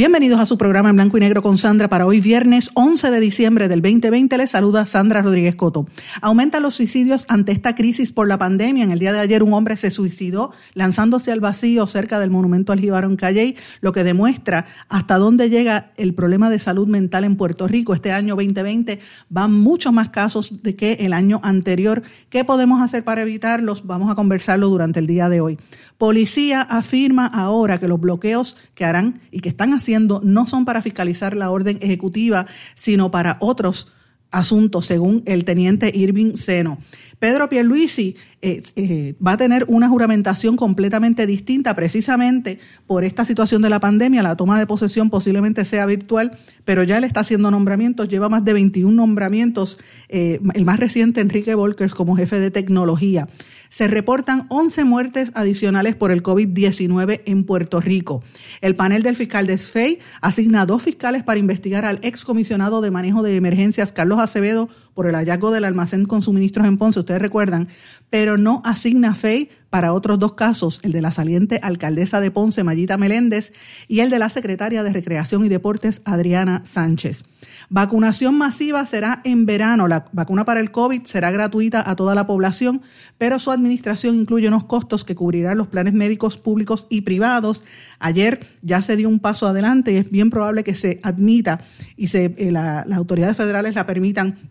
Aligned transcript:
Bienvenidos 0.00 0.40
a 0.40 0.46
su 0.46 0.56
programa 0.56 0.88
en 0.88 0.96
blanco 0.96 1.18
y 1.18 1.20
negro 1.20 1.42
con 1.42 1.58
Sandra 1.58 1.90
para 1.90 2.06
hoy 2.06 2.22
viernes 2.22 2.70
11 2.72 3.10
de 3.10 3.20
diciembre 3.20 3.68
del 3.68 3.82
2020. 3.82 4.38
Les 4.38 4.50
saluda 4.50 4.86
Sandra 4.86 5.20
Rodríguez 5.20 5.56
Coto. 5.56 5.86
Aumentan 6.22 6.62
los 6.62 6.76
suicidios 6.76 7.26
ante 7.28 7.52
esta 7.52 7.74
crisis 7.74 8.10
por 8.10 8.26
la 8.26 8.38
pandemia. 8.38 8.82
En 8.82 8.92
el 8.92 8.98
día 8.98 9.12
de 9.12 9.20
ayer 9.20 9.42
un 9.42 9.52
hombre 9.52 9.76
se 9.76 9.90
suicidó 9.90 10.52
lanzándose 10.72 11.32
al 11.32 11.40
vacío 11.40 11.86
cerca 11.86 12.18
del 12.18 12.30
monumento 12.30 12.72
al 12.72 12.80
Jíbaro 12.80 13.08
en 13.08 13.16
Calley, 13.16 13.56
lo 13.82 13.92
que 13.92 14.02
demuestra 14.02 14.64
hasta 14.88 15.18
dónde 15.18 15.50
llega 15.50 15.92
el 15.98 16.14
problema 16.14 16.48
de 16.48 16.60
salud 16.60 16.88
mental 16.88 17.24
en 17.24 17.36
Puerto 17.36 17.68
Rico. 17.68 17.92
Este 17.92 18.10
año 18.10 18.36
2020 18.36 19.00
van 19.28 19.52
muchos 19.52 19.92
más 19.92 20.08
casos 20.08 20.62
de 20.62 20.76
que 20.76 20.92
el 21.00 21.12
año 21.12 21.42
anterior. 21.44 22.00
¿Qué 22.30 22.42
podemos 22.42 22.80
hacer 22.80 23.04
para 23.04 23.20
evitarlos? 23.20 23.86
Vamos 23.86 24.10
a 24.10 24.14
conversarlo 24.14 24.68
durante 24.68 24.98
el 24.98 25.06
día 25.06 25.28
de 25.28 25.42
hoy. 25.42 25.58
Policía 25.98 26.62
afirma 26.62 27.26
ahora 27.26 27.78
que 27.78 27.86
los 27.86 28.00
bloqueos 28.00 28.56
que 28.74 28.86
harán 28.86 29.20
y 29.30 29.40
que 29.40 29.50
están 29.50 29.74
haciendo 29.74 29.89
no 29.98 30.46
son 30.46 30.64
para 30.64 30.82
fiscalizar 30.82 31.36
la 31.36 31.50
orden 31.50 31.78
ejecutiva, 31.80 32.46
sino 32.74 33.10
para 33.10 33.36
otros 33.40 33.88
asuntos, 34.30 34.86
según 34.86 35.22
el 35.26 35.44
teniente 35.44 35.90
Irving 35.94 36.36
Seno. 36.36 36.78
Pedro 37.18 37.50
Pierluisi 37.50 38.16
eh, 38.40 38.62
eh, 38.76 39.14
va 39.24 39.32
a 39.32 39.36
tener 39.36 39.66
una 39.68 39.88
juramentación 39.90 40.56
completamente 40.56 41.26
distinta 41.26 41.76
precisamente 41.76 42.58
por 42.86 43.04
esta 43.04 43.26
situación 43.26 43.60
de 43.60 43.68
la 43.68 43.78
pandemia. 43.78 44.22
La 44.22 44.36
toma 44.36 44.58
de 44.58 44.66
posesión 44.66 45.10
posiblemente 45.10 45.66
sea 45.66 45.84
virtual, 45.84 46.38
pero 46.64 46.82
ya 46.82 46.96
él 46.96 47.04
está 47.04 47.20
haciendo 47.20 47.50
nombramientos, 47.50 48.08
lleva 48.08 48.30
más 48.30 48.44
de 48.44 48.54
21 48.54 48.94
nombramientos, 48.94 49.78
eh, 50.08 50.40
el 50.54 50.64
más 50.64 50.80
reciente 50.80 51.20
Enrique 51.20 51.54
Volkers 51.54 51.94
como 51.94 52.16
jefe 52.16 52.40
de 52.40 52.50
tecnología 52.50 53.28
se 53.70 53.88
reportan 53.88 54.46
11 54.50 54.84
muertes 54.84 55.32
adicionales 55.34 55.96
por 55.96 56.10
el 56.10 56.22
COVID-19 56.22 57.22
en 57.24 57.44
Puerto 57.44 57.80
Rico. 57.80 58.22
El 58.60 58.76
panel 58.76 59.02
del 59.02 59.16
fiscal 59.16 59.46
de 59.46 59.56
SFEI 59.56 60.00
asigna 60.20 60.66
dos 60.66 60.82
fiscales 60.82 61.22
para 61.22 61.38
investigar 61.38 61.86
al 61.86 62.00
excomisionado 62.02 62.82
de 62.82 62.90
manejo 62.90 63.22
de 63.22 63.36
emergencias, 63.36 63.92
Carlos 63.92 64.18
Acevedo, 64.18 64.68
por 64.92 65.06
el 65.06 65.14
hallazgo 65.14 65.50
del 65.50 65.64
almacén 65.64 66.04
con 66.04 66.20
suministros 66.20 66.66
en 66.66 66.76
Ponce, 66.76 67.00
ustedes 67.00 67.22
recuerdan, 67.22 67.68
pero 68.10 68.36
no 68.36 68.60
asigna 68.64 69.14
FEI 69.14 69.48
para 69.70 69.92
otros 69.92 70.18
dos 70.18 70.32
casos, 70.32 70.80
el 70.82 70.92
de 70.92 71.00
la 71.00 71.12
saliente 71.12 71.60
alcaldesa 71.62 72.20
de 72.20 72.32
Ponce, 72.32 72.64
Mayita 72.64 72.98
Meléndez, 72.98 73.52
y 73.86 74.00
el 74.00 74.10
de 74.10 74.18
la 74.18 74.28
secretaria 74.28 74.82
de 74.82 74.92
Recreación 74.92 75.44
y 75.44 75.48
Deportes, 75.48 76.02
Adriana 76.04 76.62
Sánchez. 76.66 77.24
Vacunación 77.68 78.36
masiva 78.36 78.84
será 78.84 79.20
en 79.24 79.46
verano. 79.46 79.86
La 79.86 80.06
vacuna 80.12 80.44
para 80.44 80.60
el 80.60 80.72
COVID 80.72 81.04
será 81.04 81.30
gratuita 81.30 81.88
a 81.88 81.94
toda 81.94 82.16
la 82.16 82.26
población, 82.26 82.82
pero 83.16 83.38
su 83.38 83.52
administración 83.52 84.16
incluye 84.16 84.48
unos 84.48 84.64
costos 84.64 85.04
que 85.04 85.14
cubrirán 85.14 85.56
los 85.56 85.68
planes 85.68 85.94
médicos 85.94 86.36
públicos 86.36 86.88
y 86.90 87.02
privados. 87.02 87.62
Ayer 88.00 88.40
ya 88.62 88.82
se 88.82 88.96
dio 88.96 89.08
un 89.08 89.20
paso 89.20 89.46
adelante 89.46 89.92
y 89.92 89.96
es 89.98 90.10
bien 90.10 90.30
probable 90.30 90.64
que 90.64 90.74
se 90.74 91.00
admita 91.04 91.60
y 91.96 92.08
se, 92.08 92.34
eh, 92.36 92.50
las 92.50 92.90
autoridades 92.92 93.36
federales 93.36 93.76
la 93.76 93.86
permitan 93.86 94.50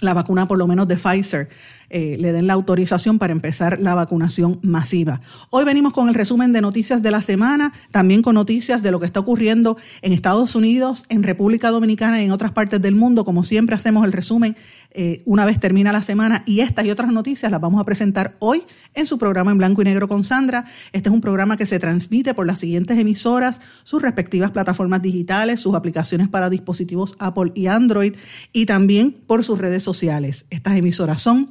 la 0.00 0.14
vacuna 0.14 0.48
por 0.48 0.58
lo 0.58 0.66
menos 0.66 0.88
de 0.88 0.96
Pfizer 0.96 1.48
eh, 1.96 2.16
le 2.18 2.32
den 2.32 2.48
la 2.48 2.54
autorización 2.54 3.20
para 3.20 3.32
empezar 3.32 3.78
la 3.78 3.94
vacunación 3.94 4.58
masiva. 4.62 5.20
Hoy 5.50 5.64
venimos 5.64 5.92
con 5.92 6.08
el 6.08 6.16
resumen 6.16 6.52
de 6.52 6.60
noticias 6.60 7.04
de 7.04 7.12
la 7.12 7.22
semana, 7.22 7.72
también 7.92 8.20
con 8.20 8.34
noticias 8.34 8.82
de 8.82 8.90
lo 8.90 8.98
que 8.98 9.06
está 9.06 9.20
ocurriendo 9.20 9.76
en 10.02 10.12
Estados 10.12 10.56
Unidos, 10.56 11.04
en 11.08 11.22
República 11.22 11.70
Dominicana 11.70 12.20
y 12.20 12.24
en 12.24 12.32
otras 12.32 12.50
partes 12.50 12.82
del 12.82 12.96
mundo. 12.96 13.24
Como 13.24 13.44
siempre 13.44 13.76
hacemos 13.76 14.04
el 14.04 14.10
resumen 14.10 14.56
eh, 14.90 15.22
una 15.24 15.44
vez 15.44 15.60
termina 15.60 15.92
la 15.92 16.02
semana 16.02 16.42
y 16.46 16.60
estas 16.60 16.84
y 16.84 16.90
otras 16.90 17.12
noticias 17.12 17.52
las 17.52 17.60
vamos 17.60 17.80
a 17.80 17.84
presentar 17.84 18.34
hoy 18.40 18.64
en 18.94 19.06
su 19.06 19.16
programa 19.16 19.52
en 19.52 19.58
blanco 19.58 19.82
y 19.82 19.84
negro 19.84 20.08
con 20.08 20.24
Sandra. 20.24 20.66
Este 20.92 21.10
es 21.10 21.14
un 21.14 21.20
programa 21.20 21.56
que 21.56 21.66
se 21.66 21.78
transmite 21.78 22.34
por 22.34 22.44
las 22.44 22.58
siguientes 22.58 22.98
emisoras, 22.98 23.60
sus 23.84 24.02
respectivas 24.02 24.50
plataformas 24.50 25.00
digitales, 25.00 25.60
sus 25.60 25.76
aplicaciones 25.76 26.28
para 26.28 26.50
dispositivos 26.50 27.14
Apple 27.20 27.52
y 27.54 27.68
Android 27.68 28.14
y 28.52 28.66
también 28.66 29.12
por 29.12 29.44
sus 29.44 29.60
redes 29.60 29.84
sociales. 29.84 30.46
Estas 30.50 30.76
emisoras 30.76 31.22
son 31.22 31.50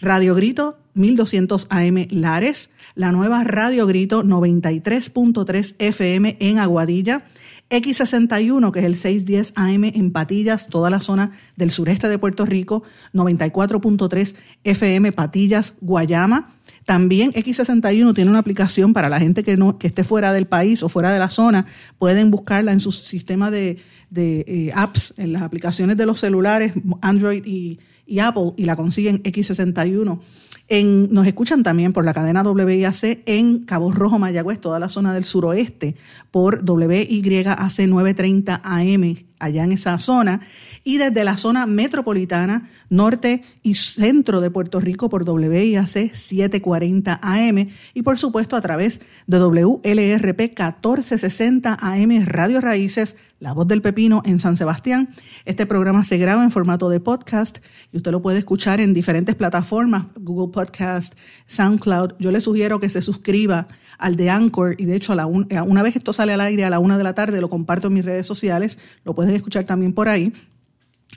Radio 0.00 0.34
Grito 0.34 0.78
1200 0.94 1.66
AM 1.70 2.06
Lares, 2.10 2.70
la 2.94 3.12
nueva 3.12 3.44
Radio 3.44 3.86
Grito 3.86 4.22
93.3 4.22 5.76
FM 5.78 6.36
en 6.40 6.58
Aguadilla, 6.58 7.26
X61, 7.70 8.72
que 8.72 8.80
es 8.80 8.84
el 8.84 8.96
610 8.96 9.52
AM 9.56 9.84
en 9.84 10.12
Patillas, 10.12 10.68
toda 10.68 10.90
la 10.90 11.00
zona 11.00 11.32
del 11.56 11.70
sureste 11.70 12.08
de 12.08 12.18
Puerto 12.18 12.46
Rico, 12.46 12.82
94.3 13.12 14.36
FM 14.64 15.12
Patillas, 15.12 15.74
Guayama. 15.80 16.52
También 16.84 17.32
X61 17.32 18.14
tiene 18.14 18.30
una 18.30 18.38
aplicación 18.38 18.92
para 18.92 19.08
la 19.08 19.18
gente 19.18 19.42
que, 19.42 19.56
no, 19.56 19.78
que 19.78 19.88
esté 19.88 20.04
fuera 20.04 20.32
del 20.32 20.46
país 20.46 20.82
o 20.82 20.88
fuera 20.88 21.12
de 21.12 21.18
la 21.18 21.30
zona. 21.30 21.66
Pueden 21.98 22.30
buscarla 22.30 22.72
en 22.72 22.80
su 22.80 22.92
sistema 22.92 23.50
de, 23.50 23.78
eh, 24.18 24.72
apps, 24.74 25.14
en 25.16 25.32
las 25.32 25.42
aplicaciones 25.42 25.96
de 25.96 26.06
los 26.06 26.20
celulares, 26.20 26.72
Android 27.00 27.42
y, 27.44 27.78
y 28.06 28.18
Apple 28.20 28.52
y 28.56 28.64
la 28.64 28.76
consiguen 28.76 29.22
X61. 29.22 30.20
En, 30.68 31.12
nos 31.14 31.28
escuchan 31.28 31.62
también 31.62 31.92
por 31.92 32.04
la 32.04 32.12
cadena 32.12 32.42
WIAC 32.42 33.22
en 33.26 33.60
Cabo 33.60 33.92
Rojo, 33.92 34.18
Mayagüez, 34.18 34.60
toda 34.60 34.80
la 34.80 34.88
zona 34.88 35.14
del 35.14 35.24
suroeste, 35.24 35.94
por 36.32 36.64
WYAC 36.68 37.86
930 37.86 38.62
AM, 38.64 39.16
allá 39.38 39.62
en 39.62 39.70
esa 39.70 39.96
zona, 39.98 40.40
y 40.82 40.98
desde 40.98 41.22
la 41.22 41.36
zona 41.36 41.66
metropolitana, 41.66 42.68
norte 42.90 43.42
y 43.62 43.76
centro 43.76 44.40
de 44.40 44.50
Puerto 44.50 44.80
Rico 44.80 45.08
por 45.08 45.22
WIAC 45.22 46.12
740 46.12 47.20
AM, 47.22 47.68
y 47.94 48.02
por 48.02 48.18
supuesto 48.18 48.56
a 48.56 48.60
través 48.60 49.00
de 49.28 49.38
WLRP 49.38 50.40
1460 50.40 51.78
AM 51.80 52.26
Radio 52.26 52.60
Raíces 52.60 53.16
la 53.38 53.52
Voz 53.52 53.68
del 53.68 53.82
Pepino 53.82 54.22
en 54.24 54.38
San 54.40 54.56
Sebastián. 54.56 55.10
Este 55.44 55.66
programa 55.66 56.04
se 56.04 56.18
graba 56.18 56.42
en 56.42 56.50
formato 56.50 56.88
de 56.88 57.00
podcast 57.00 57.58
y 57.92 57.98
usted 57.98 58.10
lo 58.10 58.22
puede 58.22 58.38
escuchar 58.38 58.80
en 58.80 58.94
diferentes 58.94 59.34
plataformas, 59.34 60.06
Google 60.20 60.52
Podcast, 60.52 61.14
SoundCloud. 61.46 62.14
Yo 62.18 62.30
le 62.30 62.40
sugiero 62.40 62.80
que 62.80 62.88
se 62.88 63.02
suscriba 63.02 63.68
al 63.98 64.16
de 64.16 64.30
Anchor 64.30 64.74
y 64.78 64.84
de 64.84 64.96
hecho 64.96 65.12
a 65.12 65.26
una 65.26 65.82
vez 65.82 65.96
esto 65.96 66.12
sale 66.12 66.32
al 66.32 66.40
aire 66.40 66.64
a 66.64 66.70
la 66.70 66.78
una 66.78 66.98
de 66.98 67.04
la 67.04 67.14
tarde 67.14 67.40
lo 67.40 67.50
comparto 67.50 67.88
en 67.88 67.94
mis 67.94 68.04
redes 68.04 68.26
sociales, 68.26 68.78
lo 69.04 69.14
pueden 69.14 69.34
escuchar 69.34 69.64
también 69.64 69.92
por 69.92 70.08
ahí 70.08 70.32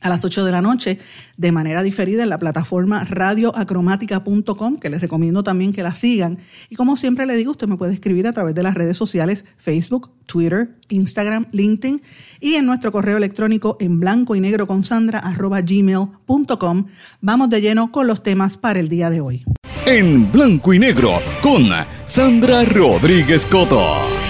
a 0.02 0.10
las 0.10 0.24
8 0.24 0.46
de 0.46 0.52
la 0.52 0.62
noche 0.62 1.00
de 1.38 1.52
manera 1.52 1.84
diferida 1.84 2.24
en 2.24 2.30
la 2.30 2.38
plataforma 2.38 3.04
radioacromática.com, 3.04 4.78
que 4.78 4.90
les 4.90 5.02
recomiendo 5.02 5.44
también 5.44 5.74
que 5.74 5.84
la 5.84 5.96
sigan. 5.96 6.40
Y 6.70 6.76
como 6.76 6.98
siempre 6.98 7.26
le 7.26 7.36
digo, 7.36 7.52
usted 7.52 7.68
me 7.68 7.78
puede 7.78 7.94
escribir 7.94 8.28
a 8.28 8.34
través 8.34 8.56
de 8.56 8.64
las 8.64 8.76
redes 8.76 8.98
sociales 8.98 9.46
Facebook, 9.58 10.12
Twitter, 10.26 10.76
Instagram, 10.90 11.48
LinkedIn 11.52 12.02
y 12.40 12.56
en 12.56 12.66
nuestro 12.66 12.92
correo 12.92 13.18
electrónico 13.18 13.78
en 13.80 14.00
blanco 14.00 14.36
y 14.36 14.40
negro 14.40 14.68
con 14.68 14.84
sandra 14.84 15.20
arroba 15.20 15.62
gmail.com. 15.62 16.86
Vamos 17.22 17.50
de 17.50 17.62
lleno 17.62 17.92
con 17.92 18.08
los 18.08 18.24
temas 18.24 18.58
para 18.58 18.80
el 18.80 18.90
día 18.90 19.10
de 19.10 19.22
hoy. 19.22 19.46
En 19.86 20.32
blanco 20.32 20.74
y 20.74 20.80
negro 20.80 21.22
con 21.42 21.70
Sandra 22.06 22.64
Rodríguez 22.66 23.46
Coto. 23.46 24.29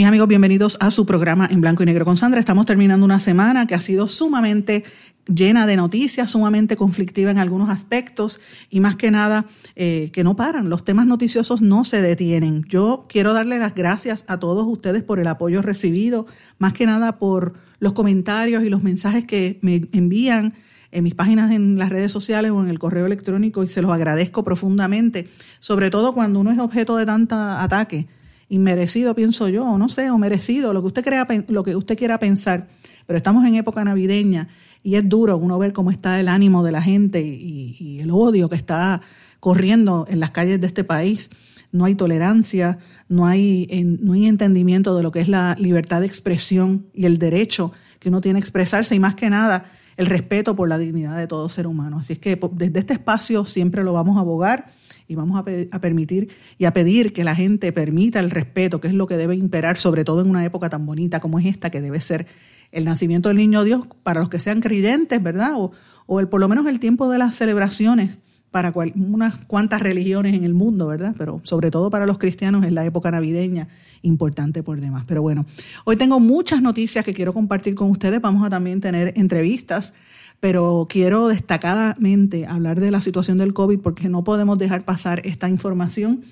Mis 0.00 0.06
amigos, 0.06 0.28
bienvenidos 0.28 0.78
a 0.80 0.90
su 0.90 1.04
programa 1.04 1.46
en 1.50 1.60
blanco 1.60 1.82
y 1.82 1.86
negro 1.86 2.06
con 2.06 2.16
Sandra. 2.16 2.40
Estamos 2.40 2.64
terminando 2.64 3.04
una 3.04 3.20
semana 3.20 3.66
que 3.66 3.74
ha 3.74 3.80
sido 3.80 4.08
sumamente 4.08 4.82
llena 5.26 5.66
de 5.66 5.76
noticias, 5.76 6.30
sumamente 6.30 6.74
conflictiva 6.74 7.30
en 7.30 7.36
algunos 7.36 7.68
aspectos 7.68 8.40
y 8.70 8.80
más 8.80 8.96
que 8.96 9.10
nada 9.10 9.44
eh, 9.76 10.08
que 10.14 10.24
no 10.24 10.36
paran. 10.36 10.70
Los 10.70 10.86
temas 10.86 11.06
noticiosos 11.06 11.60
no 11.60 11.84
se 11.84 12.00
detienen. 12.00 12.64
Yo 12.66 13.04
quiero 13.10 13.34
darle 13.34 13.58
las 13.58 13.74
gracias 13.74 14.24
a 14.26 14.38
todos 14.38 14.66
ustedes 14.66 15.02
por 15.02 15.20
el 15.20 15.26
apoyo 15.26 15.60
recibido, 15.60 16.26
más 16.58 16.72
que 16.72 16.86
nada 16.86 17.18
por 17.18 17.52
los 17.78 17.92
comentarios 17.92 18.64
y 18.64 18.70
los 18.70 18.82
mensajes 18.82 19.26
que 19.26 19.58
me 19.60 19.82
envían 19.92 20.54
en 20.92 21.04
mis 21.04 21.14
páginas 21.14 21.52
en 21.52 21.78
las 21.78 21.90
redes 21.90 22.10
sociales 22.10 22.52
o 22.52 22.62
en 22.62 22.70
el 22.70 22.78
correo 22.78 23.04
electrónico 23.04 23.64
y 23.64 23.68
se 23.68 23.82
los 23.82 23.92
agradezco 23.92 24.44
profundamente, 24.44 25.28
sobre 25.58 25.90
todo 25.90 26.14
cuando 26.14 26.40
uno 26.40 26.52
es 26.52 26.58
objeto 26.58 26.96
de 26.96 27.04
tanta 27.04 27.62
ataque 27.62 28.08
inmerecido, 28.50 29.14
pienso 29.14 29.48
yo, 29.48 29.64
o 29.64 29.78
no 29.78 29.88
sé, 29.88 30.10
o 30.10 30.18
merecido, 30.18 30.74
lo 30.74 30.82
que 30.82 30.88
usted 30.88 31.04
crea, 31.04 31.26
lo 31.48 31.62
que 31.62 31.74
usted 31.76 31.96
quiera 31.96 32.18
pensar. 32.18 32.68
Pero 33.06 33.16
estamos 33.16 33.46
en 33.46 33.54
época 33.54 33.82
navideña 33.84 34.48
y 34.82 34.96
es 34.96 35.08
duro 35.08 35.38
uno 35.38 35.58
ver 35.58 35.72
cómo 35.72 35.90
está 35.90 36.20
el 36.20 36.28
ánimo 36.28 36.64
de 36.64 36.72
la 36.72 36.82
gente 36.82 37.22
y, 37.22 38.00
el 38.00 38.10
odio 38.10 38.48
que 38.48 38.56
está 38.56 39.00
corriendo 39.38 40.06
en 40.08 40.20
las 40.20 40.32
calles 40.32 40.60
de 40.60 40.66
este 40.66 40.84
país. 40.84 41.30
No 41.70 41.84
hay 41.84 41.94
tolerancia, 41.94 42.78
no 43.08 43.26
hay, 43.26 43.68
no 44.00 44.14
hay 44.14 44.26
entendimiento 44.26 44.96
de 44.96 45.02
lo 45.04 45.12
que 45.12 45.20
es 45.20 45.28
la 45.28 45.56
libertad 45.58 46.00
de 46.00 46.06
expresión 46.06 46.86
y 46.92 47.06
el 47.06 47.18
derecho 47.18 47.72
que 48.00 48.08
uno 48.08 48.20
tiene 48.20 48.38
a 48.38 48.40
expresarse 48.40 48.94
y 48.94 48.98
más 48.98 49.14
que 49.14 49.30
nada 49.30 49.70
el 49.96 50.06
respeto 50.06 50.56
por 50.56 50.68
la 50.68 50.78
dignidad 50.78 51.16
de 51.16 51.28
todo 51.28 51.48
ser 51.48 51.66
humano. 51.66 51.98
Así 51.98 52.14
es 52.14 52.18
que 52.18 52.40
desde 52.52 52.80
este 52.80 52.94
espacio 52.94 53.44
siempre 53.44 53.84
lo 53.84 53.92
vamos 53.92 54.16
a 54.16 54.20
abogar 54.20 54.72
y 55.10 55.16
vamos 55.16 55.36
a, 55.36 55.80
permitir 55.80 56.28
y 56.56 56.66
a 56.66 56.72
pedir 56.72 57.12
que 57.12 57.24
la 57.24 57.34
gente 57.34 57.72
permita 57.72 58.20
el 58.20 58.30
respeto, 58.30 58.80
que 58.80 58.86
es 58.86 58.94
lo 58.94 59.08
que 59.08 59.16
debe 59.16 59.34
imperar, 59.34 59.76
sobre 59.76 60.04
todo 60.04 60.20
en 60.20 60.30
una 60.30 60.44
época 60.44 60.70
tan 60.70 60.86
bonita 60.86 61.18
como 61.18 61.40
es 61.40 61.46
esta, 61.46 61.68
que 61.68 61.80
debe 61.80 62.00
ser 62.00 62.28
el 62.70 62.84
nacimiento 62.84 63.28
del 63.28 63.38
niño 63.38 63.64
Dios 63.64 63.88
para 64.04 64.20
los 64.20 64.28
que 64.28 64.38
sean 64.38 64.60
creyentes, 64.60 65.20
¿verdad? 65.20 65.54
O, 65.56 65.72
o 66.06 66.20
el, 66.20 66.28
por 66.28 66.40
lo 66.40 66.46
menos 66.46 66.64
el 66.66 66.78
tiempo 66.78 67.10
de 67.10 67.18
las 67.18 67.34
celebraciones 67.34 68.18
para 68.52 68.72
unas 68.94 69.36
cuantas 69.46 69.80
religiones 69.80 70.32
en 70.34 70.44
el 70.44 70.54
mundo, 70.54 70.86
¿verdad? 70.86 71.12
Pero 71.18 71.40
sobre 71.42 71.72
todo 71.72 71.90
para 71.90 72.06
los 72.06 72.18
cristianos 72.18 72.64
es 72.64 72.72
la 72.72 72.84
época 72.84 73.10
navideña 73.10 73.66
importante 74.02 74.62
por 74.62 74.80
demás. 74.80 75.04
Pero 75.08 75.22
bueno, 75.22 75.44
hoy 75.84 75.96
tengo 75.96 76.20
muchas 76.20 76.62
noticias 76.62 77.04
que 77.04 77.14
quiero 77.14 77.32
compartir 77.32 77.74
con 77.74 77.90
ustedes. 77.90 78.20
Vamos 78.20 78.44
a 78.44 78.50
también 78.50 78.80
tener 78.80 79.12
entrevistas, 79.16 79.92
pero 80.40 80.86
quiero 80.88 81.28
destacadamente 81.28 82.46
hablar 82.46 82.80
de 82.80 82.90
la 82.90 83.02
situación 83.02 83.36
del 83.36 83.52
COVID 83.52 83.78
porque 83.80 84.08
no 84.08 84.24
podemos 84.24 84.58
dejar 84.58 84.84
pasar 84.84 85.20
esta 85.24 85.48
información. 85.50 86.22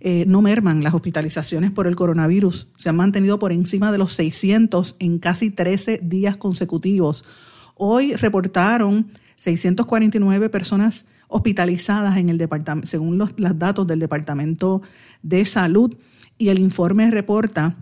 Eh, 0.00 0.24
no 0.26 0.40
merman 0.40 0.82
las 0.82 0.94
hospitalizaciones 0.94 1.70
por 1.70 1.86
el 1.86 1.94
coronavirus. 1.94 2.68
Se 2.78 2.88
han 2.88 2.96
mantenido 2.96 3.38
por 3.38 3.52
encima 3.52 3.92
de 3.92 3.98
los 3.98 4.14
600 4.14 4.96
en 4.98 5.18
casi 5.18 5.50
13 5.50 6.00
días 6.02 6.38
consecutivos. 6.38 7.26
Hoy 7.74 8.14
reportaron 8.14 9.10
649 9.36 10.48
personas 10.48 11.04
hospitalizadas 11.28 12.16
en 12.16 12.30
el 12.30 12.38
departamento, 12.38 12.88
según 12.88 13.18
los, 13.18 13.30
datos 13.36 13.86
del 13.86 14.00
Departamento 14.00 14.80
de 15.22 15.44
Salud, 15.44 15.94
y 16.38 16.48
el 16.48 16.58
informe 16.58 17.10
reporta 17.10 17.76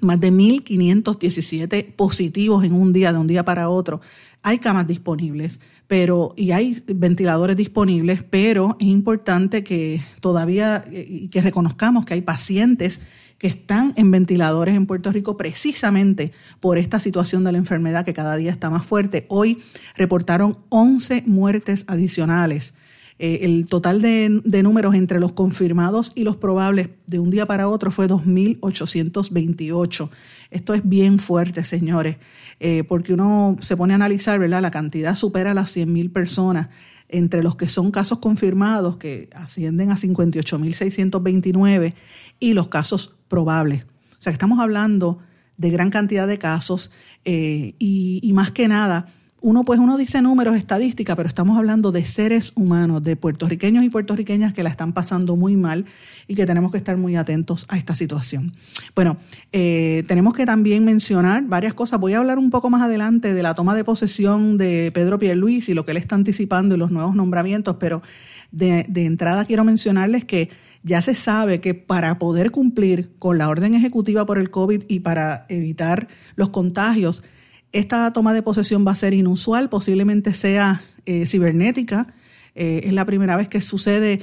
más 0.00 0.20
de 0.20 0.32
1.517 0.32 1.94
positivos 1.94 2.64
en 2.64 2.72
un 2.72 2.92
día, 2.92 3.12
de 3.12 3.18
un 3.18 3.26
día 3.26 3.44
para 3.44 3.68
otro. 3.68 4.00
Hay 4.46 4.58
camas 4.58 4.86
disponibles, 4.86 5.58
pero 5.86 6.34
y 6.36 6.50
hay 6.50 6.82
ventiladores 6.86 7.56
disponibles, 7.56 8.22
pero 8.22 8.76
es 8.78 8.86
importante 8.86 9.64
que 9.64 10.02
todavía 10.20 10.84
eh, 10.92 11.28
que 11.30 11.40
reconozcamos 11.40 12.04
que 12.04 12.12
hay 12.12 12.20
pacientes 12.20 13.00
que 13.38 13.46
están 13.46 13.94
en 13.96 14.10
ventiladores 14.10 14.74
en 14.74 14.84
Puerto 14.84 15.10
Rico 15.12 15.38
precisamente 15.38 16.32
por 16.60 16.76
esta 16.76 17.00
situación 17.00 17.42
de 17.42 17.52
la 17.52 17.58
enfermedad 17.58 18.04
que 18.04 18.12
cada 18.12 18.36
día 18.36 18.50
está 18.50 18.68
más 18.68 18.84
fuerte. 18.84 19.24
Hoy 19.30 19.62
reportaron 19.96 20.58
11 20.68 21.22
muertes 21.26 21.86
adicionales. 21.88 22.74
Eh, 23.18 23.40
el 23.42 23.66
total 23.66 24.00
de, 24.02 24.62
números 24.62 24.94
entre 24.94 25.18
los 25.20 25.32
confirmados 25.32 26.12
y 26.14 26.24
los 26.24 26.36
probables 26.36 26.90
de 27.06 27.20
un 27.20 27.30
día 27.30 27.46
para 27.46 27.68
otro 27.68 27.90
fue 27.90 28.08
2.828. 28.08 30.10
Esto 30.50 30.74
es 30.74 30.86
bien 30.88 31.18
fuerte, 31.18 31.64
señores, 31.64 32.16
eh, 32.60 32.84
porque 32.84 33.14
uno 33.14 33.56
se 33.60 33.76
pone 33.76 33.94
a 33.94 33.96
analizar, 33.96 34.38
¿verdad? 34.38 34.62
La 34.62 34.70
cantidad 34.70 35.14
supera 35.14 35.54
las 35.54 35.76
100.000 35.76 36.12
personas 36.12 36.68
entre 37.08 37.42
los 37.42 37.56
que 37.56 37.68
son 37.68 37.90
casos 37.90 38.18
confirmados, 38.18 38.96
que 38.96 39.28
ascienden 39.34 39.90
a 39.90 39.96
58.629, 39.96 41.94
y 42.40 42.54
los 42.54 42.68
casos 42.68 43.14
probables. 43.28 43.84
O 43.84 44.16
sea, 44.18 44.32
que 44.32 44.34
estamos 44.34 44.58
hablando 44.58 45.18
de 45.56 45.70
gran 45.70 45.90
cantidad 45.90 46.26
de 46.26 46.38
casos 46.38 46.90
eh, 47.24 47.74
y, 47.78 48.30
más 48.34 48.50
que 48.52 48.68
nada, 48.68 49.06
uno 49.44 49.62
pues 49.62 49.78
uno 49.78 49.98
dice 49.98 50.22
números, 50.22 50.56
estadísticas, 50.56 51.16
pero 51.16 51.28
estamos 51.28 51.58
hablando 51.58 51.92
de 51.92 52.06
seres 52.06 52.52
humanos, 52.54 53.02
de 53.02 53.14
puertorriqueños 53.14 53.84
y 53.84 53.90
puertorriqueñas 53.90 54.54
que 54.54 54.62
la 54.62 54.70
están 54.70 54.94
pasando 54.94 55.36
muy 55.36 55.54
mal 55.54 55.84
y 56.26 56.34
que 56.34 56.46
tenemos 56.46 56.72
que 56.72 56.78
estar 56.78 56.96
muy 56.96 57.14
atentos 57.16 57.66
a 57.68 57.76
esta 57.76 57.94
situación. 57.94 58.54
Bueno, 58.94 59.18
eh, 59.52 60.02
tenemos 60.08 60.32
que 60.32 60.46
también 60.46 60.82
mencionar 60.82 61.44
varias 61.44 61.74
cosas. 61.74 62.00
Voy 62.00 62.14
a 62.14 62.18
hablar 62.18 62.38
un 62.38 62.48
poco 62.48 62.70
más 62.70 62.80
adelante 62.80 63.34
de 63.34 63.42
la 63.42 63.52
toma 63.52 63.74
de 63.74 63.84
posesión 63.84 64.56
de 64.56 64.90
Pedro 64.94 65.18
Pierluis 65.18 65.68
y 65.68 65.74
lo 65.74 65.84
que 65.84 65.90
él 65.90 65.98
está 65.98 66.14
anticipando 66.14 66.74
y 66.74 66.78
los 66.78 66.90
nuevos 66.90 67.14
nombramientos, 67.14 67.76
pero 67.78 68.00
de, 68.50 68.86
de 68.88 69.04
entrada 69.04 69.44
quiero 69.44 69.62
mencionarles 69.62 70.24
que 70.24 70.48
ya 70.84 71.02
se 71.02 71.14
sabe 71.14 71.60
que 71.60 71.74
para 71.74 72.18
poder 72.18 72.50
cumplir 72.50 73.10
con 73.18 73.36
la 73.36 73.50
orden 73.50 73.74
ejecutiva 73.74 74.24
por 74.24 74.38
el 74.38 74.48
COVID 74.48 74.84
y 74.88 75.00
para 75.00 75.44
evitar 75.50 76.08
los 76.34 76.48
contagios, 76.48 77.22
esta 77.74 78.12
toma 78.12 78.32
de 78.32 78.42
posesión 78.42 78.86
va 78.86 78.92
a 78.92 78.96
ser 78.96 79.14
inusual, 79.14 79.68
posiblemente 79.68 80.32
sea 80.32 80.82
eh, 81.06 81.26
cibernética. 81.26 82.14
Eh, 82.54 82.82
es 82.84 82.92
la 82.92 83.04
primera 83.04 83.36
vez 83.36 83.48
que 83.48 83.60
sucede 83.60 84.20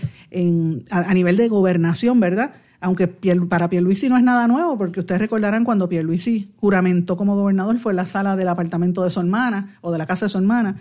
a, 0.89 1.13
nivel 1.13 1.36
de 1.36 1.50
gobernación, 1.50 2.21
¿verdad? 2.21 2.53
Aunque 2.80 3.07
para 3.07 3.69
Pierluisi 3.69 4.07
no 4.07 4.15
es 4.15 4.24
nada 4.24 4.48
nuevo, 4.48 4.77
porque 4.77 5.01
ustedes 5.01 5.19
recordarán 5.19 5.65
cuando 5.65 5.89
Pierluisi 5.89 6.50
juramentó 6.56 7.18
como 7.18 7.36
gobernador 7.36 7.77
fue 7.77 7.92
en 7.92 7.98
la 7.98 8.06
sala 8.06 8.38
del 8.38 8.48
apartamento 8.48 9.03
de 9.03 9.09
su 9.09 9.19
hermana 9.19 9.77
o 9.81 9.92
de 9.92 9.98
la 9.98 10.06
casa 10.06 10.25
de 10.25 10.30
su 10.30 10.38
hermana, 10.38 10.77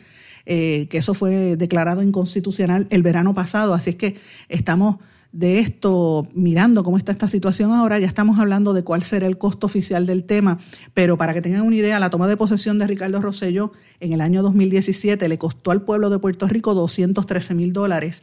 eh, 0.46 0.86
que 0.88 0.98
eso 0.98 1.12
fue 1.12 1.56
declarado 1.56 2.04
inconstitucional 2.04 2.86
el 2.90 3.02
verano 3.02 3.34
pasado. 3.34 3.74
Así 3.74 3.90
es 3.90 3.96
que 3.96 4.16
estamos 4.48 4.98
de 5.32 5.60
esto, 5.60 6.26
mirando 6.34 6.82
cómo 6.82 6.98
está 6.98 7.12
esta 7.12 7.28
situación 7.28 7.72
ahora, 7.72 7.98
ya 7.98 8.06
estamos 8.06 8.38
hablando 8.38 8.72
de 8.72 8.82
cuál 8.82 9.04
será 9.04 9.26
el 9.26 9.38
costo 9.38 9.66
oficial 9.66 10.04
del 10.04 10.24
tema, 10.24 10.58
pero 10.92 11.16
para 11.16 11.34
que 11.34 11.40
tengan 11.40 11.62
una 11.62 11.76
idea, 11.76 12.00
la 12.00 12.10
toma 12.10 12.26
de 12.26 12.36
posesión 12.36 12.78
de 12.78 12.88
Ricardo 12.88 13.20
Rosselló 13.22 13.72
en 14.00 14.12
el 14.12 14.20
año 14.20 14.42
2017 14.42 15.28
le 15.28 15.38
costó 15.38 15.70
al 15.70 15.82
pueblo 15.82 16.10
de 16.10 16.18
Puerto 16.18 16.48
Rico 16.48 16.74
213 16.74 17.54
mil 17.54 17.72
dólares, 17.72 18.22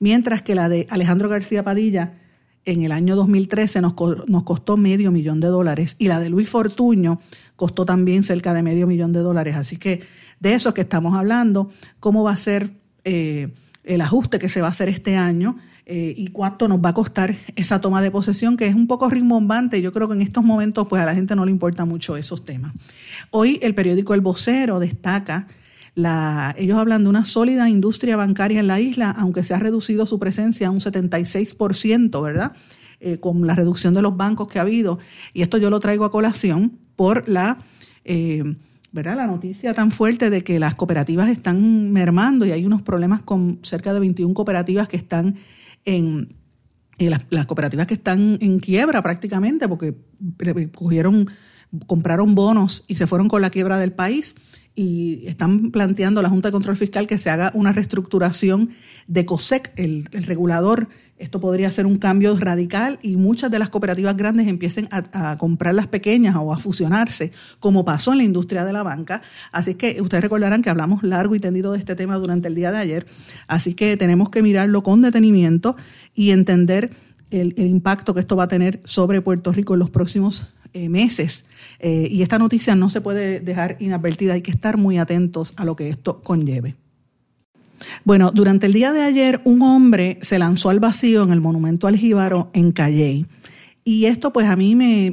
mientras 0.00 0.42
que 0.42 0.56
la 0.56 0.68
de 0.68 0.86
Alejandro 0.90 1.28
García 1.28 1.62
Padilla 1.62 2.14
en 2.64 2.82
el 2.82 2.90
año 2.90 3.14
2013 3.14 3.80
nos, 3.80 3.94
nos 4.26 4.42
costó 4.42 4.76
medio 4.76 5.12
millón 5.12 5.38
de 5.40 5.48
dólares 5.48 5.94
y 5.98 6.08
la 6.08 6.18
de 6.18 6.28
Luis 6.28 6.50
Fortuño 6.50 7.20
costó 7.54 7.86
también 7.86 8.24
cerca 8.24 8.52
de 8.52 8.62
medio 8.62 8.86
millón 8.86 9.12
de 9.12 9.20
dólares. 9.20 9.56
Así 9.56 9.76
que 9.76 10.02
de 10.40 10.54
eso 10.54 10.74
que 10.74 10.82
estamos 10.82 11.14
hablando, 11.14 11.70
cómo 12.00 12.24
va 12.24 12.32
a 12.32 12.36
ser 12.36 12.70
eh, 13.04 13.48
el 13.84 14.00
ajuste 14.00 14.38
que 14.38 14.48
se 14.48 14.60
va 14.60 14.66
a 14.66 14.70
hacer 14.70 14.88
este 14.88 15.16
año 15.16 15.56
eh, 15.90 16.12
y 16.14 16.26
cuánto 16.28 16.68
nos 16.68 16.84
va 16.84 16.90
a 16.90 16.94
costar 16.94 17.34
esa 17.56 17.80
toma 17.80 18.02
de 18.02 18.10
posesión, 18.10 18.58
que 18.58 18.66
es 18.66 18.74
un 18.74 18.86
poco 18.86 19.08
rimbombante. 19.08 19.80
Yo 19.80 19.90
creo 19.90 20.06
que 20.06 20.12
en 20.12 20.20
estos 20.20 20.44
momentos 20.44 20.86
pues 20.86 21.00
a 21.00 21.06
la 21.06 21.14
gente 21.14 21.34
no 21.34 21.46
le 21.46 21.50
importa 21.50 21.86
mucho 21.86 22.18
esos 22.18 22.44
temas. 22.44 22.74
Hoy 23.30 23.58
el 23.62 23.74
periódico 23.74 24.12
El 24.12 24.20
Vocero 24.20 24.80
destaca 24.80 25.46
la, 25.94 26.54
ellos 26.58 26.76
hablan 26.76 27.04
de 27.04 27.08
una 27.08 27.24
sólida 27.24 27.70
industria 27.70 28.16
bancaria 28.16 28.60
en 28.60 28.66
la 28.66 28.80
isla, 28.80 29.10
aunque 29.10 29.42
se 29.44 29.54
ha 29.54 29.58
reducido 29.58 30.04
su 30.04 30.18
presencia 30.18 30.68
a 30.68 30.70
un 30.70 30.80
76%, 30.80 32.22
¿verdad? 32.22 32.52
Eh, 33.00 33.16
con 33.16 33.46
la 33.46 33.54
reducción 33.54 33.94
de 33.94 34.02
los 34.02 34.14
bancos 34.14 34.46
que 34.48 34.58
ha 34.58 34.62
habido. 34.62 34.98
Y 35.32 35.40
esto 35.40 35.56
yo 35.56 35.70
lo 35.70 35.80
traigo 35.80 36.04
a 36.04 36.10
colación 36.10 36.78
por 36.96 37.26
la, 37.30 37.60
eh, 38.04 38.44
¿verdad? 38.92 39.16
la 39.16 39.26
noticia 39.26 39.72
tan 39.72 39.90
fuerte 39.90 40.28
de 40.28 40.44
que 40.44 40.58
las 40.58 40.74
cooperativas 40.74 41.30
están 41.30 41.92
mermando 41.92 42.44
y 42.44 42.50
hay 42.50 42.66
unos 42.66 42.82
problemas 42.82 43.22
con 43.22 43.58
cerca 43.62 43.94
de 43.94 44.00
21 44.00 44.34
cooperativas 44.34 44.86
que 44.86 44.98
están 44.98 45.36
en, 45.88 46.34
las, 46.98 47.46
cooperativas 47.46 47.86
que 47.86 47.94
están 47.94 48.38
en 48.40 48.58
quiebra 48.58 49.02
prácticamente 49.02 49.68
porque 49.68 49.94
cogieron, 50.74 51.28
compraron 51.86 52.34
bonos 52.34 52.84
y 52.88 52.96
se 52.96 53.06
fueron 53.06 53.28
con 53.28 53.40
la 53.40 53.50
quiebra 53.50 53.78
del 53.78 53.92
país 53.92 54.34
y 54.74 55.26
están 55.26 55.70
planteando 55.70 56.20
la 56.20 56.28
Junta 56.28 56.48
de 56.48 56.52
Control 56.52 56.76
Fiscal 56.76 57.06
que 57.06 57.18
se 57.18 57.30
haga 57.30 57.50
una 57.54 57.72
reestructuración 57.72 58.70
de 59.06 59.24
COSEC, 59.24 59.72
el, 59.76 60.08
el 60.12 60.24
regulador 60.24 60.88
esto 61.18 61.40
podría 61.40 61.70
ser 61.72 61.86
un 61.86 61.98
cambio 61.98 62.36
radical 62.36 62.98
y 63.02 63.16
muchas 63.16 63.50
de 63.50 63.58
las 63.58 63.70
cooperativas 63.70 64.16
grandes 64.16 64.48
empiecen 64.48 64.88
a, 64.90 65.36
comprar 65.38 65.74
las 65.74 65.86
pequeñas 65.86 66.36
o 66.36 66.52
a 66.52 66.58
fusionarse, 66.58 67.32
como 67.60 67.84
pasó 67.84 68.12
en 68.12 68.18
la 68.18 68.24
industria 68.24 68.64
de 68.64 68.72
la 68.72 68.82
banca. 68.82 69.22
Así 69.52 69.74
que 69.74 70.00
ustedes 70.00 70.22
recordarán 70.22 70.62
que 70.62 70.70
hablamos 70.70 71.02
largo 71.02 71.34
y 71.34 71.40
tendido 71.40 71.72
de 71.72 71.78
este 71.78 71.94
tema 71.94 72.16
durante 72.16 72.48
el 72.48 72.54
día 72.54 72.72
de 72.72 72.78
ayer. 72.78 73.06
Así 73.46 73.74
que 73.74 73.96
tenemos 73.96 74.30
que 74.30 74.42
mirarlo 74.42 74.82
con 74.82 75.02
detenimiento 75.02 75.76
y 76.14 76.30
entender 76.30 76.90
el, 77.30 77.54
impacto 77.58 78.14
que 78.14 78.20
esto 78.20 78.36
va 78.36 78.44
a 78.44 78.48
tener 78.48 78.80
sobre 78.84 79.20
Puerto 79.20 79.52
Rico 79.52 79.74
en 79.74 79.80
los 79.80 79.90
próximos 79.90 80.46
eh, 80.72 80.88
meses. 80.88 81.44
Eh, 81.78 82.08
y 82.10 82.22
esta 82.22 82.38
noticia 82.38 82.74
no 82.74 82.90
se 82.90 83.00
puede 83.00 83.40
dejar 83.40 83.76
inadvertida. 83.80 84.34
Hay 84.34 84.42
que 84.42 84.50
estar 84.50 84.76
muy 84.76 84.98
atentos 84.98 85.52
a 85.56 85.64
lo 85.64 85.76
que 85.76 85.88
esto 85.88 86.22
conlleve. 86.22 86.76
Bueno, 88.04 88.30
durante 88.32 88.66
el 88.66 88.72
día 88.72 88.92
de 88.92 89.02
ayer 89.02 89.40
un 89.44 89.62
hombre 89.62 90.18
se 90.22 90.38
lanzó 90.38 90.70
al 90.70 90.80
vacío 90.80 91.22
en 91.22 91.32
el 91.32 91.40
monumento 91.40 91.86
al 91.86 91.96
Jíbaro 91.96 92.50
en 92.52 92.72
Calley. 92.72 93.26
Y 93.84 94.04
esto 94.04 94.34
pues 94.34 94.46
a 94.48 94.54
mí 94.54 94.74
me, 94.74 95.10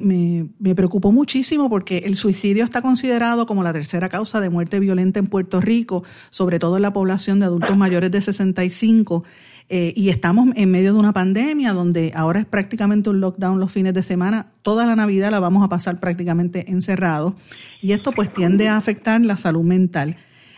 me, 0.60 0.76
preocupó 0.76 1.14
muchísimo 1.14 1.70
porque 1.70 2.00
el 2.00 2.18
suicidio 2.18 2.66
está 2.66 2.82
considerado 2.82 3.46
como 3.46 3.64
la 3.64 3.72
tercera 3.72 4.10
causa 4.10 4.42
de 4.42 4.50
muerte 4.50 4.82
violenta 4.82 5.18
en 5.18 5.28
Puerto 5.28 5.62
Rico, 5.62 6.04
sobre 6.30 6.60
todo 6.60 6.76
en 6.76 6.82
la 6.82 6.92
población 6.92 7.40
de 7.40 7.46
adultos 7.46 7.78
mayores 7.78 8.12
de 8.12 8.22
65. 8.22 9.24
Eh, 9.70 9.94
y 9.96 10.10
estamos 10.10 10.50
en 10.58 10.72
medio 10.72 10.94
de 10.94 11.00
una 11.00 11.14
pandemia 11.14 11.72
donde 11.72 12.12
ahora 12.16 12.42
es 12.42 12.46
prácticamente 12.46 13.10
un 13.10 13.22
lockdown 13.22 13.62
los 13.62 13.72
fines 13.72 13.94
de 13.94 14.04
semana. 14.04 14.48
Toda 14.62 14.86
la 14.86 14.98
Navidad 14.98 15.32
la 15.32 15.40
vamos 15.40 15.64
a 15.64 15.70
pasar 15.70 16.02
prácticamente 16.02 16.70
encerrados. 16.70 17.34
Y 17.82 17.94
esto 17.94 18.12
pues 18.12 18.34
tiende 18.34 18.68
a 18.68 18.76
afectar 18.76 19.22
la 19.22 19.38
salud 19.38 19.64
mental. 19.64 20.18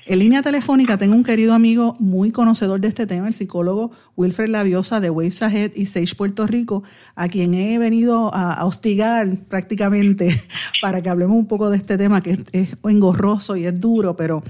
En 0.09 0.19
línea 0.19 0.41
telefónica 0.41 0.97
tengo 0.97 1.15
un 1.15 1.23
querido 1.25 1.53
amigo 1.53 1.97
muy 1.99 2.31
conocedor 2.31 2.79
de 2.79 2.87
este 2.87 3.05
tema, 3.05 3.27
el 3.27 3.33
psicólogo 3.33 3.91
Wilfred 4.15 4.47
Laviosa 4.47 5.01
de 5.01 5.09
Waves 5.09 5.43
Ahead 5.43 5.71
y 5.75 5.85
Sage 5.87 6.15
Puerto 6.15 6.47
Rico, 6.47 6.83
a 7.15 7.27
quien 7.27 7.53
he 7.53 7.77
venido 7.77 8.33
a, 8.33 8.63
hostigar 8.63 9.35
prácticamente 9.49 10.33
para 10.81 11.01
que 11.01 11.09
hablemos 11.09 11.35
un 11.35 11.45
poco 11.45 11.69
de 11.69 11.75
este 11.75 11.97
tema 11.97 12.23
que 12.23 12.39
es 12.53 12.77
engorroso 12.85 13.57
y 13.57 13.65
es 13.65 13.77
duro, 13.81 14.15
pero 14.15 14.43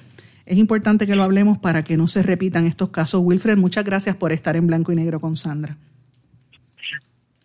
es 0.46 0.60
importante 0.60 1.08
que 1.08 1.16
lo 1.16 1.24
hablemos 1.24 1.58
para 1.58 1.84
que 1.84 1.98
no 1.98 2.08
se 2.08 2.22
repitan 2.22 2.68
estos 2.68 2.90
casos. 2.90 3.24
Wilfred, 3.24 3.58
muchas 3.58 3.84
gracias 3.84 4.16
por 4.16 4.32
estar 4.32 4.56
en 4.58 4.68
blanco 4.68 4.92
y 4.92 4.96
negro 4.96 5.20
con 5.20 5.38
Sandra. 5.38 5.76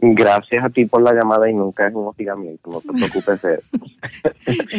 Gracias 0.05 0.65
a 0.65 0.69
ti 0.69 0.85
por 0.85 1.01
la 1.01 1.13
llamada 1.13 1.49
y 1.49 1.55
nunca 1.55 1.87
es 1.87 1.95
un 1.95 2.09
hostigamiento, 2.09 2.69
no 2.73 2.81
te 2.81 2.89
preocupes. 2.93 3.63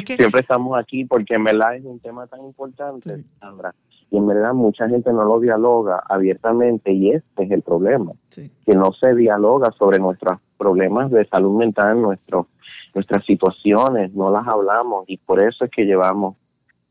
Siempre 0.17 0.41
estamos 0.41 0.77
aquí 0.77 1.05
porque 1.05 1.35
en 1.35 1.45
verdad 1.45 1.77
es 1.77 1.85
un 1.85 1.97
tema 2.01 2.27
tan 2.27 2.41
importante, 2.41 3.23
Sandra, 3.39 3.73
y 4.11 4.17
en 4.17 4.27
verdad 4.27 4.53
mucha 4.53 4.89
gente 4.89 5.13
no 5.13 5.23
lo 5.23 5.39
dialoga 5.39 6.03
abiertamente 6.09 6.91
y 6.91 7.11
este 7.11 7.43
es 7.45 7.51
el 7.51 7.61
problema, 7.61 8.11
que 8.29 8.75
no 8.75 8.91
se 8.91 9.15
dialoga 9.15 9.71
sobre 9.71 9.97
nuestros 9.97 10.39
problemas 10.57 11.09
de 11.09 11.25
salud 11.29 11.57
mental, 11.57 12.01
nuestro, 12.01 12.49
nuestras 12.93 13.25
situaciones, 13.25 14.13
no 14.13 14.29
las 14.29 14.45
hablamos 14.45 15.05
y 15.07 15.15
por 15.15 15.41
eso 15.41 15.63
es 15.63 15.71
que 15.71 15.85
llevamos 15.85 16.35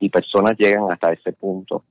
y 0.00 0.08
personas 0.08 0.56
llegan 0.56 0.90
hasta 0.90 1.12
ese 1.12 1.34
punto. 1.34 1.84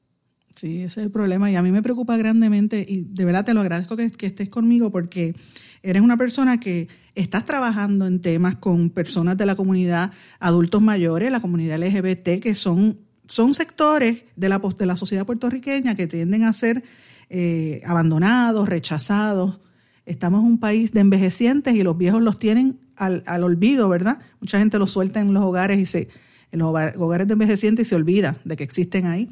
Sí, 0.55 0.83
ese 0.83 1.01
es 1.01 1.05
el 1.05 1.11
problema 1.11 1.49
y 1.49 1.55
a 1.55 1.61
mí 1.61 1.71
me 1.71 1.81
preocupa 1.81 2.17
grandemente 2.17 2.85
y 2.87 3.05
de 3.09 3.25
verdad 3.25 3.45
te 3.45 3.53
lo 3.53 3.61
agradezco 3.61 3.95
que, 3.95 4.11
estés 4.25 4.49
conmigo 4.49 4.91
porque 4.91 5.33
eres 5.81 6.01
una 6.01 6.17
persona 6.17 6.59
que 6.59 6.89
estás 7.15 7.45
trabajando 7.45 8.05
en 8.05 8.21
temas 8.21 8.57
con 8.57 8.89
personas 8.89 9.37
de 9.37 9.45
la 9.45 9.55
comunidad, 9.55 10.11
adultos 10.39 10.81
mayores, 10.81 11.31
la 11.31 11.39
comunidad 11.39 11.79
LGBT, 11.79 12.41
que 12.41 12.53
son, 12.55 12.99
son 13.27 13.53
sectores 13.53 14.23
de 14.35 14.49
la, 14.49 14.59
de 14.59 14.85
la 14.85 14.97
sociedad 14.97 15.25
puertorriqueña 15.25 15.95
que 15.95 16.07
tienden 16.07 16.43
a 16.43 16.53
ser 16.53 16.83
eh, 17.29 17.81
abandonados, 17.85 18.67
rechazados. 18.67 19.61
Estamos 20.05 20.41
en 20.41 20.47
un 20.47 20.59
país 20.59 20.91
de 20.91 20.99
envejecientes 20.99 21.73
y 21.75 21.81
los 21.81 21.97
viejos 21.97 22.21
los 22.21 22.39
tienen 22.39 22.79
al, 22.97 23.23
al 23.25 23.43
olvido, 23.43 23.87
¿verdad? 23.87 24.19
Mucha 24.41 24.59
gente 24.59 24.77
los 24.77 24.91
suelta 24.91 25.21
en 25.21 25.33
los 25.33 25.43
hogares 25.43 25.79
y 25.79 25.85
se, 25.85 26.09
en 26.51 26.59
los 26.59 26.75
hogares 26.97 27.27
de 27.27 27.33
envejecientes 27.33 27.87
y 27.87 27.89
se 27.89 27.95
olvida 27.95 28.37
de 28.43 28.57
que 28.57 28.63
existen 28.63 29.05
ahí 29.05 29.29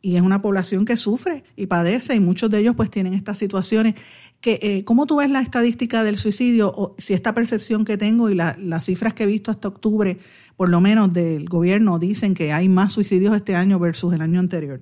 y 0.00 0.16
es 0.16 0.22
una 0.22 0.40
población 0.40 0.84
que 0.84 0.96
sufre 0.96 1.42
y 1.56 1.66
padece 1.66 2.14
y 2.14 2.20
muchos 2.20 2.50
de 2.50 2.60
ellos 2.60 2.74
pues 2.76 2.90
tienen 2.90 3.14
estas 3.14 3.38
situaciones. 3.38 3.94
Que, 4.40 4.58
eh, 4.62 4.84
¿Cómo 4.84 5.06
tú 5.06 5.16
ves 5.16 5.30
la 5.30 5.40
estadística 5.40 6.04
del 6.04 6.16
suicidio 6.16 6.72
o 6.74 6.94
si 6.98 7.14
esta 7.14 7.34
percepción 7.34 7.84
que 7.84 7.96
tengo 7.96 8.30
y 8.30 8.34
las 8.34 8.84
cifras 8.84 9.14
que 9.14 9.24
he 9.24 9.26
visto 9.26 9.50
hasta 9.50 9.68
octubre, 9.68 10.18
por 10.56 10.68
lo 10.68 10.80
menos 10.80 11.12
del 11.12 11.48
gobierno, 11.48 11.98
dicen 11.98 12.34
que 12.34 12.52
hay 12.52 12.68
más 12.68 12.92
suicidios 12.92 13.34
este 13.34 13.56
año 13.56 13.78
versus 13.78 14.14
el 14.14 14.22
año 14.22 14.38
anterior? 14.38 14.80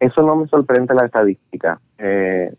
Eso 0.00 0.22
no 0.22 0.34
me 0.34 0.48
sorprende 0.48 0.94
la 0.94 1.06
estadística. 1.06 1.80
Eh, 1.98 2.52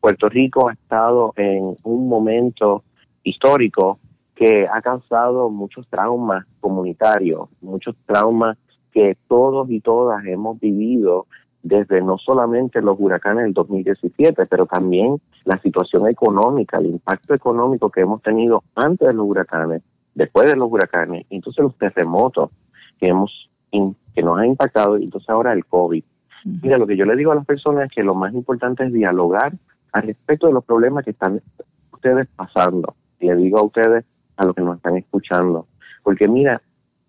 Puerto 0.00 0.28
Rico 0.30 0.70
ha 0.70 0.72
estado 0.72 1.34
en 1.36 1.76
un 1.82 2.08
momento 2.08 2.84
histórico 3.22 3.98
que 4.34 4.66
ha 4.66 4.80
causado 4.80 5.50
muchos 5.50 5.86
traumas 5.88 6.46
comunitarios, 6.60 7.48
muchos 7.60 7.96
traumas 8.06 8.56
que 8.98 9.16
todos 9.28 9.70
y 9.70 9.80
todas 9.80 10.26
hemos 10.26 10.58
vivido 10.58 11.28
desde 11.62 12.02
no 12.02 12.18
solamente 12.18 12.82
los 12.82 12.96
huracanes 12.98 13.44
del 13.44 13.52
2017, 13.52 14.46
pero 14.46 14.66
también 14.66 15.20
la 15.44 15.56
situación 15.62 16.08
económica, 16.08 16.78
el 16.78 16.86
impacto 16.86 17.32
económico 17.32 17.90
que 17.90 18.00
hemos 18.00 18.20
tenido 18.22 18.64
antes 18.74 19.06
de 19.06 19.14
los 19.14 19.24
huracanes, 19.24 19.82
después 20.16 20.50
de 20.50 20.56
los 20.56 20.68
huracanes, 20.68 21.26
entonces 21.30 21.62
los 21.62 21.78
terremotos 21.78 22.50
que 22.98 23.06
hemos 23.06 23.48
que 23.70 24.22
nos 24.24 24.36
han 24.36 24.46
impactado 24.46 24.98
y 24.98 25.04
entonces 25.04 25.30
ahora 25.30 25.52
el 25.52 25.64
COVID. 25.64 26.02
Mira, 26.60 26.76
lo 26.76 26.88
que 26.88 26.96
yo 26.96 27.04
le 27.04 27.14
digo 27.14 27.30
a 27.30 27.36
las 27.36 27.46
personas 27.46 27.84
es 27.84 27.92
que 27.92 28.02
lo 28.02 28.16
más 28.16 28.34
importante 28.34 28.84
es 28.84 28.92
dialogar 28.92 29.52
al 29.92 30.02
respecto 30.02 30.48
de 30.48 30.54
los 30.54 30.64
problemas 30.64 31.04
que 31.04 31.12
están 31.12 31.40
ustedes 31.92 32.26
pasando. 32.34 32.96
Le 33.20 33.36
digo 33.36 33.60
a 33.60 33.62
ustedes, 33.62 34.04
a 34.36 34.44
los 34.44 34.56
que 34.56 34.62
nos 34.62 34.78
están 34.78 34.96
escuchando, 34.96 35.68
porque 36.02 36.26
mira, 36.26 36.60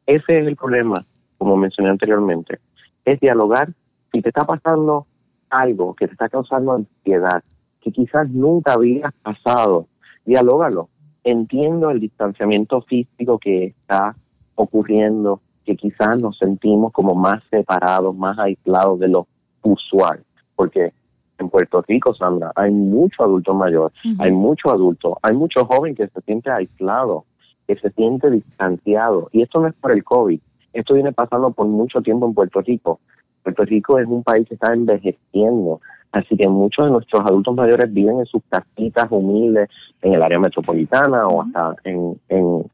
ese 0.06 0.40
es 0.40 0.48
el 0.48 0.56
problema 0.56 1.04
como 1.40 1.58
mencioné 1.58 1.90
anteriormente, 1.90 2.60
es 3.06 3.20
dialogar 3.20 3.74
si 4.12 4.22
te 4.22 4.30
está 4.30 4.46
pasando 4.46 5.08
algo 5.50 5.96
que 5.96 6.06
te 6.06 6.14
está 6.14 6.30
causando 6.30 6.74
ansiedad, 6.74 7.44
que 7.82 7.92
quizás 7.92 8.30
nunca 8.30 8.74
habías 8.74 9.14
pasado, 9.24 9.88
dialógalo. 10.26 10.90
Entiendo 11.24 11.90
el 11.90 12.00
distanciamiento 12.00 12.82
físico 12.82 13.40
que 13.40 13.66
está 13.66 14.16
ocurriendo, 14.56 15.42
que 15.66 15.76
quizás 15.76 16.20
nos 16.20 16.38
sentimos 16.38 16.92
como 16.92 17.16
más 17.16 17.42
separados, 17.50 18.16
más 18.16 18.38
aislados 18.38 19.00
de 19.00 19.08
lo 19.08 19.28
usual, 19.62 20.24
porque 20.56 20.94
en 21.38 21.50
Puerto 21.50 21.82
Rico, 21.88 22.14
Sandra, 22.14 22.52
hay 22.56 22.72
mucho 22.72 23.24
adulto 23.24 23.54
mayor, 23.54 23.92
hay 24.20 24.32
mucho 24.32 24.70
adulto, 24.70 25.18
hay 25.22 25.34
mucho 25.34 25.66
joven 25.66 25.96
que 25.96 26.08
se 26.08 26.22
siente 26.22 26.52
aislado, 26.52 27.26
que 27.68 27.76
se 27.78 27.90
siente 27.92 28.30
distanciado, 28.30 29.30
y 29.32 29.42
esto 29.42 29.60
no 29.62 29.68
es 29.68 29.74
por 29.76 29.92
el 29.92 30.04
COVID, 30.04 30.40
esto 30.74 30.94
viene 30.94 31.12
pasando 31.12 31.52
por 31.52 31.68
mucho 31.68 32.02
tiempo 32.02 32.28
en 32.28 32.34
Puerto 32.34 32.62
Rico. 32.62 33.00
Puerto 33.44 33.64
Rico 33.64 34.00
es 34.00 34.08
un 34.08 34.24
país 34.24 34.48
que 34.48 34.56
está 34.56 34.74
envejeciendo, 34.74 35.82
así 36.12 36.36
que 36.36 36.48
muchos 36.48 36.86
de 36.86 36.92
nuestros 36.92 37.26
adultos 37.26 37.56
mayores 37.56 37.92
viven 37.92 38.20
en 38.20 38.26
sus 38.26 38.42
casitas 38.50 39.08
humildes 39.10 39.70
en 40.02 40.14
el 40.14 40.22
área 40.22 40.40
metropolitana 40.40 41.28
o 41.28 41.42
hasta 41.42 41.76
en, 41.84 42.16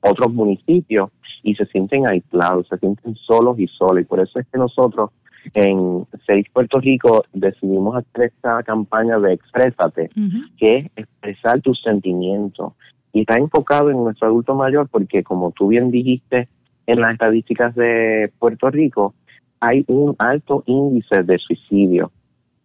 otros 0.02 0.34
municipios 0.34 1.10
y 1.44 1.56
se 1.56 1.66
sienten 1.68 2.08
aislados, 2.08 2.68
se 2.68 2.78
sienten 2.78 3.16
solos 3.16 3.60
y 3.60 3.68
solos. 3.68 4.02
Y 4.02 4.06
por 4.06 4.20
eso 4.20 4.40
es 4.40 4.48
que 4.48 4.58
nosotros 4.58 5.12
en 5.54 6.08
Seis 6.26 6.48
Puerto 6.52 6.80
Rico 6.80 7.24
decidimos 7.34 7.96
hacer 7.96 8.26
esta 8.26 8.64
campaña 8.64 9.20
de 9.20 9.34
Exprésate, 9.34 10.10
que 10.58 10.78
es 10.78 10.86
expresar 10.96 11.62
tus 11.62 11.82
sentimientos. 11.82 12.74
Y 13.14 13.22
está 13.22 13.38
enfocado 13.38 13.92
en 13.92 14.04
nuestro 14.04 14.28
adulto 14.28 14.56
mayor 14.56 14.90
porque, 14.90 15.24
como 15.24 15.52
tú 15.52 15.68
bien 15.68 15.90
dijiste, 15.90 16.50
en 16.88 17.02
las 17.02 17.14
estadísticas 17.14 17.76
de 17.76 18.32
Puerto 18.40 18.70
Rico 18.70 19.14
hay 19.60 19.84
un 19.88 20.16
alto 20.20 20.64
índice 20.68 21.24
de 21.24 21.38
suicidio, 21.38 22.12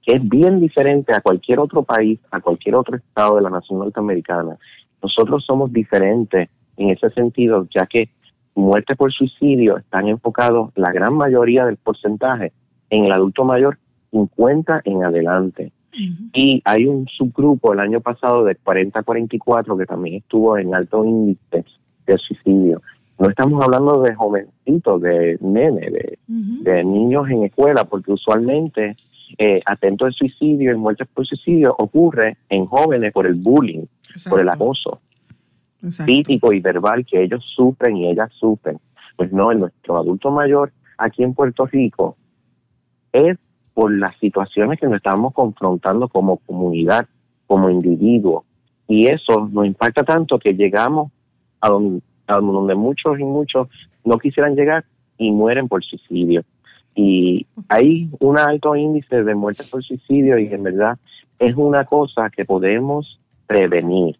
que 0.02 0.12
es 0.12 0.28
bien 0.28 0.60
diferente 0.60 1.14
a 1.14 1.20
cualquier 1.20 1.58
otro 1.58 1.82
país, 1.82 2.18
a 2.30 2.40
cualquier 2.40 2.74
otro 2.74 2.96
estado 2.96 3.36
de 3.36 3.42
la 3.42 3.50
nación 3.50 3.78
norteamericana. 3.78 4.56
Nosotros 5.02 5.44
somos 5.46 5.72
diferentes 5.72 6.48
en 6.76 6.90
ese 6.90 7.10
sentido, 7.10 7.66
ya 7.74 7.86
que 7.86 8.10
muerte 8.54 8.96
por 8.96 9.12
suicidio 9.12 9.78
están 9.78 10.08
enfocados 10.08 10.70
la 10.74 10.92
gran 10.92 11.14
mayoría 11.14 11.64
del 11.64 11.76
porcentaje 11.76 12.52
en 12.90 13.04
el 13.04 13.12
adulto 13.12 13.44
mayor 13.44 13.78
50 14.10 14.82
en 14.84 15.04
adelante. 15.04 15.72
Y 16.32 16.62
hay 16.64 16.86
un 16.86 17.06
subgrupo 17.08 17.72
el 17.72 17.80
año 17.80 18.00
pasado 18.00 18.44
de 18.44 18.54
40 18.54 19.00
a 19.00 19.02
44 19.02 19.76
que 19.76 19.86
también 19.86 20.16
estuvo 20.16 20.56
en 20.56 20.74
alto 20.74 21.04
índice 21.04 21.64
de 22.06 22.18
suicidio. 22.18 22.80
No 23.20 23.28
estamos 23.28 23.62
hablando 23.62 24.00
de 24.00 24.14
jovencitos, 24.14 25.02
de 25.02 25.36
nene, 25.42 25.90
de, 26.26 26.84
niños 26.84 27.28
en 27.28 27.44
escuela, 27.44 27.84
porque 27.84 28.12
usualmente 28.12 28.96
eh, 29.36 29.60
atento 29.66 30.06
al 30.06 30.14
suicidio 30.14 30.72
y 30.72 30.76
muertes 30.76 31.06
por 31.06 31.26
suicidio 31.26 31.74
ocurre 31.78 32.38
en 32.48 32.64
jóvenes 32.64 33.12
por 33.12 33.26
el 33.26 33.34
bullying, 33.34 33.84
por 34.26 34.40
el 34.40 34.48
acoso 34.48 35.00
físico 36.04 36.52
y 36.52 36.60
verbal 36.60 37.04
que 37.04 37.22
ellos 37.22 37.44
sufren 37.54 37.98
y 37.98 38.08
ellas 38.08 38.30
sufren. 38.32 38.78
Pues 39.16 39.30
no, 39.32 39.52
en 39.52 39.60
nuestro 39.60 39.98
adulto 39.98 40.30
mayor 40.30 40.72
aquí 40.96 41.22
en 41.22 41.34
Puerto 41.34 41.66
Rico 41.66 42.16
es 43.12 43.36
por 43.74 43.92
las 43.92 44.16
situaciones 44.18 44.80
que 44.80 44.86
nos 44.86 44.96
estamos 44.96 45.34
confrontando 45.34 46.08
como 46.08 46.38
comunidad, 46.38 47.06
como 47.46 47.68
individuo. 47.68 48.44
Y 48.88 49.08
eso 49.08 49.46
nos 49.52 49.66
impacta 49.66 50.04
tanto 50.04 50.38
que 50.38 50.54
llegamos 50.54 51.12
a 51.60 51.68
donde 51.68 52.02
donde 52.34 52.74
muchos 52.74 53.18
y 53.18 53.24
muchos 53.24 53.68
no 54.04 54.18
quisieran 54.18 54.54
llegar 54.54 54.84
y 55.18 55.30
mueren 55.30 55.68
por 55.68 55.84
suicidio. 55.84 56.42
Y 56.94 57.46
hay 57.68 58.10
un 58.18 58.38
alto 58.38 58.74
índice 58.74 59.22
de 59.22 59.34
muertes 59.34 59.68
por 59.68 59.82
suicidio 59.82 60.38
y 60.38 60.46
en 60.52 60.62
verdad 60.62 60.98
es 61.38 61.54
una 61.56 61.84
cosa 61.84 62.30
que 62.30 62.44
podemos 62.44 63.20
prevenir, 63.46 64.16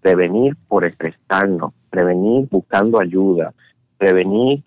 prevenir 0.00 0.56
por 0.68 0.84
expresarnos, 0.84 1.72
prevenir 1.90 2.48
buscando 2.50 3.00
ayuda, 3.00 3.52
prevenir 3.98 4.62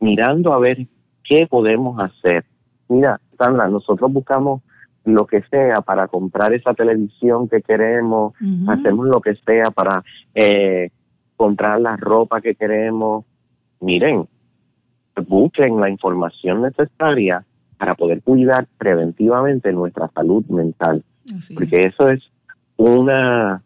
mirando 0.00 0.52
a 0.52 0.58
ver 0.58 0.86
qué 1.24 1.46
podemos 1.46 2.00
hacer. 2.02 2.44
Mira, 2.88 3.20
Sandra, 3.38 3.68
nosotros 3.68 4.12
buscamos 4.12 4.62
lo 5.04 5.26
que 5.26 5.42
sea 5.42 5.80
para 5.80 6.08
comprar 6.08 6.52
esa 6.52 6.74
televisión 6.74 7.48
que 7.48 7.62
queremos, 7.62 8.34
hacemos 8.68 9.06
lo 9.06 9.20
que 9.20 9.34
sea 9.36 9.70
para 9.70 10.04
eh, 10.34 10.90
comprar 11.36 11.80
la 11.80 11.96
ropa 11.96 12.40
que 12.40 12.54
queremos. 12.54 13.24
Miren, 13.80 14.26
busquen 15.26 15.80
la 15.80 15.90
información 15.90 16.62
necesaria 16.62 17.44
para 17.78 17.94
poder 17.94 18.22
cuidar 18.22 18.66
preventivamente 18.78 19.72
nuestra 19.72 20.08
salud 20.08 20.44
mental. 20.46 21.02
porque 21.54 21.80
eso 21.80 22.08
es 22.08 22.22
una, 22.76 23.62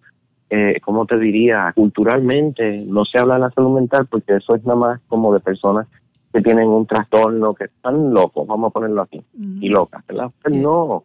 eh, 0.50 0.80
¿cómo 0.82 1.06
te 1.06 1.18
diría? 1.18 1.72
Culturalmente 1.74 2.84
no 2.86 3.04
se 3.04 3.18
habla 3.18 3.34
de 3.34 3.40
la 3.40 3.50
salud 3.50 3.74
mental 3.74 4.06
porque 4.06 4.36
eso 4.36 4.54
es 4.54 4.64
nada 4.64 4.78
más 4.78 5.00
como 5.08 5.32
de 5.32 5.40
personas 5.40 5.86
que 6.32 6.42
tienen 6.42 6.68
un 6.68 6.86
trastorno, 6.86 7.54
que 7.54 7.64
están 7.64 8.12
locos, 8.12 8.46
vamos 8.46 8.68
a 8.68 8.72
ponerlo 8.72 9.02
así, 9.02 9.22
y 9.60 9.68
locas, 9.70 10.06
¿verdad? 10.06 10.30
Pues 10.42 10.54
no, 10.54 11.04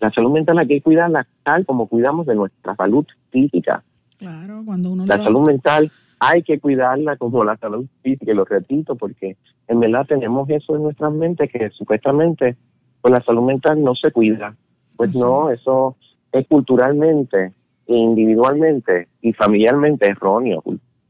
la 0.00 0.10
salud 0.10 0.30
mental 0.30 0.58
hay 0.58 0.66
que 0.66 0.82
cuidarla 0.82 1.26
tal 1.42 1.64
como 1.64 1.86
cuidamos 1.86 2.26
de 2.26 2.34
nuestra 2.34 2.76
salud 2.76 3.06
física. 3.30 3.82
Claro, 4.18 4.62
cuando 4.64 4.92
uno 4.92 5.06
la 5.06 5.18
salud 5.18 5.46
mental 5.46 5.90
hay 6.18 6.42
que 6.42 6.58
cuidarla 6.58 7.16
como 7.16 7.44
la 7.44 7.56
salud 7.56 7.86
física, 8.02 8.32
y 8.32 8.34
lo 8.34 8.44
repito, 8.44 8.96
porque 8.96 9.36
en 9.68 9.80
verdad 9.80 10.06
tenemos 10.06 10.48
eso 10.48 10.76
en 10.76 10.84
nuestras 10.84 11.12
mentes 11.12 11.50
que 11.50 11.70
supuestamente 11.70 12.56
pues 13.02 13.12
la 13.12 13.22
salud 13.22 13.42
mental 13.42 13.82
no 13.82 13.94
se 13.94 14.10
cuida. 14.10 14.56
Pues 14.96 15.14
no, 15.14 15.50
eso 15.50 15.96
es 16.32 16.46
culturalmente, 16.48 17.52
individualmente 17.86 19.08
y 19.20 19.32
familiarmente 19.32 20.06
erróneo. 20.06 20.62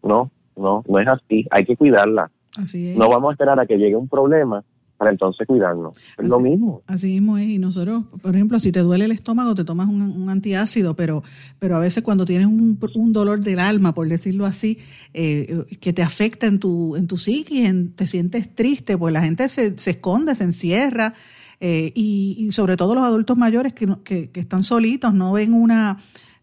No, 0.02 0.30
no, 0.56 0.84
no 0.86 0.98
es 0.98 1.08
así. 1.08 1.46
Hay 1.50 1.64
que 1.64 1.76
cuidarla. 1.76 2.30
Así 2.58 2.90
es. 2.90 2.96
No 2.96 3.08
vamos 3.08 3.30
a 3.30 3.32
esperar 3.32 3.60
a 3.60 3.66
que 3.66 3.78
llegue 3.78 3.96
un 3.96 4.08
problema 4.08 4.64
para 4.96 5.10
entonces 5.10 5.46
cuidarnos. 5.46 5.96
Es 6.18 6.28
lo 6.28 6.40
mismo. 6.40 6.82
Así 6.86 7.08
mismo 7.08 7.38
es. 7.38 7.46
Y 7.46 7.58
nosotros, 7.58 8.04
por 8.22 8.34
ejemplo, 8.34 8.58
si 8.60 8.72
te 8.72 8.80
duele 8.80 9.04
el 9.04 9.12
estómago, 9.12 9.54
te 9.54 9.64
tomas 9.64 9.88
un, 9.88 10.28
antiácido, 10.28 10.96
pero, 10.96 11.22
pero 11.58 11.76
a 11.76 11.78
veces 11.78 12.02
cuando 12.02 12.24
tienes 12.24 12.46
un, 12.46 12.78
dolor 13.12 13.40
del 13.40 13.58
alma, 13.58 13.94
por 13.94 14.08
decirlo 14.08 14.46
así, 14.46 14.78
eh, 15.14 15.64
que 15.80 15.92
te 15.92 16.02
afecta 16.02 16.46
en 16.46 16.58
tu, 16.58 16.96
en 16.96 17.06
tu 17.06 17.18
psiquis, 17.18 17.70
te 17.94 18.06
sientes 18.06 18.54
triste, 18.54 18.96
pues 18.98 19.12
la 19.12 19.22
gente 19.22 19.48
se, 19.48 19.78
se 19.78 19.90
esconde, 19.90 20.34
se 20.34 20.44
encierra. 20.44 21.14
Eh, 21.60 21.92
y, 21.94 22.48
sobre 22.52 22.76
todo 22.76 22.94
los 22.94 23.04
adultos 23.04 23.36
mayores 23.36 23.72
que, 23.72 23.88
que, 24.04 24.30
que 24.30 24.40
están 24.40 24.62
solitos, 24.62 25.14
no 25.14 25.32
ven 25.32 25.54
una, 25.54 25.98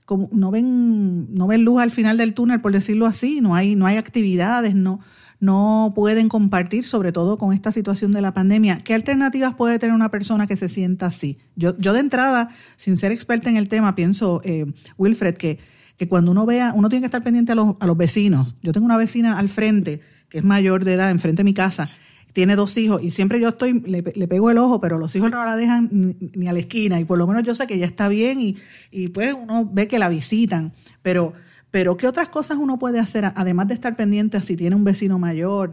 como, 0.06 0.30
no 0.32 0.52
ven, 0.52 1.34
no 1.34 1.48
ven 1.48 1.64
luz 1.64 1.82
al 1.82 1.92
final 1.92 2.18
del 2.18 2.34
túnel, 2.34 2.62
por 2.62 2.72
decirlo 2.72 3.06
así, 3.06 3.40
no 3.42 3.56
hay, 3.56 3.76
no 3.76 3.86
hay 3.86 3.98
actividades, 3.98 4.76
no, 4.76 5.00
no 5.44 5.92
pueden 5.94 6.30
compartir, 6.30 6.88
sobre 6.88 7.12
todo 7.12 7.38
con 7.38 7.52
esta 7.52 7.74
situación 7.74 8.14
de 8.14 8.22
la 8.22 8.34
pandemia. 8.34 8.80
¿Qué 8.82 8.94
alternativas 8.94 9.56
puede 9.56 9.78
tener 9.78 9.94
una 9.94 10.10
persona 10.10 10.48
que 10.48 10.56
se 10.56 10.70
sienta 10.70 11.08
así? 11.08 11.38
Yo, 11.58 11.78
yo 11.78 11.92
de 11.92 12.00
entrada, 12.00 12.48
sin 12.78 12.96
ser 12.96 13.12
experta 13.12 13.50
en 13.50 13.58
el 13.58 13.68
tema, 13.68 13.94
pienso, 13.94 14.40
eh, 14.46 14.66
Wilfred, 14.98 15.36
que, 15.36 15.60
que 15.98 16.08
cuando 16.08 16.32
uno 16.32 16.46
vea, 16.46 16.72
uno 16.74 16.88
tiene 16.88 17.02
que 17.02 17.08
estar 17.08 17.24
pendiente 17.24 17.52
a 17.52 17.56
los, 17.56 17.76
a 17.82 17.86
los 17.86 17.98
vecinos. 17.98 18.56
Yo 18.64 18.72
tengo 18.72 18.86
una 18.86 18.96
vecina 18.96 19.38
al 19.38 19.50
frente, 19.50 20.00
que 20.30 20.38
es 20.38 20.46
mayor 20.46 20.86
de 20.86 20.94
edad, 20.94 21.12
enfrente 21.12 21.42
de 21.42 21.44
mi 21.44 21.54
casa, 21.54 21.90
tiene 22.32 22.56
dos 22.56 22.78
hijos 22.78 23.04
y 23.04 23.12
siempre 23.12 23.42
yo 23.42 23.50
estoy, 23.50 23.82
le, 23.82 24.02
pego 24.02 24.50
el 24.50 24.58
ojo, 24.58 24.80
pero 24.80 24.98
los 24.98 25.14
hijos 25.14 25.30
no 25.30 25.44
la 25.44 25.58
dejan 25.58 26.16
ni, 26.34 26.48
a 26.48 26.54
la 26.54 26.60
esquina 26.60 27.02
y 27.02 27.06
por 27.06 27.18
lo 27.18 27.28
menos 27.28 27.44
yo 27.44 27.54
sé 27.54 27.68
que 27.68 27.78
ya 27.78 27.86
está 27.86 28.08
bien 28.08 28.40
y, 28.40 28.56
y 28.92 29.10
pues 29.10 29.36
uno 29.40 29.70
ve 29.72 29.88
que 29.90 30.00
la 30.00 30.08
visitan, 30.08 30.72
pero 31.04 31.34
pero 31.74 31.98
¿qué 31.98 32.08
otras 32.08 32.30
cosas 32.30 32.60
uno 32.60 32.78
puede 32.78 33.00
hacer, 33.00 33.26
además 33.36 33.68
de 33.68 33.74
estar 33.74 33.96
pendiente 33.96 34.40
si 34.42 34.56
tiene 34.56 34.76
un 34.76 34.84
vecino 34.84 35.18
mayor, 35.18 35.72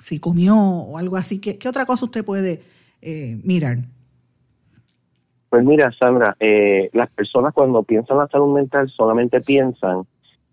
si 0.00 0.18
comió 0.18 0.56
o 0.56 0.96
algo 0.96 1.16
así? 1.18 1.42
¿Qué, 1.42 1.58
qué 1.58 1.68
otra 1.68 1.84
cosa 1.84 2.06
usted 2.06 2.24
puede 2.24 2.62
eh, 3.02 3.38
mirar? 3.44 3.76
Pues 5.50 5.62
mira, 5.62 5.92
Sandra, 5.92 6.34
eh, 6.40 6.88
las 6.94 7.10
personas 7.10 7.52
cuando 7.52 7.82
piensan 7.82 8.16
en 8.16 8.22
la 8.22 8.28
salud 8.28 8.54
mental 8.54 8.88
solamente 8.88 9.42
piensan 9.42 10.04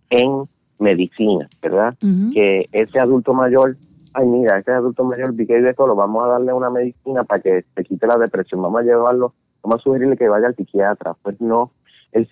en 0.09 0.43
medicina, 0.79 1.47
¿verdad? 1.61 1.95
Que 2.33 2.67
ese 2.73 2.99
adulto 2.99 3.33
mayor, 3.33 3.77
ay 4.11 4.27
mira, 4.27 4.59
ese 4.59 4.73
adulto 4.73 5.05
mayor 5.05 5.33
vi 5.33 5.45
de 5.45 5.73
todo, 5.75 5.95
vamos 5.95 6.25
a 6.25 6.31
darle 6.31 6.51
una 6.51 6.69
medicina 6.69 7.23
para 7.23 7.41
que 7.41 7.63
se 7.73 7.83
quite 7.85 8.05
la 8.05 8.17
depresión, 8.17 8.61
vamos 8.61 8.81
a 8.81 8.83
llevarlo, 8.83 9.33
vamos 9.63 9.79
a 9.79 9.81
sugerirle 9.81 10.17
que 10.17 10.27
vaya 10.27 10.47
al 10.47 10.55
psiquiatra. 10.57 11.15
Pues 11.21 11.39
no, 11.39 11.71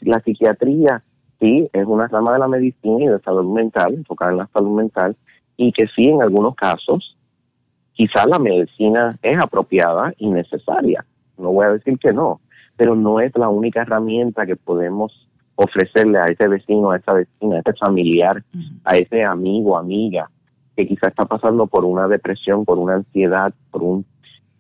la 0.02 0.20
psiquiatría 0.20 1.02
sí 1.40 1.70
es 1.74 1.86
una 1.86 2.08
rama 2.08 2.34
de 2.34 2.40
la 2.40 2.48
medicina 2.48 3.04
y 3.04 3.08
de 3.08 3.20
salud 3.20 3.54
mental, 3.54 3.94
enfocada 3.94 4.32
en 4.32 4.38
la 4.38 4.48
salud 4.48 4.76
mental, 4.76 5.16
y 5.56 5.72
que 5.72 5.88
sí, 5.88 6.08
en 6.08 6.22
algunos 6.22 6.56
casos, 6.56 7.18
quizás 7.94 8.28
la 8.28 8.40
medicina 8.40 9.18
es 9.22 9.38
apropiada 9.40 10.14
y 10.18 10.30
necesaria. 10.30 11.06
No 11.38 11.52
voy 11.52 11.66
a 11.66 11.74
decir 11.74 11.98
que 12.00 12.14
no, 12.14 12.42
pero 12.76 12.96
no 12.96 13.20
es 13.20 13.36
la 13.36 13.50
única 13.50 13.82
herramienta 13.82 14.46
que 14.46 14.56
podemos 14.56 15.28
ofrecerle 15.56 16.20
a 16.20 16.26
ese 16.26 16.48
vecino, 16.48 16.92
a 16.92 16.98
esa 16.98 17.14
vecina, 17.14 17.58
a 17.58 17.60
ese 17.60 17.74
familiar, 17.74 18.44
a 18.84 18.98
ese 18.98 19.24
amigo, 19.24 19.78
amiga, 19.78 20.30
que 20.76 20.88
quizás 20.88 21.10
está 21.10 21.26
pasando 21.26 21.66
por 21.66 21.84
una 21.84 22.08
depresión, 22.08 22.64
por 22.64 22.78
una 22.78 22.96
ansiedad, 22.96 23.52
por 23.72 23.82
un, 23.82 24.06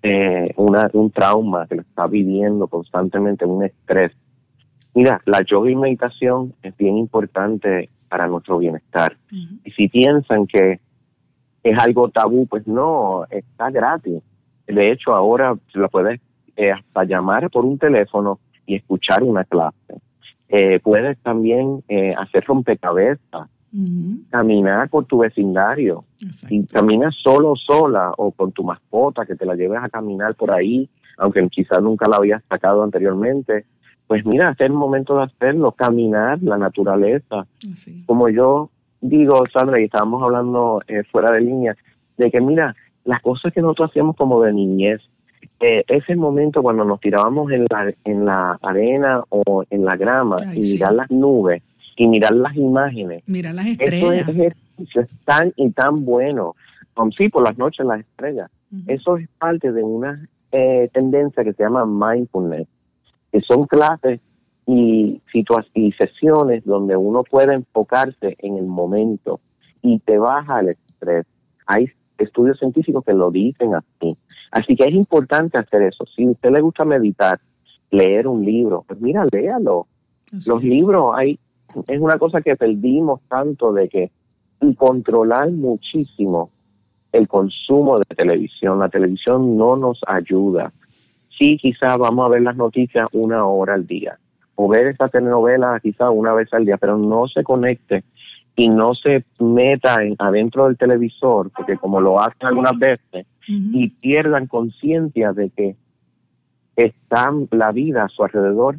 eh, 0.01 0.51
una, 0.57 0.89
un 0.93 1.11
trauma 1.11 1.67
que 1.67 1.75
lo 1.75 1.81
está 1.81 2.07
viviendo 2.07 2.67
constantemente, 2.67 3.45
un 3.45 3.63
estrés 3.63 4.11
Mira, 4.97 5.21
la 5.25 5.43
yoga 5.43 5.69
y 5.69 5.75
meditación 5.75 6.55
es 6.63 6.75
bien 6.75 6.97
importante 6.97 7.87
para 8.09 8.25
nuestro 8.25 8.57
bienestar. 8.57 9.15
Y 9.63 9.69
si 9.73 9.89
piensan 9.89 10.47
que 10.47 10.79
es 11.61 11.77
algo 11.77 12.09
tabú, 12.09 12.47
pues 12.47 12.65
no, 12.65 13.23
está 13.29 13.69
gratis. 13.69 14.23
De 14.65 14.91
hecho, 14.91 15.13
ahora 15.13 15.55
lo 15.75 15.89
puedes 15.89 16.19
eh, 16.55 16.71
hasta 16.71 17.03
llamar 17.03 17.47
por 17.51 17.63
un 17.63 17.77
teléfono 17.77 18.39
y 18.65 18.73
escuchar 18.73 19.21
una 19.21 19.43
clase. 19.43 20.01
Eh, 20.49 20.79
puedes 20.79 21.19
también 21.19 21.83
eh, 21.87 22.15
hacer 22.17 22.43
rompecabezas, 22.45 23.49
caminar 24.31 24.89
por 24.89 25.05
tu 25.05 25.19
vecindario. 25.19 26.05
Si 26.31 26.65
caminas 26.65 27.13
solo 27.21 27.51
o 27.51 27.55
sola 27.55 28.13
o 28.17 28.31
con 28.31 28.51
tu 28.51 28.63
mascota, 28.63 29.27
que 29.27 29.35
te 29.35 29.45
la 29.45 29.53
lleves 29.53 29.77
a 29.79 29.89
caminar 29.89 30.33
por 30.33 30.49
ahí, 30.49 30.89
aunque 31.19 31.47
quizás 31.49 31.83
nunca 31.83 32.07
la 32.07 32.15
habías 32.15 32.43
sacado 32.49 32.81
anteriormente, 32.81 33.65
pues 34.07 34.25
mira, 34.25 34.51
es 34.51 34.59
el 34.61 34.71
momento 34.71 35.17
de 35.17 35.23
hacerlo, 35.23 35.73
caminar 35.73 36.41
la 36.41 36.57
naturaleza. 36.57 37.45
Como 38.05 38.29
yo 38.29 38.69
digo, 39.01 39.43
Sandra, 39.51 39.79
y 39.79 39.85
estábamos 39.85 40.23
hablando 40.23 40.81
eh, 40.87 41.03
fuera 41.11 41.31
de 41.31 41.41
línea, 41.41 41.75
de 42.17 42.31
que 42.31 42.39
mira, 42.39 42.75
las 43.03 43.21
cosas 43.21 43.53
que 43.53 43.61
nosotros 43.61 43.89
hacíamos 43.89 44.15
como 44.15 44.41
de 44.41 44.53
niñez, 44.53 45.01
eh, 45.59 45.83
ese 45.87 46.15
momento 46.15 46.61
cuando 46.61 46.85
nos 46.85 46.99
tirábamos 46.99 47.51
en 47.51 47.65
la, 47.69 47.93
en 48.05 48.25
la 48.25 48.57
arena 48.61 49.23
o 49.29 49.63
en 49.69 49.85
la 49.85 49.95
grama 49.97 50.37
y 50.53 50.61
mirar 50.61 50.93
las 50.93 51.11
nubes 51.11 51.61
y 51.95 52.07
mirar 52.07 52.33
las 52.33 52.55
imágenes. 52.55 53.23
Mirar 53.27 53.55
las 53.55 53.67
estrellas. 53.67 54.29
Eso 54.77 55.01
es, 55.01 55.09
tan 55.25 55.51
y 55.55 55.71
tan 55.71 56.05
bueno. 56.05 56.55
Um, 56.95 57.11
sí, 57.11 57.29
por 57.29 57.43
las 57.43 57.57
noches 57.57 57.85
las 57.85 58.01
estrellas. 58.01 58.49
Eso 58.85 59.17
es 59.17 59.27
parte 59.39 59.71
de 59.71 59.83
una 59.83 60.27
eh, 60.51 60.89
tendencia 60.93 61.43
que 61.43 61.53
se 61.53 61.63
llama 61.63 61.85
mindfulness 61.85 62.67
que 63.31 63.41
son 63.41 63.65
clases 63.65 64.19
y, 64.65 65.21
y 65.73 65.91
sesiones 65.93 66.65
donde 66.65 66.97
uno 66.97 67.23
puede 67.23 67.53
enfocarse 67.53 68.35
en 68.39 68.57
el 68.57 68.65
momento 68.65 69.39
y 69.81 69.99
te 69.99 70.17
baja 70.17 70.59
el 70.59 70.69
estrés. 70.69 71.25
Hay 71.65 71.87
estudios 72.17 72.59
científicos 72.59 73.03
que 73.05 73.13
lo 73.13 73.31
dicen 73.31 73.75
así. 73.75 74.17
Así 74.51 74.75
que 74.75 74.85
es 74.85 74.93
importante 74.93 75.57
hacer 75.57 75.83
eso. 75.83 76.05
Si 76.15 76.25
a 76.25 76.31
usted 76.31 76.51
le 76.51 76.61
gusta 76.61 76.85
meditar, 76.85 77.39
leer 77.91 78.27
un 78.27 78.43
libro, 78.43 78.83
pues 78.87 78.99
mira, 78.99 79.25
léalo. 79.31 79.87
Los 80.45 80.63
libros 80.63 81.13
hay, 81.15 81.39
es 81.87 82.01
una 82.01 82.17
cosa 82.17 82.41
que 82.41 82.55
perdimos 82.55 83.21
tanto 83.29 83.71
de 83.71 83.87
que, 83.87 84.11
y 84.61 84.75
controlar 84.75 85.51
muchísimo 85.51 86.49
el 87.13 87.27
consumo 87.27 87.99
de 87.99 88.15
televisión. 88.15 88.79
La 88.79 88.89
televisión 88.89 89.57
no 89.57 89.77
nos 89.77 90.01
ayuda 90.05 90.73
sí 91.37 91.57
quizás 91.57 91.97
vamos 91.97 92.25
a 92.25 92.29
ver 92.29 92.41
las 92.41 92.55
noticias 92.55 93.07
una 93.11 93.45
hora 93.45 93.73
al 93.73 93.85
día. 93.85 94.17
O 94.55 94.67
ver 94.67 94.87
esta 94.87 95.07
telenovela 95.07 95.79
quizás 95.81 96.09
una 96.11 96.33
vez 96.33 96.51
al 96.53 96.65
día, 96.65 96.77
pero 96.77 96.97
no 96.97 97.27
se 97.27 97.43
conecte 97.43 98.03
y 98.55 98.69
no 98.69 98.95
se 98.95 99.23
meta 99.39 100.03
en, 100.03 100.15
adentro 100.17 100.65
del 100.65 100.77
televisor, 100.77 101.51
porque 101.55 101.77
como 101.77 102.01
lo 102.01 102.19
hacen 102.19 102.47
algunas 102.47 102.77
veces, 102.77 103.27
y 103.47 103.89
pierdan 103.89 104.47
conciencia 104.47 105.31
de 105.31 105.51
que 105.51 105.75
está 106.75 107.31
la 107.51 107.71
vida 107.71 108.03
a 108.03 108.09
su 108.09 108.23
alrededor 108.23 108.77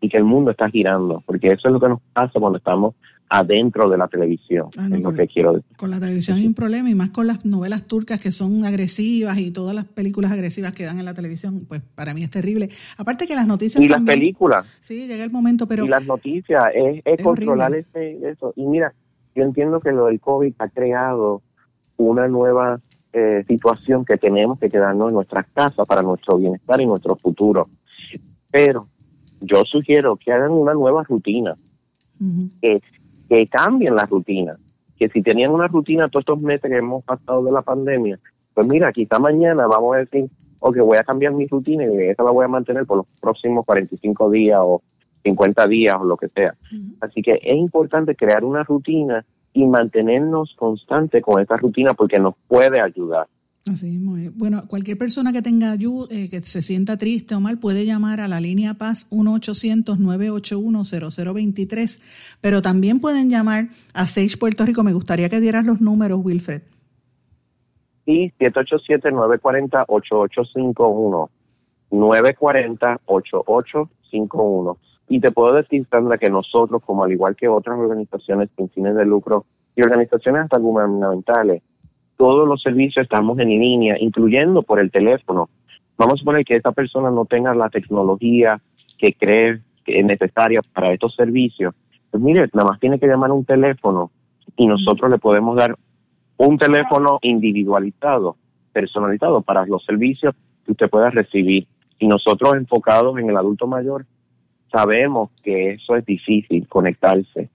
y 0.00 0.08
que 0.08 0.16
el 0.16 0.24
mundo 0.24 0.50
está 0.50 0.68
girando, 0.68 1.22
porque 1.24 1.52
eso 1.52 1.68
es 1.68 1.72
lo 1.72 1.80
que 1.80 1.88
nos 1.88 2.00
pasa 2.12 2.40
cuando 2.40 2.58
estamos 2.58 2.96
adentro 3.32 3.88
de 3.88 3.96
la 3.96 4.08
televisión, 4.08 4.68
ah, 4.76 4.88
es 4.92 5.00
lo 5.00 5.14
que 5.14 5.28
quiero 5.28 5.52
decir. 5.52 5.76
Con 5.76 5.90
la 5.90 6.00
televisión 6.00 6.38
hay 6.38 6.46
un 6.48 6.54
problema 6.54 6.90
y 6.90 6.96
más 6.96 7.10
con 7.10 7.28
las 7.28 7.44
novelas 7.44 7.86
turcas 7.86 8.20
que 8.20 8.32
son 8.32 8.64
agresivas 8.64 9.38
y 9.38 9.52
todas 9.52 9.72
las 9.72 9.84
películas 9.84 10.32
agresivas 10.32 10.72
que 10.72 10.82
dan 10.82 10.98
en 10.98 11.04
la 11.04 11.14
televisión, 11.14 11.64
pues 11.68 11.80
para 11.94 12.12
mí 12.12 12.24
es 12.24 12.30
terrible. 12.30 12.70
Aparte 12.98 13.28
que 13.28 13.36
las 13.36 13.46
noticias... 13.46 13.82
Y 13.82 13.86
las 13.86 14.02
películas. 14.02 14.66
Sí, 14.80 15.06
llega 15.06 15.22
el 15.22 15.30
momento, 15.30 15.68
pero... 15.68 15.84
Y 15.84 15.88
las 15.88 16.04
noticias, 16.04 16.64
es, 16.74 17.22
controlar 17.22 17.72
ese, 17.76 18.18
eso. 18.28 18.52
Y 18.56 18.66
mira, 18.66 18.92
yo 19.36 19.44
entiendo 19.44 19.78
que 19.78 19.92
lo 19.92 20.06
del 20.06 20.20
COVID 20.20 20.52
ha 20.58 20.68
creado 20.68 21.40
una 21.96 22.26
nueva 22.26 22.80
eh, 23.12 23.44
situación 23.46 24.04
que 24.04 24.16
tenemos 24.16 24.58
que 24.58 24.68
quedarnos 24.68 25.08
en 25.08 25.14
nuestras 25.14 25.46
casas 25.54 25.86
para 25.86 26.02
nuestro 26.02 26.36
bienestar 26.36 26.80
y 26.80 26.86
nuestro 26.86 27.14
futuro. 27.14 27.68
Pero 28.50 28.88
yo 29.40 29.62
sugiero 29.66 30.16
que 30.16 30.32
hagan 30.32 30.50
una 30.50 30.74
nueva 30.74 31.04
rutina, 31.04 31.54
que 32.60 32.80
que 33.30 33.46
cambien 33.46 33.94
la 33.94 34.04
rutina. 34.06 34.58
Que 34.98 35.08
si 35.08 35.22
tenían 35.22 35.52
una 35.52 35.68
rutina 35.68 36.08
todos 36.08 36.22
estos 36.22 36.40
meses 36.40 36.68
que 36.68 36.76
hemos 36.76 37.04
pasado 37.04 37.44
de 37.44 37.52
la 37.52 37.62
pandemia, 37.62 38.18
pues 38.52 38.66
mira, 38.66 38.92
quizá 38.92 39.18
mañana 39.18 39.66
vamos 39.66 39.94
a 39.94 39.98
decir, 40.00 40.28
ok, 40.58 40.76
voy 40.78 40.98
a 40.98 41.04
cambiar 41.04 41.32
mi 41.32 41.46
rutina 41.46 41.84
y 41.84 42.08
esa 42.08 42.24
la 42.24 42.32
voy 42.32 42.44
a 42.44 42.48
mantener 42.48 42.84
por 42.84 42.98
los 42.98 43.06
próximos 43.20 43.64
45 43.64 44.30
días 44.30 44.58
o 44.60 44.82
50 45.22 45.66
días 45.68 45.96
o 45.98 46.04
lo 46.04 46.16
que 46.16 46.28
sea. 46.28 46.54
Así 47.00 47.22
que 47.22 47.38
es 47.40 47.56
importante 47.56 48.16
crear 48.16 48.44
una 48.44 48.64
rutina 48.64 49.24
y 49.52 49.64
mantenernos 49.64 50.54
constantes 50.56 51.22
con 51.22 51.40
esta 51.40 51.56
rutina 51.56 51.94
porque 51.94 52.18
nos 52.18 52.34
puede 52.48 52.80
ayudar. 52.80 53.28
Así 53.68 53.98
Bueno, 54.34 54.62
cualquier 54.68 54.96
persona 54.96 55.32
que 55.32 55.42
tenga 55.42 55.70
ayuda, 55.70 56.06
eh, 56.10 56.30
que 56.30 56.40
se 56.42 56.62
sienta 56.62 56.96
triste 56.96 57.34
o 57.34 57.40
mal, 57.40 57.58
puede 57.58 57.84
llamar 57.84 58.20
a 58.20 58.28
la 58.28 58.40
línea 58.40 58.72
Paz 58.74 59.06
1-800-981-0023, 59.10 62.00
pero 62.40 62.62
también 62.62 63.00
pueden 63.00 63.28
llamar 63.28 63.66
a 63.92 64.06
Sage 64.06 64.38
Puerto 64.38 64.64
Rico. 64.64 64.82
Me 64.82 64.94
gustaría 64.94 65.28
que 65.28 65.40
dieras 65.40 65.66
los 65.66 65.82
números, 65.82 66.24
Wilfred. 66.24 66.62
Sí, 68.06 68.32
787-940-8851. 68.40 71.28
940-8851. 71.90 74.78
Y 75.08 75.20
te 75.20 75.30
puedo 75.32 75.54
decir, 75.54 75.86
Sandra, 75.90 76.16
que 76.18 76.30
nosotros, 76.30 76.82
como 76.84 77.04
al 77.04 77.12
igual 77.12 77.36
que 77.36 77.48
otras 77.48 77.78
organizaciones 77.78 78.48
sin 78.56 78.70
fines 78.70 78.94
de 78.94 79.04
lucro 79.04 79.44
y 79.76 79.82
organizaciones 79.82 80.44
hasta 80.44 80.58
gubernamentales, 80.58 81.62
todos 82.20 82.46
los 82.46 82.60
servicios 82.60 83.04
estamos 83.04 83.38
en 83.38 83.48
línea, 83.48 83.96
incluyendo 83.98 84.62
por 84.62 84.78
el 84.78 84.90
teléfono. 84.90 85.48
Vamos 85.96 86.14
a 86.14 86.16
suponer 86.18 86.44
que 86.44 86.54
esta 86.54 86.70
persona 86.70 87.10
no 87.10 87.24
tenga 87.24 87.54
la 87.54 87.70
tecnología 87.70 88.60
que 88.98 89.14
cree 89.14 89.60
que 89.86 90.00
es 90.00 90.04
necesaria 90.04 90.60
para 90.74 90.92
estos 90.92 91.14
servicios. 91.14 91.74
Pues 92.10 92.22
mire, 92.22 92.46
nada 92.52 92.68
más 92.68 92.78
tiene 92.78 92.98
que 92.98 93.06
llamar 93.06 93.32
un 93.32 93.46
teléfono 93.46 94.10
y 94.54 94.66
nosotros 94.66 95.10
le 95.10 95.16
podemos 95.16 95.56
dar 95.56 95.74
un 96.36 96.58
teléfono 96.58 97.20
individualizado, 97.22 98.36
personalizado 98.70 99.40
para 99.40 99.64
los 99.64 99.82
servicios 99.86 100.34
que 100.66 100.72
usted 100.72 100.90
pueda 100.90 101.08
recibir. 101.08 101.66
Y 101.98 102.06
nosotros 102.06 102.52
enfocados 102.52 103.18
en 103.18 103.30
el 103.30 103.36
adulto 103.38 103.66
mayor, 103.66 104.04
sabemos 104.70 105.30
que 105.42 105.70
eso 105.70 105.96
es 105.96 106.04
difícil, 106.04 106.68
conectarse. 106.68 107.48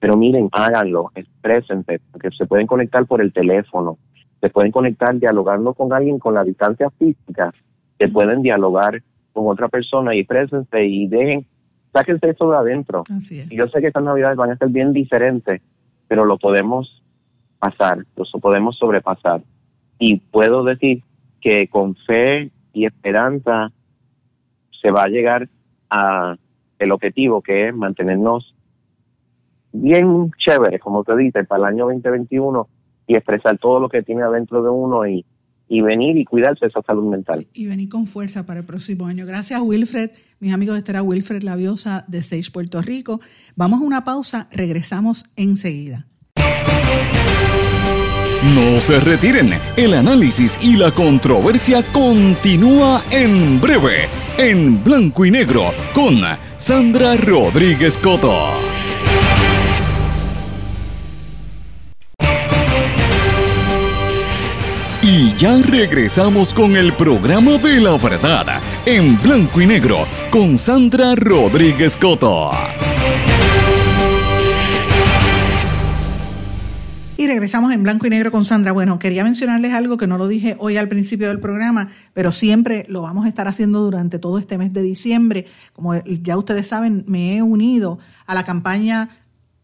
Pero 0.00 0.16
miren, 0.16 0.48
háganlo, 0.50 1.12
exprésense, 1.14 2.00
porque 2.10 2.30
se 2.36 2.46
pueden 2.46 2.66
conectar 2.66 3.06
por 3.06 3.20
el 3.20 3.32
teléfono, 3.32 3.96
se 4.40 4.50
pueden 4.50 4.72
conectar 4.72 5.18
dialogando 5.18 5.74
con 5.74 5.92
alguien 5.92 6.18
con 6.18 6.34
la 6.34 6.44
distancia 6.44 6.90
física, 6.90 7.52
se 7.98 8.08
pueden 8.08 8.42
dialogar 8.42 9.02
con 9.32 9.48
otra 9.48 9.68
persona 9.68 10.14
y 10.14 10.24
présense 10.24 10.84
y 10.84 11.08
dejen, 11.08 11.46
sáquense 11.92 12.30
eso 12.30 12.50
de 12.50 12.56
adentro. 12.56 13.04
Y 13.30 13.56
yo 13.56 13.68
sé 13.68 13.80
que 13.80 13.88
estas 13.88 14.02
navidades 14.02 14.36
van 14.36 14.52
a 14.52 14.56
ser 14.56 14.68
bien 14.68 14.92
diferentes, 14.92 15.60
pero 16.06 16.24
lo 16.24 16.38
podemos 16.38 17.02
pasar, 17.58 18.04
lo 18.16 18.40
podemos 18.40 18.76
sobrepasar. 18.78 19.42
Y 19.98 20.16
puedo 20.16 20.62
decir 20.62 21.02
que 21.40 21.68
con 21.68 21.96
fe 21.96 22.50
y 22.72 22.86
esperanza 22.86 23.72
se 24.80 24.90
va 24.90 25.04
a 25.04 25.08
llegar 25.08 25.48
a 25.90 26.36
el 26.78 26.92
objetivo 26.92 27.42
que 27.42 27.68
es 27.68 27.74
mantenernos 27.74 28.54
bien 29.72 30.30
chéveres, 30.38 30.80
como 30.80 31.02
te 31.02 31.16
dice, 31.16 31.44
para 31.44 31.68
el 31.68 31.74
año 31.74 31.86
2021 31.86 32.68
y 33.08 33.16
expresar 33.16 33.58
todo 33.58 33.80
lo 33.80 33.88
que 33.88 34.02
tiene 34.02 34.22
adentro 34.22 34.62
de 34.62 34.70
uno 34.70 35.04
y, 35.08 35.24
y 35.66 35.80
venir 35.80 36.16
y 36.16 36.24
cuidarse 36.24 36.66
de 36.66 36.68
esa 36.68 36.82
salud 36.82 37.10
mental. 37.10 37.46
Y 37.54 37.66
venir 37.66 37.88
con 37.88 38.06
fuerza 38.06 38.46
para 38.46 38.60
el 38.60 38.66
próximo 38.66 39.06
año. 39.06 39.26
Gracias, 39.26 39.60
Wilfred. 39.60 40.10
Mis 40.38 40.52
amigos, 40.52 40.76
este 40.76 40.92
era 40.92 41.02
Wilfred 41.02 41.42
Labiosa 41.42 42.04
de 42.06 42.22
Sage 42.22 42.50
Puerto 42.52 42.80
Rico. 42.82 43.20
Vamos 43.56 43.80
a 43.80 43.84
una 43.84 44.04
pausa, 44.04 44.48
regresamos 44.52 45.24
enseguida. 45.36 46.06
No 48.54 48.80
se 48.80 49.00
retiren, 49.00 49.50
el 49.76 49.94
análisis 49.94 50.58
y 50.62 50.76
la 50.76 50.92
controversia 50.92 51.82
continúa 51.92 53.02
en 53.10 53.60
breve, 53.60 54.06
en 54.38 54.82
blanco 54.84 55.24
y 55.24 55.32
negro, 55.32 55.72
con 55.92 56.20
Sandra 56.56 57.16
Rodríguez 57.16 57.98
Coto. 57.98 58.77
Y 65.20 65.34
ya 65.34 65.60
regresamos 65.60 66.54
con 66.54 66.76
el 66.76 66.92
programa 66.92 67.58
de 67.58 67.80
la 67.80 67.96
verdad 67.96 68.60
en 68.86 69.20
blanco 69.20 69.60
y 69.60 69.66
negro 69.66 70.06
con 70.30 70.56
Sandra 70.56 71.16
Rodríguez 71.16 71.96
Coto. 71.96 72.52
Y 77.16 77.26
regresamos 77.26 77.72
en 77.72 77.82
blanco 77.82 78.06
y 78.06 78.10
negro 78.10 78.30
con 78.30 78.44
Sandra. 78.44 78.70
Bueno, 78.70 79.00
quería 79.00 79.24
mencionarles 79.24 79.74
algo 79.74 79.96
que 79.96 80.06
no 80.06 80.18
lo 80.18 80.28
dije 80.28 80.54
hoy 80.60 80.76
al 80.76 80.88
principio 80.88 81.26
del 81.26 81.40
programa, 81.40 81.88
pero 82.14 82.30
siempre 82.30 82.86
lo 82.88 83.02
vamos 83.02 83.26
a 83.26 83.28
estar 83.28 83.48
haciendo 83.48 83.80
durante 83.80 84.20
todo 84.20 84.38
este 84.38 84.56
mes 84.56 84.72
de 84.72 84.82
diciembre. 84.82 85.46
Como 85.72 85.96
ya 86.04 86.36
ustedes 86.36 86.68
saben, 86.68 87.02
me 87.08 87.36
he 87.36 87.42
unido 87.42 87.98
a 88.28 88.34
la 88.34 88.44
campaña 88.44 89.08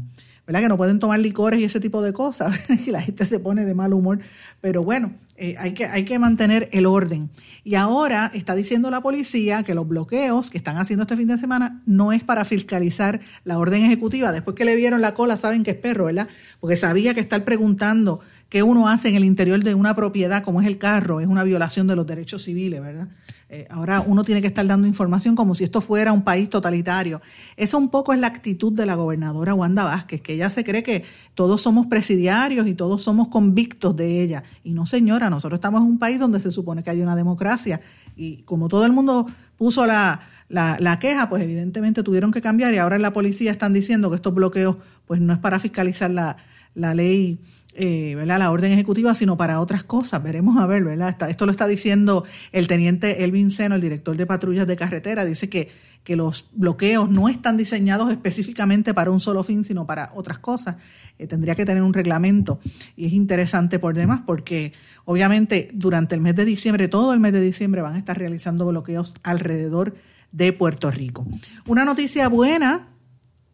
¿verdad? 0.48 0.62
Que 0.62 0.68
no 0.68 0.78
pueden 0.78 0.98
tomar 0.98 1.20
licores 1.20 1.60
y 1.60 1.64
ese 1.64 1.78
tipo 1.78 2.00
de 2.00 2.14
cosas, 2.14 2.58
y 2.86 2.90
la 2.90 3.02
gente 3.02 3.26
se 3.26 3.38
pone 3.38 3.66
de 3.66 3.74
mal 3.74 3.92
humor, 3.92 4.18
pero 4.62 4.82
bueno, 4.82 5.12
eh, 5.36 5.56
hay, 5.58 5.74
que, 5.74 5.84
hay 5.84 6.06
que 6.06 6.18
mantener 6.18 6.70
el 6.72 6.86
orden. 6.86 7.28
Y 7.64 7.74
ahora 7.74 8.30
está 8.32 8.54
diciendo 8.54 8.90
la 8.90 9.02
policía 9.02 9.62
que 9.62 9.74
los 9.74 9.86
bloqueos 9.86 10.48
que 10.48 10.56
están 10.56 10.78
haciendo 10.78 11.02
este 11.02 11.18
fin 11.18 11.28
de 11.28 11.36
semana 11.36 11.82
no 11.84 12.12
es 12.12 12.24
para 12.24 12.46
fiscalizar 12.46 13.20
la 13.44 13.58
orden 13.58 13.84
ejecutiva. 13.84 14.32
Después 14.32 14.56
que 14.56 14.64
le 14.64 14.74
vieron 14.74 15.02
la 15.02 15.12
cola, 15.12 15.36
saben 15.36 15.64
que 15.64 15.72
es 15.72 15.76
perro, 15.76 16.06
¿verdad? 16.06 16.28
Porque 16.60 16.76
sabía 16.76 17.12
que 17.12 17.20
estar 17.20 17.44
preguntando 17.44 18.20
qué 18.48 18.62
uno 18.62 18.88
hace 18.88 19.10
en 19.10 19.16
el 19.16 19.24
interior 19.26 19.62
de 19.62 19.74
una 19.74 19.94
propiedad 19.94 20.42
como 20.42 20.62
es 20.62 20.66
el 20.66 20.78
carro 20.78 21.20
es 21.20 21.26
una 21.26 21.44
violación 21.44 21.86
de 21.86 21.94
los 21.94 22.06
derechos 22.06 22.42
civiles, 22.42 22.80
¿verdad? 22.80 23.08
Eh, 23.50 23.66
ahora 23.70 24.02
uno 24.06 24.24
tiene 24.24 24.42
que 24.42 24.46
estar 24.46 24.66
dando 24.66 24.86
información 24.86 25.34
como 25.34 25.54
si 25.54 25.64
esto 25.64 25.80
fuera 25.80 26.12
un 26.12 26.22
país 26.22 26.50
totalitario. 26.50 27.22
Eso 27.56 27.78
un 27.78 27.88
poco 27.88 28.12
es 28.12 28.18
la 28.18 28.26
actitud 28.26 28.72
de 28.72 28.84
la 28.84 28.94
gobernadora 28.94 29.54
Wanda 29.54 29.84
Vázquez, 29.84 30.20
que 30.20 30.34
ella 30.34 30.50
se 30.50 30.64
cree 30.64 30.82
que 30.82 31.04
todos 31.34 31.62
somos 31.62 31.86
presidiarios 31.86 32.66
y 32.66 32.74
todos 32.74 33.02
somos 33.02 33.28
convictos 33.28 33.96
de 33.96 34.22
ella. 34.22 34.42
Y 34.64 34.72
no, 34.72 34.84
señora, 34.84 35.30
nosotros 35.30 35.58
estamos 35.58 35.80
en 35.80 35.86
un 35.86 35.98
país 35.98 36.18
donde 36.18 36.40
se 36.40 36.50
supone 36.50 36.82
que 36.82 36.90
hay 36.90 37.00
una 37.00 37.16
democracia. 37.16 37.80
Y 38.16 38.42
como 38.42 38.68
todo 38.68 38.84
el 38.84 38.92
mundo 38.92 39.26
puso 39.56 39.86
la, 39.86 40.20
la, 40.48 40.98
queja, 40.98 41.30
pues 41.30 41.42
evidentemente 41.42 42.02
tuvieron 42.02 42.32
que 42.32 42.40
cambiar 42.42 42.74
y 42.74 42.78
ahora 42.78 42.98
la 42.98 43.12
policía 43.12 43.50
están 43.50 43.72
diciendo 43.72 44.10
que 44.10 44.16
estos 44.16 44.34
bloqueos 44.34 44.76
pues 45.06 45.20
no 45.20 45.32
es 45.32 45.38
para 45.38 45.58
fiscalizar 45.58 46.10
la, 46.10 46.36
la 46.74 46.94
ley 46.94 47.40
eh, 47.80 48.14
¿verdad? 48.16 48.40
la 48.40 48.50
orden 48.50 48.72
ejecutiva, 48.72 49.14
sino 49.14 49.36
para 49.36 49.60
otras 49.60 49.84
cosas. 49.84 50.20
Veremos 50.20 50.56
a 50.56 50.66
ver, 50.66 50.82
¿verdad? 50.82 51.16
esto 51.30 51.46
lo 51.46 51.52
está 51.52 51.68
diciendo 51.68 52.24
el 52.50 52.66
teniente 52.66 53.22
Elvin 53.22 53.52
Seno, 53.52 53.76
el 53.76 53.80
director 53.80 54.16
de 54.16 54.26
patrullas 54.26 54.66
de 54.66 54.74
carretera, 54.74 55.24
dice 55.24 55.48
que, 55.48 55.68
que 56.02 56.16
los 56.16 56.50
bloqueos 56.52 57.08
no 57.08 57.28
están 57.28 57.56
diseñados 57.56 58.10
específicamente 58.10 58.94
para 58.94 59.12
un 59.12 59.20
solo 59.20 59.44
fin, 59.44 59.62
sino 59.62 59.86
para 59.86 60.10
otras 60.14 60.38
cosas. 60.38 60.76
Eh, 61.18 61.28
tendría 61.28 61.54
que 61.54 61.64
tener 61.64 61.84
un 61.84 61.94
reglamento. 61.94 62.58
Y 62.96 63.06
es 63.06 63.12
interesante 63.12 63.78
por 63.78 63.94
demás, 63.94 64.22
porque 64.26 64.72
obviamente 65.04 65.70
durante 65.72 66.16
el 66.16 66.20
mes 66.20 66.34
de 66.34 66.44
diciembre, 66.44 66.88
todo 66.88 67.12
el 67.12 67.20
mes 67.20 67.32
de 67.32 67.40
diciembre, 67.40 67.80
van 67.80 67.94
a 67.94 67.98
estar 67.98 68.18
realizando 68.18 68.66
bloqueos 68.66 69.14
alrededor 69.22 69.94
de 70.32 70.52
Puerto 70.52 70.90
Rico. 70.90 71.24
Una 71.64 71.84
noticia 71.84 72.28
buena, 72.28 72.88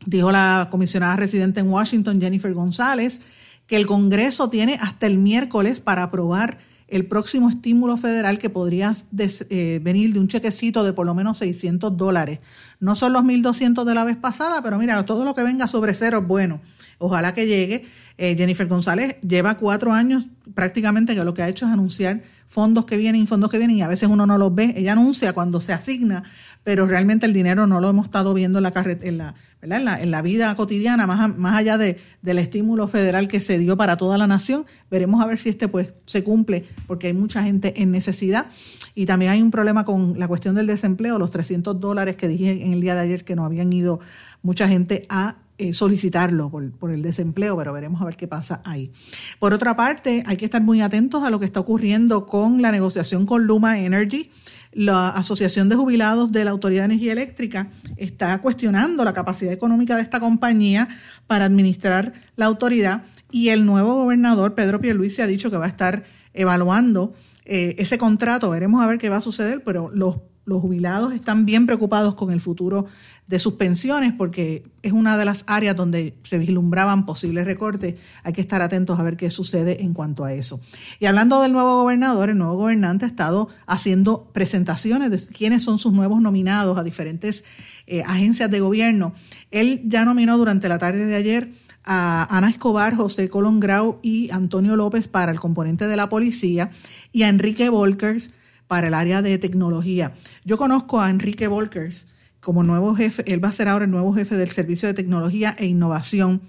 dijo 0.07 0.33
la 0.33 0.69
comisionada 0.71 1.17
residente 1.17 1.61
en 1.61 1.69
Washington, 1.69 2.21
Jennifer 2.21 2.55
González, 2.55 3.21
que 3.67 3.77
el 3.77 3.87
Congreso 3.87 4.51
tiene 4.51 4.79
hasta 4.81 5.07
el 5.07 5.19
miércoles 5.19 5.81
para 5.81 6.03
aprobar 6.03 6.59
el 6.89 7.07
próximo 7.07 7.49
estímulo 7.49 7.97
federal 7.97 8.39
que 8.39 8.51
podría 8.51 8.95
eh, 9.19 9.81
venir 9.83 10.13
de 10.13 10.21
un 10.21 10.29
chequecito 10.29 10.85
de 10.85 10.93
por 10.93 11.07
lo 11.07 11.15
menos 11.15 11.39
600 11.39 11.97
dólares. 11.97 12.41
No 12.79 12.95
son 12.95 13.13
los 13.13 13.23
1.200 13.25 13.85
de 13.85 13.95
la 13.95 14.05
vez 14.05 14.17
pasada, 14.17 14.63
pero 14.63 14.79
mira, 14.79 15.05
todo 15.05 15.25
lo 15.25 15.35
que 15.35 15.43
venga 15.43 15.67
sobre 15.67 15.95
cero 15.95 16.19
es 16.23 16.27
bueno. 16.29 16.61
Ojalá 16.99 17.35
que 17.35 17.47
llegue. 17.47 17.87
Eh, 18.17 18.37
Jennifer 18.37 18.69
González 18.69 19.17
lleva 19.23 19.57
cuatro 19.57 19.93
años 19.93 20.29
prácticamente 20.55 21.17
que 21.17 21.25
lo 21.25 21.35
que 21.35 21.43
ha 21.43 21.49
hecho 21.49 21.67
es 21.67 21.73
anunciar 21.73 22.23
fondos 22.47 22.85
que 22.85 22.97
vienen, 22.97 23.27
fondos 23.27 23.51
que 23.51 23.59
vienen 23.59 23.79
y 23.79 23.83
a 23.83 23.89
veces 23.89 24.09
uno 24.09 24.25
no 24.27 24.39
los 24.39 24.55
ve. 24.55 24.75
Ella 24.77 24.93
anuncia 24.93 25.33
cuando 25.33 25.61
se 25.61 25.73
asigna, 25.73 26.23
pero 26.63 26.87
realmente 26.87 27.27
el 27.27 27.33
dinero 27.33 27.67
no 27.67 27.81
lo 27.81 27.89
hemos 27.89 28.07
estado 28.07 28.33
viendo 28.35 28.61
en 28.61 28.63
la, 28.63 28.73
en 29.01 29.19
la, 29.19 29.35
en 29.65 30.11
la, 30.11 30.23
vida 30.23 30.55
cotidiana, 30.55 31.07
más, 31.07 31.37
más 31.37 31.57
allá 31.57 31.79
de, 31.79 31.99
del 32.23 32.39
estímulo 32.39 32.89
federal 32.89 33.29
que 33.29 33.41
se 33.41 33.59
dio 33.59 33.77
para 33.77 33.97
toda 33.97 34.19
la 34.19 34.27
nación. 34.27 34.65
Veremos 34.91 35.23
a 35.23 35.27
ver 35.27 35.39
si 35.39 35.49
este 35.49 35.69
pues 35.69 35.93
se 36.07 36.23
cumple, 36.23 36.65
porque 36.87 37.09
hay 37.09 37.13
mucha 37.13 37.43
gente 37.43 37.81
en 37.83 37.91
necesidad. 37.91 38.47
Y 38.95 39.07
también 39.07 39.33
hay 39.33 39.43
un 39.43 39.51
problema 39.51 39.85
con 39.85 40.19
la 40.19 40.29
cuestión 40.29 40.55
del 40.55 40.67
desempleo, 40.67 41.19
los 41.19 41.31
300 41.31 41.81
dólares 41.81 42.17
que 42.17 42.29
dije 42.29 42.51
en 42.51 42.73
el 42.73 42.81
día 42.81 42.95
de 42.95 43.01
ayer 43.01 43.25
que 43.25 43.35
no 43.35 43.45
habían 43.45 43.73
ido 43.73 44.01
mucha 44.43 44.69
gente 44.69 45.07
a 45.09 45.37
eh, 45.57 45.73
solicitarlo 45.73 46.51
por, 46.51 46.69
por, 46.73 46.91
el 46.91 47.01
desempleo, 47.01 47.57
pero 47.57 47.73
veremos 47.73 48.03
a 48.03 48.05
ver 48.05 48.17
qué 48.17 48.27
pasa 48.27 48.61
ahí. 48.65 48.91
Por 49.39 49.55
otra 49.55 49.77
parte, 49.77 50.25
hay 50.27 50.37
que 50.37 50.45
estar 50.47 50.61
muy 50.61 50.81
atentos 50.81 51.23
a 51.23 51.31
lo 51.31 51.39
que 51.39 51.47
está 51.47 51.61
ocurriendo 51.61 52.27
con 52.27 52.61
la 52.61 52.73
negociación 52.73 53.25
con 53.25 53.47
Luma 53.47 53.79
Energy. 53.79 54.31
La 54.75 55.09
Asociación 55.09 55.69
de 55.69 55.77
Jubilados 55.77 56.33
de 56.33 56.45
la 56.45 56.51
Autoridad 56.51 56.83
de 56.83 56.87
Energía 56.87 57.13
Eléctrica 57.13 57.71
está 57.97 58.39
cuestionando 58.43 59.05
la 59.05 59.13
capacidad 59.13 59.53
económica 59.53 59.97
de 59.97 60.03
esta 60.03 60.21
compañía 60.21 60.89
para 61.27 61.45
administrar 61.45 62.13
la 62.37 62.47
autoridad 62.47 63.05
y 63.31 63.51
el 63.51 63.65
nuevo 63.65 63.95
gobernador, 63.95 64.55
Pedro 64.55 64.81
Pierluisi, 64.81 65.23
ha 65.23 65.27
dicho 65.27 65.51
que 65.51 65.57
va 65.57 65.67
a 65.67 65.69
estar 65.69 66.05
evaluando 66.35 67.15
eh, 67.45 67.77
ese 67.79 67.99
contrato. 67.99 68.51
Veremos 68.51 68.83
a 68.83 68.87
ver 68.87 68.99
qué 68.99 69.09
va 69.09 69.19
a 69.19 69.21
suceder, 69.21 69.63
pero 69.65 69.91
los 69.93 70.19
los 70.45 70.61
jubilados 70.61 71.15
están 71.15 71.47
bien 71.47 71.67
preocupados 71.67 72.15
con 72.15 72.31
el 72.31 72.41
futuro 72.41 72.87
de 73.27 73.39
sus 73.39 73.55
pensiones 73.55 74.13
porque 74.13 74.65
es 74.83 74.93
una 74.93 75.17
de 75.17 75.25
las 75.25 75.45
áreas 75.47 75.75
donde 75.75 76.15
se 76.23 76.37
vislumbraban 76.37 77.07
posibles 77.07 77.47
recortes. 77.47 77.99
Hay 78.23 78.35
que 78.35 78.43
estar 78.43 78.61
atentos 78.61 78.99
a 78.99 79.03
ver 79.03 79.17
qué 79.17 79.31
sucede 79.31 79.83
en 79.83 79.95
cuanto 79.95 80.25
a 80.25 80.35
eso. 80.35 80.61
Y 81.01 81.07
hablando 81.07 81.41
del 81.41 81.53
nuevo 81.53 81.83
gobernador, 81.83 82.29
el 82.29 82.39
nuevo 82.39 82.57
gobernante 82.57 83.07
ha 83.07 83.09
estado 83.09 83.49
haciendo 83.67 84.31
presentaciones 84.33 85.11
de 85.11 85.35
quiénes 85.35 85.65
son 85.65 85.79
sus 85.79 85.93
nuevos 85.93 86.21
nominados 86.21 86.77
a 86.77 86.83
diferentes 86.83 87.45
eh, 87.87 88.03
agencias 88.03 88.51
de 88.51 88.61
gobierno. 88.61 89.15
Él 89.51 89.83
ya 89.87 90.05
nominó 90.05 90.37
durante 90.37 90.69
la 90.69 90.79
tarde 90.79 91.07
de 91.07 91.17
ayer 91.17 91.53
a 91.85 92.27
Ana 92.37 92.51
Escobar, 92.51 92.95
José 92.95 93.29
Colón 93.29 93.61
Grau 93.61 93.99
y 94.03 94.31
Antonio 94.31 94.77
López 94.77 95.09
para 95.09 95.33
el 95.33 95.41
componente 95.41 95.87
de 95.87 95.97
la 95.97 96.09
policía 96.09 96.71
y 97.13 97.23
a 97.23 97.29
Enrique 97.29 97.69
Volkers 97.69 98.31
para 98.67 98.89
el 98.89 98.95
área 98.95 99.23
de 99.23 99.39
tecnología. 99.39 100.13
Yo 100.45 100.57
conozco 100.57 101.01
a 101.01 101.11
Enrique 101.11 101.49
Volkers 101.49 102.07
como 102.41 102.63
nuevo 102.63 102.95
jefe, 102.95 103.25
él 103.33 103.43
va 103.43 103.49
a 103.49 103.53
ser 103.53 103.69
ahora 103.69 103.87
el 103.87 103.91
nuevo 103.91 104.13
jefe 104.13 104.37
del 104.37 104.51
Servicio 104.51 104.87
de 104.87 104.95
Tecnología 104.95 105.57
e 105.59 105.67
Innovación. 105.67 106.43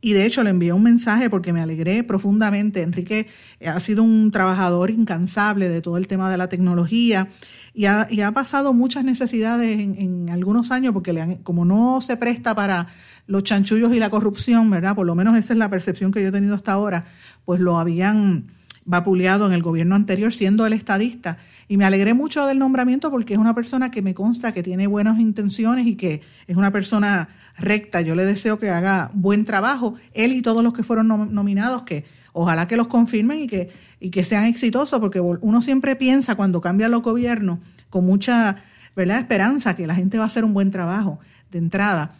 Y 0.00 0.14
de 0.14 0.26
hecho 0.26 0.42
le 0.42 0.50
envié 0.50 0.72
un 0.72 0.82
mensaje 0.82 1.30
porque 1.30 1.52
me 1.52 1.60
alegré 1.60 2.02
profundamente. 2.02 2.82
Enrique 2.82 3.28
ha 3.64 3.78
sido 3.78 4.02
un 4.02 4.32
trabajador 4.32 4.90
incansable 4.90 5.68
de 5.68 5.80
todo 5.80 5.96
el 5.96 6.08
tema 6.08 6.28
de 6.30 6.38
la 6.38 6.48
tecnología 6.48 7.28
y 7.72 7.84
ha, 7.84 8.08
ha 8.26 8.32
pasado 8.32 8.72
muchas 8.72 9.04
necesidades 9.04 9.78
en, 9.78 10.28
algunos 10.30 10.72
años 10.72 10.92
porque 10.92 11.12
le 11.12 11.38
como 11.44 11.64
no 11.64 12.00
se 12.00 12.16
presta 12.16 12.54
para 12.54 12.88
los 13.26 13.44
chanchullos 13.44 13.94
y 13.94 14.00
la 14.00 14.10
corrupción, 14.10 14.68
¿verdad? 14.70 14.96
Por 14.96 15.06
lo 15.06 15.14
menos 15.14 15.36
esa 15.36 15.52
es 15.52 15.58
la 15.58 15.70
percepción 15.70 16.10
que 16.10 16.20
yo 16.20 16.28
he 16.28 16.32
tenido 16.32 16.56
hasta 16.56 16.72
ahora, 16.72 17.06
pues 17.44 17.60
lo 17.60 17.78
habían 17.78 18.46
vapuleado 18.84 19.46
en 19.46 19.52
el 19.52 19.62
gobierno 19.62 19.94
anterior 19.94 20.32
siendo 20.32 20.66
el 20.66 20.72
estadista 20.72 21.38
y 21.68 21.76
me 21.76 21.84
alegré 21.84 22.14
mucho 22.14 22.46
del 22.46 22.58
nombramiento 22.58 23.10
porque 23.10 23.34
es 23.34 23.38
una 23.38 23.54
persona 23.54 23.90
que 23.90 24.02
me 24.02 24.14
consta 24.14 24.52
que 24.52 24.62
tiene 24.62 24.86
buenas 24.86 25.20
intenciones 25.20 25.86
y 25.86 25.94
que 25.94 26.20
es 26.46 26.56
una 26.56 26.70
persona 26.70 27.28
recta. 27.56 28.00
Yo 28.00 28.14
le 28.14 28.24
deseo 28.24 28.58
que 28.58 28.70
haga 28.70 29.10
buen 29.14 29.44
trabajo, 29.44 29.94
él 30.14 30.32
y 30.32 30.42
todos 30.42 30.62
los 30.62 30.72
que 30.72 30.82
fueron 30.82 31.08
nominados, 31.32 31.82
que 31.82 32.04
ojalá 32.32 32.66
que 32.66 32.76
los 32.76 32.88
confirmen 32.88 33.40
y 33.40 33.46
que, 33.46 33.70
y 34.00 34.10
que 34.10 34.24
sean 34.24 34.44
exitosos, 34.44 34.98
porque 35.00 35.20
uno 35.20 35.62
siempre 35.62 35.96
piensa 35.96 36.34
cuando 36.34 36.60
cambian 36.60 36.90
los 36.90 37.02
gobiernos 37.02 37.58
con 37.90 38.04
mucha 38.04 38.56
¿verdad? 38.96 39.18
esperanza 39.18 39.76
que 39.76 39.86
la 39.86 39.94
gente 39.94 40.18
va 40.18 40.24
a 40.24 40.26
hacer 40.26 40.44
un 40.44 40.54
buen 40.54 40.70
trabajo 40.70 41.20
de 41.50 41.58
entrada 41.58 42.16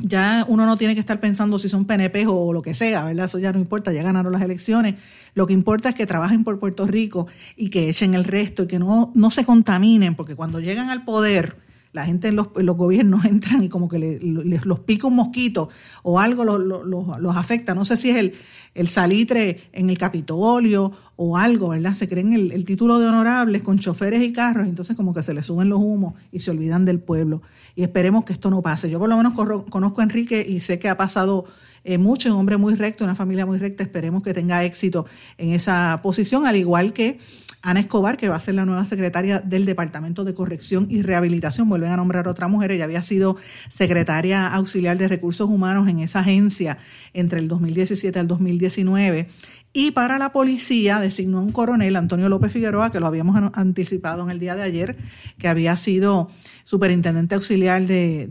ya 0.00 0.44
uno 0.48 0.66
no 0.66 0.76
tiene 0.76 0.94
que 0.94 1.00
estar 1.00 1.20
pensando 1.20 1.58
si 1.58 1.68
son 1.68 1.84
PNP 1.84 2.26
o 2.28 2.52
lo 2.52 2.62
que 2.62 2.74
sea, 2.74 3.04
¿verdad? 3.04 3.26
Eso 3.26 3.38
ya 3.38 3.52
no 3.52 3.58
importa, 3.58 3.92
ya 3.92 4.02
ganaron 4.02 4.32
las 4.32 4.42
elecciones. 4.42 4.96
Lo 5.34 5.46
que 5.46 5.52
importa 5.52 5.88
es 5.88 5.94
que 5.94 6.06
trabajen 6.06 6.44
por 6.44 6.58
Puerto 6.58 6.86
Rico 6.86 7.26
y 7.56 7.70
que 7.70 7.88
echen 7.88 8.14
el 8.14 8.24
resto 8.24 8.64
y 8.64 8.66
que 8.66 8.78
no, 8.78 9.12
no 9.14 9.30
se 9.30 9.44
contaminen, 9.44 10.14
porque 10.14 10.36
cuando 10.36 10.60
llegan 10.60 10.90
al 10.90 11.04
poder, 11.04 11.56
la 11.92 12.04
gente 12.04 12.28
en 12.28 12.36
los, 12.36 12.48
gobiernos 12.52 13.24
entran 13.26 13.62
y 13.62 13.68
como 13.68 13.88
que 13.88 13.98
les 13.98 14.66
los 14.66 14.80
pica 14.80 15.06
un 15.06 15.16
mosquito 15.16 15.68
o 16.02 16.18
algo 16.18 16.44
los, 16.44 17.36
afecta. 17.36 17.74
No 17.74 17.84
sé 17.84 17.96
si 17.96 18.10
es 18.10 18.16
el, 18.16 18.34
el, 18.74 18.88
salitre 18.88 19.68
en 19.72 19.90
el 19.90 19.98
Capitolio 19.98 20.92
o 21.16 21.36
algo, 21.36 21.70
¿verdad? 21.70 21.94
Se 21.94 22.08
creen 22.08 22.32
el, 22.32 22.52
el, 22.52 22.64
título 22.64 22.98
de 22.98 23.06
honorables 23.06 23.62
con 23.62 23.78
choferes 23.78 24.22
y 24.22 24.32
carros, 24.32 24.68
entonces 24.68 24.96
como 24.96 25.14
que 25.14 25.22
se 25.22 25.34
les 25.34 25.46
suben 25.46 25.68
los 25.68 25.80
humos 25.80 26.14
y 26.32 26.40
se 26.40 26.50
olvidan 26.50 26.84
del 26.84 27.00
pueblo. 27.00 27.42
Y 27.74 27.82
esperemos 27.82 28.24
que 28.24 28.32
esto 28.32 28.50
no 28.50 28.62
pase. 28.62 28.90
Yo 28.90 28.98
por 28.98 29.08
lo 29.08 29.16
menos 29.16 29.32
conozco 29.34 30.00
a 30.00 30.04
Enrique 30.04 30.44
y 30.48 30.60
sé 30.60 30.78
que 30.78 30.88
ha 30.88 30.96
pasado 30.96 31.46
eh, 31.84 31.98
mucho, 31.98 32.30
un 32.32 32.38
hombre 32.38 32.56
muy 32.56 32.74
recto, 32.74 33.04
una 33.04 33.14
familia 33.14 33.46
muy 33.46 33.58
recta. 33.58 33.82
Esperemos 33.82 34.22
que 34.22 34.34
tenga 34.34 34.64
éxito 34.64 35.06
en 35.38 35.52
esa 35.52 36.00
posición, 36.02 36.46
al 36.46 36.56
igual 36.56 36.92
que 36.92 37.18
Ana 37.62 37.80
Escobar, 37.80 38.16
que 38.16 38.28
va 38.28 38.36
a 38.36 38.40
ser 38.40 38.54
la 38.54 38.64
nueva 38.64 38.84
secretaria 38.84 39.40
del 39.40 39.64
Departamento 39.64 40.24
de 40.24 40.32
Corrección 40.32 40.86
y 40.90 41.02
Rehabilitación. 41.02 41.68
Vuelven 41.68 41.90
a 41.90 41.96
nombrar 41.96 42.28
otra 42.28 42.46
mujer. 42.46 42.70
Ella 42.70 42.84
había 42.84 43.02
sido 43.02 43.36
secretaria 43.68 44.46
auxiliar 44.46 44.96
de 44.96 45.08
Recursos 45.08 45.48
Humanos 45.48 45.88
en 45.88 45.98
esa 45.98 46.20
agencia 46.20 46.78
entre 47.12 47.40
el 47.40 47.48
2017 47.48 48.18
al 48.18 48.28
2019. 48.28 49.28
Y 49.72 49.90
para 49.90 50.18
la 50.18 50.32
policía 50.32 51.00
designó 51.00 51.42
un 51.42 51.52
coronel, 51.52 51.96
Antonio 51.96 52.28
López 52.28 52.52
Figueroa, 52.52 52.90
que 52.90 53.00
lo 53.00 53.06
habíamos 53.06 53.36
anticipado 53.54 54.22
en 54.22 54.30
el 54.30 54.38
día 54.38 54.54
de 54.54 54.62
ayer, 54.62 54.96
que 55.38 55.48
había 55.48 55.76
sido 55.76 56.30
superintendente 56.64 57.34
auxiliar 57.34 57.86
de, 57.86 58.28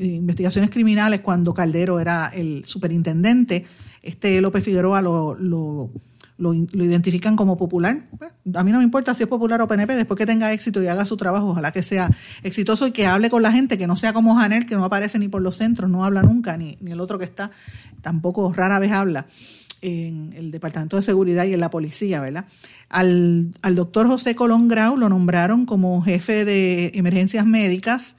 investigaciones 0.00 0.70
criminales 0.70 1.20
cuando 1.20 1.54
Caldero 1.54 2.00
era 2.00 2.28
el 2.34 2.64
superintendente. 2.66 3.66
Este 4.02 4.40
López 4.40 4.64
Figueroa 4.64 5.00
lo 5.00 5.34
lo, 5.34 5.90
identifican 6.38 7.36
como 7.36 7.56
popular. 7.56 8.02
A 8.54 8.64
mí 8.64 8.72
no 8.72 8.78
me 8.78 8.84
importa 8.84 9.14
si 9.14 9.22
es 9.22 9.28
popular 9.28 9.62
o 9.62 9.68
PNP, 9.68 9.94
después 9.94 10.18
que 10.18 10.26
tenga 10.26 10.52
éxito 10.52 10.82
y 10.82 10.88
haga 10.88 11.04
su 11.04 11.16
trabajo, 11.16 11.48
ojalá 11.48 11.70
que 11.70 11.82
sea 11.82 12.10
exitoso 12.42 12.86
y 12.86 12.92
que 12.92 13.06
hable 13.06 13.30
con 13.30 13.42
la 13.42 13.52
gente, 13.52 13.78
que 13.78 13.86
no 13.86 13.96
sea 13.96 14.12
como 14.12 14.34
Janel, 14.34 14.66
que 14.66 14.74
no 14.74 14.84
aparece 14.84 15.18
ni 15.18 15.28
por 15.28 15.42
los 15.42 15.56
centros, 15.56 15.90
no 15.90 16.04
habla 16.04 16.22
nunca, 16.22 16.56
ni, 16.56 16.76
ni 16.80 16.92
el 16.92 17.00
otro 17.00 17.18
que 17.18 17.24
está, 17.24 17.50
tampoco 18.02 18.52
rara 18.52 18.78
vez 18.78 18.92
habla 18.92 19.26
en 19.80 20.32
el 20.34 20.50
Departamento 20.50 20.96
de 20.96 21.02
Seguridad 21.02 21.44
y 21.44 21.54
en 21.54 21.60
la 21.60 21.70
policía, 21.70 22.20
¿verdad? 22.20 22.46
Al, 22.88 23.54
al 23.62 23.74
doctor 23.74 24.06
José 24.06 24.34
Colón 24.34 24.66
Grau 24.66 24.96
lo 24.96 25.08
nombraron 25.08 25.66
como 25.66 26.02
jefe 26.02 26.44
de 26.44 26.90
emergencias 26.94 27.44
médicas 27.46 28.16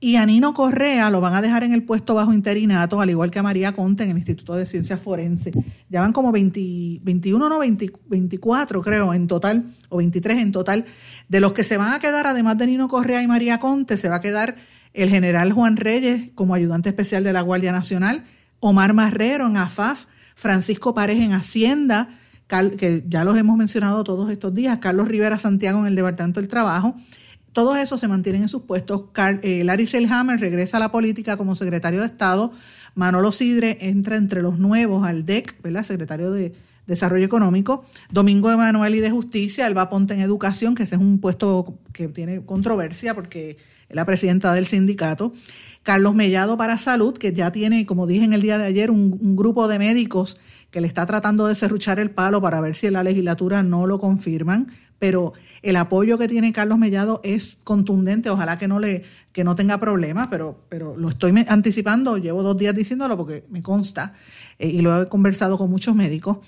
y 0.00 0.16
a 0.16 0.26
Nino 0.26 0.52
Correa 0.52 1.08
lo 1.08 1.20
van 1.20 1.34
a 1.34 1.40
dejar 1.40 1.62
en 1.62 1.72
el 1.72 1.82
puesto 1.82 2.14
bajo 2.14 2.32
interinato, 2.34 3.00
al 3.00 3.08
igual 3.08 3.30
que 3.30 3.38
a 3.38 3.42
María 3.42 3.72
Conte 3.72 4.04
en 4.04 4.10
el 4.10 4.18
Instituto 4.18 4.54
de 4.54 4.66
Ciencias 4.66 5.00
Forenses. 5.00 5.54
Ya 5.88 6.00
van 6.00 6.12
como 6.12 6.30
21, 6.30 7.48
no, 7.48 7.58
24 7.58 8.82
creo 8.82 9.14
en 9.14 9.26
total, 9.26 9.74
o 9.88 9.96
23 9.98 10.38
en 10.38 10.52
total. 10.52 10.84
De 11.28 11.40
los 11.40 11.54
que 11.54 11.64
se 11.64 11.78
van 11.78 11.92
a 11.92 12.00
quedar, 12.00 12.26
además 12.26 12.58
de 12.58 12.66
Nino 12.66 12.88
Correa 12.88 13.22
y 13.22 13.26
María 13.26 13.60
Conte, 13.60 13.96
se 13.96 14.08
va 14.08 14.16
a 14.16 14.20
quedar 14.20 14.56
el 14.92 15.08
general 15.08 15.52
Juan 15.52 15.76
Reyes 15.76 16.30
como 16.34 16.54
ayudante 16.54 16.88
especial 16.88 17.24
de 17.24 17.32
la 17.32 17.40
Guardia 17.40 17.72
Nacional, 17.72 18.24
Omar 18.60 18.92
Marrero 18.94 19.46
en 19.46 19.56
AFAF, 19.56 20.06
Francisco 20.34 20.94
Pareja 20.94 21.24
en 21.24 21.32
Hacienda, 21.32 22.10
que 22.46 23.04
ya 23.08 23.24
los 23.24 23.36
hemos 23.36 23.56
mencionado 23.56 24.04
todos 24.04 24.30
estos 24.30 24.54
días, 24.54 24.78
Carlos 24.78 25.08
Rivera 25.08 25.38
Santiago 25.38 25.80
en 25.80 25.86
el 25.86 25.94
Departamento 25.96 26.40
del 26.40 26.48
Trabajo, 26.48 26.94
todos 27.54 27.78
esos 27.78 28.00
se 28.00 28.08
mantienen 28.08 28.42
en 28.42 28.48
sus 28.48 28.62
puestos. 28.62 29.04
Eh, 29.42 29.62
Larry 29.64 29.86
Selhammer 29.86 30.38
regresa 30.40 30.76
a 30.76 30.80
la 30.80 30.90
política 30.90 31.36
como 31.38 31.54
secretario 31.54 32.00
de 32.00 32.06
Estado. 32.06 32.52
Manolo 32.96 33.32
Sidre 33.32 33.78
entra 33.80 34.16
entre 34.16 34.42
los 34.42 34.58
nuevos 34.58 35.06
al 35.06 35.24
DEC, 35.24 35.62
¿verdad? 35.62 35.84
secretario 35.84 36.32
de 36.32 36.52
Desarrollo 36.88 37.24
Económico. 37.24 37.86
Domingo 38.10 38.50
Emanuel 38.50 38.96
y 38.96 39.00
de 39.00 39.10
Justicia. 39.10 39.68
Elba 39.68 39.88
Ponte 39.88 40.14
en 40.14 40.20
Educación, 40.20 40.74
que 40.74 40.82
ese 40.82 40.96
es 40.96 41.00
un 41.00 41.20
puesto 41.20 41.78
que 41.92 42.08
tiene 42.08 42.44
controversia 42.44 43.14
porque 43.14 43.56
es 43.88 43.96
la 43.96 44.04
presidenta 44.04 44.52
del 44.52 44.66
sindicato. 44.66 45.32
Carlos 45.84 46.16
Mellado 46.16 46.56
para 46.56 46.76
Salud, 46.78 47.16
que 47.16 47.32
ya 47.32 47.52
tiene, 47.52 47.86
como 47.86 48.08
dije 48.08 48.24
en 48.24 48.32
el 48.32 48.42
día 48.42 48.58
de 48.58 48.64
ayer, 48.64 48.90
un 48.90 49.36
grupo 49.36 49.68
de 49.68 49.78
médicos 49.78 50.38
que 50.74 50.80
le 50.80 50.88
está 50.88 51.06
tratando 51.06 51.46
de 51.46 51.54
serruchar 51.54 52.00
el 52.00 52.10
palo 52.10 52.42
para 52.42 52.60
ver 52.60 52.74
si 52.74 52.88
en 52.88 52.94
la 52.94 53.04
legislatura 53.04 53.62
no 53.62 53.86
lo 53.86 54.00
confirman. 54.00 54.66
pero 54.98 55.32
el 55.62 55.76
apoyo 55.76 56.18
que 56.18 56.26
tiene 56.26 56.52
Carlos 56.52 56.78
Mellado 56.78 57.20
es 57.22 57.58
contundente, 57.62 58.28
ojalá 58.28 58.58
que 58.58 58.66
no 58.66 58.80
le 58.80 59.04
que 59.32 59.44
no 59.44 59.54
tenga 59.54 59.78
problemas, 59.78 60.26
pero, 60.32 60.64
pero 60.68 60.96
lo 60.96 61.10
estoy 61.10 61.32
anticipando, 61.46 62.16
llevo 62.16 62.42
dos 62.42 62.58
días 62.58 62.74
diciéndolo 62.74 63.16
porque 63.16 63.44
me 63.50 63.62
consta 63.62 64.14
eh, 64.58 64.66
y 64.68 64.80
lo 64.80 65.00
he 65.00 65.06
conversado 65.06 65.58
con 65.58 65.70
muchos 65.70 65.94
médicos. 65.94 66.38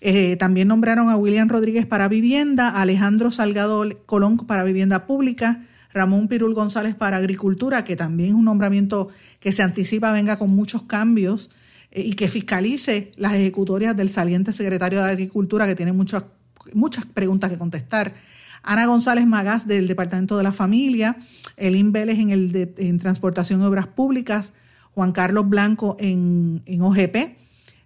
Eh, 0.00 0.36
también 0.36 0.68
nombraron 0.68 1.08
a 1.08 1.16
William 1.16 1.48
Rodríguez 1.48 1.84
para 1.84 2.06
vivienda, 2.06 2.68
Alejandro 2.68 3.32
Salgado 3.32 3.84
Colón 4.06 4.36
para 4.36 4.62
vivienda 4.62 5.08
pública, 5.08 5.66
Ramón 5.92 6.28
Pirul 6.28 6.54
González 6.54 6.94
para 6.94 7.16
agricultura, 7.16 7.82
que 7.82 7.96
también 7.96 8.28
es 8.30 8.34
un 8.36 8.44
nombramiento 8.44 9.08
que 9.40 9.52
se 9.52 9.64
anticipa 9.64 10.12
venga 10.12 10.36
con 10.36 10.50
muchos 10.50 10.82
cambios 10.84 11.50
y 11.94 12.14
que 12.14 12.28
fiscalice 12.28 13.12
las 13.16 13.34
ejecutorias 13.34 13.96
del 13.96 14.08
saliente 14.08 14.52
secretario 14.52 15.02
de 15.02 15.10
Agricultura, 15.10 15.66
que 15.66 15.74
tiene 15.74 15.92
muchas, 15.92 16.24
muchas 16.72 17.04
preguntas 17.06 17.50
que 17.50 17.58
contestar. 17.58 18.14
Ana 18.62 18.86
González 18.86 19.26
Magás 19.26 19.66
del 19.66 19.88
Departamento 19.88 20.36
de 20.38 20.44
la 20.44 20.52
Familia, 20.52 21.16
Elin 21.56 21.92
Vélez 21.92 22.18
en, 22.18 22.30
el 22.30 22.52
de, 22.52 22.74
en 22.78 22.98
Transportación 22.98 23.60
y 23.60 23.64
Obras 23.64 23.88
Públicas, 23.88 24.54
Juan 24.94 25.12
Carlos 25.12 25.48
Blanco 25.48 25.96
en, 25.98 26.62
en 26.66 26.80
OGP, 26.82 27.36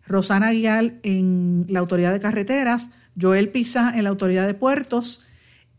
Rosana 0.07 0.53
Guial 0.53 1.01
en 1.03 1.67
la 1.69 1.81
Autoridad 1.81 2.13
de 2.13 2.21
Carreteras, 2.21 2.91
Joel 3.21 3.49
Pizá 3.49 3.97
en 3.97 4.05
la 4.05 4.11
Autoridad 4.11 4.47
de 4.47 4.55
Puertos. 4.55 5.23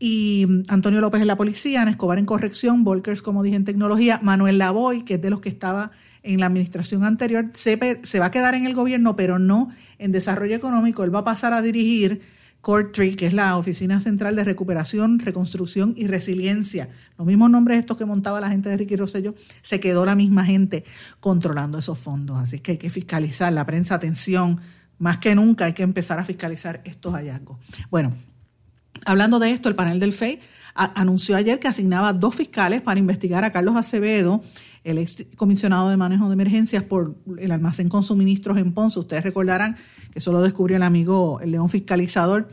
Y 0.00 0.46
Antonio 0.68 1.00
López 1.00 1.20
en 1.20 1.26
la 1.26 1.36
Policía, 1.36 1.82
Ana 1.82 1.90
Escobar 1.90 2.18
en 2.18 2.24
Corrección, 2.24 2.84
Volkers, 2.84 3.20
como 3.20 3.42
dije, 3.42 3.56
en 3.56 3.64
Tecnología, 3.64 4.20
Manuel 4.22 4.58
Lavoy, 4.58 5.02
que 5.02 5.14
es 5.14 5.22
de 5.22 5.28
los 5.28 5.40
que 5.40 5.48
estaba 5.48 5.90
en 6.34 6.40
la 6.40 6.46
administración 6.46 7.04
anterior, 7.04 7.50
se, 7.54 7.76
va 7.76 8.26
a 8.26 8.30
quedar 8.30 8.54
en 8.54 8.66
el 8.66 8.74
gobierno, 8.74 9.16
pero 9.16 9.38
no 9.38 9.70
en 9.98 10.12
desarrollo 10.12 10.54
económico, 10.54 11.04
él 11.04 11.14
va 11.14 11.20
a 11.20 11.24
pasar 11.24 11.52
a 11.52 11.62
dirigir 11.62 12.20
Tree, 12.92 13.16
que 13.16 13.26
es 13.26 13.32
la 13.32 13.56
Oficina 13.56 13.98
Central 13.98 14.36
de 14.36 14.44
Recuperación, 14.44 15.20
Reconstrucción 15.20 15.94
y 15.96 16.06
Resiliencia. 16.06 16.90
Los 17.16 17.26
mismos 17.26 17.50
nombres 17.50 17.78
estos 17.78 17.96
que 17.96 18.04
montaba 18.04 18.40
la 18.40 18.50
gente 18.50 18.68
de 18.68 18.76
Ricky 18.76 18.96
Rosselló, 18.96 19.34
se 19.62 19.80
quedó 19.80 20.04
la 20.04 20.14
misma 20.14 20.44
gente 20.44 20.84
controlando 21.20 21.78
esos 21.78 21.98
fondos. 21.98 22.36
Así 22.36 22.58
que 22.58 22.72
hay 22.72 22.78
que 22.78 22.90
fiscalizar, 22.90 23.52
la 23.54 23.64
prensa, 23.64 23.94
atención, 23.94 24.60
más 24.98 25.16
que 25.18 25.34
nunca 25.34 25.64
hay 25.64 25.72
que 25.72 25.82
empezar 25.82 26.18
a 26.18 26.24
fiscalizar 26.24 26.82
estos 26.84 27.14
hallazgos. 27.14 27.56
Bueno, 27.90 28.12
hablando 29.06 29.38
de 29.38 29.50
esto, 29.50 29.70
el 29.70 29.74
panel 29.74 29.98
del 29.98 30.12
FEI 30.12 30.40
anunció 30.74 31.36
ayer 31.36 31.58
que 31.58 31.68
asignaba 31.68 32.12
dos 32.12 32.34
fiscales 32.34 32.82
para 32.82 33.00
investigar 33.00 33.44
a 33.44 33.52
Carlos 33.52 33.76
Acevedo 33.76 34.42
el 34.84 34.98
ex 34.98 35.26
comisionado 35.36 35.90
de 35.90 35.96
manejo 35.96 36.28
de 36.28 36.34
emergencias 36.34 36.82
por 36.82 37.16
el 37.38 37.50
almacén 37.50 37.88
con 37.88 38.02
suministros 38.02 38.58
en 38.58 38.72
Ponce. 38.72 38.98
Ustedes 38.98 39.24
recordarán 39.24 39.76
que 40.12 40.18
eso 40.18 40.32
lo 40.32 40.40
descubrió 40.40 40.76
el 40.76 40.82
amigo 40.82 41.40
el 41.40 41.52
León 41.52 41.68
Fiscalizador 41.68 42.48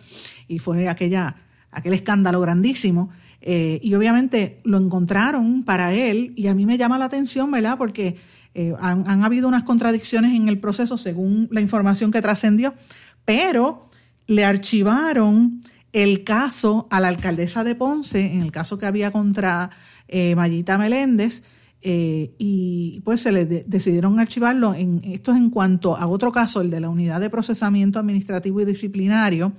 y 0.47 0.59
fue 0.59 0.89
aquella, 0.89 1.35
aquel 1.71 1.93
escándalo 1.93 2.41
grandísimo. 2.41 3.09
Eh, 3.41 3.79
y 3.83 3.93
obviamente 3.93 4.59
lo 4.63 4.77
encontraron 4.77 5.63
para 5.63 5.93
él 5.93 6.33
y 6.35 6.47
a 6.47 6.55
mí 6.55 6.65
me 6.65 6.77
llama 6.77 6.97
la 6.97 7.05
atención, 7.05 7.51
¿verdad? 7.51 7.77
Porque 7.77 8.15
eh, 8.55 8.73
han, 8.79 9.23
habido 9.23 9.47
unas 9.49 9.63
contradicciones 9.63 10.33
en 10.33 10.47
el 10.47 10.59
proceso 10.59 10.97
según 10.97 11.49
la 11.51 11.59
información 11.59 12.09
que 12.09 12.21
trascendió, 12.21 12.73
pero 13.25 13.89
le 14.27 14.45
archivaron 14.45 15.61
el 15.91 16.23
caso 16.23 16.87
a 16.89 16.99
la 16.99 17.09
alcaldesa 17.09 17.63
de 17.63 17.75
Ponce, 17.75 18.33
en 18.33 18.41
el 18.41 18.51
caso 18.51 18.77
que 18.77 18.85
había 18.85 19.11
contra 19.11 19.71
eh, 20.07 20.35
Mayita 20.35 20.77
Meléndez, 20.77 21.43
eh, 21.87 22.33
y 22.39 23.01
pues 23.01 23.21
se 23.21 23.31
le 23.31 23.45
decidieron 23.45 24.19
archivarlo. 24.19 24.73
En, 24.73 25.01
esto 25.03 25.31
es 25.33 25.37
en 25.37 25.51
cuanto 25.51 25.95
a 25.95 26.07
otro 26.07 26.31
caso, 26.31 26.61
el 26.61 26.71
de 26.71 26.79
la 26.79 26.89
unidad 26.89 27.21
de 27.21 27.29
procesamiento 27.29 27.99
administrativo 27.99 28.59
y 28.59 28.65
disciplinario, 28.65 29.53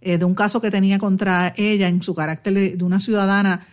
eh, 0.00 0.16
de 0.16 0.24
un 0.24 0.34
caso 0.34 0.62
que 0.62 0.70
tenía 0.70 0.98
contra 0.98 1.52
ella 1.58 1.88
en 1.88 2.00
su 2.00 2.14
carácter 2.14 2.54
de, 2.54 2.82
una 2.82 3.00
ciudadana 3.00 3.66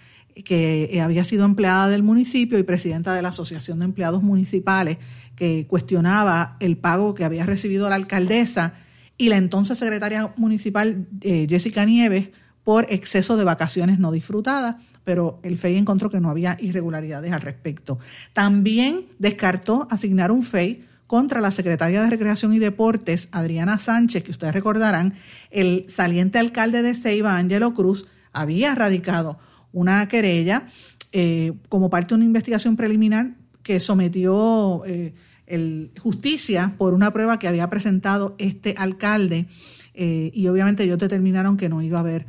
que 0.43 0.89
eh, 0.91 0.99
había 0.99 1.23
sido 1.23 1.45
empleada 1.45 1.87
del 1.87 2.03
municipio 2.03 2.59
y 2.59 2.63
presidenta 2.63 3.13
de 3.13 3.21
la 3.21 3.29
Asociación 3.29 3.79
de 3.79 3.85
Empleados 3.85 4.21
Municipales, 4.21 4.97
que 5.37 5.65
cuestionaba 5.65 6.57
el 6.59 6.75
pago 6.75 7.15
que 7.15 7.23
había 7.23 7.45
recibido 7.45 7.87
la 7.87 7.95
alcaldesa 7.95 8.73
y 9.17 9.29
la 9.29 9.37
entonces 9.37 9.77
secretaria 9.77 10.33
municipal 10.35 11.07
Jessica 11.21 11.85
Nieves 11.85 12.27
por 12.65 12.87
exceso 12.89 13.37
de 13.37 13.45
vacaciones 13.45 13.99
no 13.99 14.11
disfrutadas 14.11 14.75
pero 15.05 15.39
el 15.43 15.57
FEI 15.57 15.77
encontró 15.77 16.09
que 16.09 16.19
no 16.19 16.29
había 16.29 16.57
irregularidades 16.59 17.31
al 17.31 17.41
respecto. 17.41 17.99
También 18.33 19.05
descartó 19.19 19.87
asignar 19.89 20.31
un 20.31 20.43
FEI 20.43 20.83
contra 21.07 21.39
la 21.39 21.51
secretaria 21.51 22.01
de 22.01 22.09
Recreación 22.09 22.53
y 22.53 22.59
Deportes, 22.59 23.29
Adriana 23.31 23.77
Sánchez, 23.79 24.23
que 24.23 24.31
ustedes 24.31 24.53
recordarán, 24.53 25.13
el 25.51 25.85
saliente 25.87 26.39
alcalde 26.39 26.81
de 26.81 26.95
Ceiba, 26.95 27.37
Ángelo 27.37 27.73
Cruz, 27.73 28.07
había 28.33 28.75
radicado 28.75 29.37
una 29.71 30.07
querella 30.07 30.67
eh, 31.11 31.53
como 31.69 31.89
parte 31.89 32.09
de 32.09 32.15
una 32.15 32.25
investigación 32.25 32.75
preliminar 32.75 33.35
que 33.61 33.79
sometió 33.79 34.83
eh, 34.85 35.13
el, 35.47 35.91
justicia 35.99 36.75
por 36.77 36.93
una 36.93 37.11
prueba 37.13 37.39
que 37.39 37.47
había 37.47 37.69
presentado 37.69 38.35
este 38.37 38.75
alcalde 38.77 39.47
eh, 39.93 40.31
y 40.33 40.47
obviamente 40.47 40.83
ellos 40.83 40.97
determinaron 40.97 41.55
que 41.55 41.69
no 41.69 41.81
iba 41.81 41.97
a 41.99 42.01
haber 42.01 42.25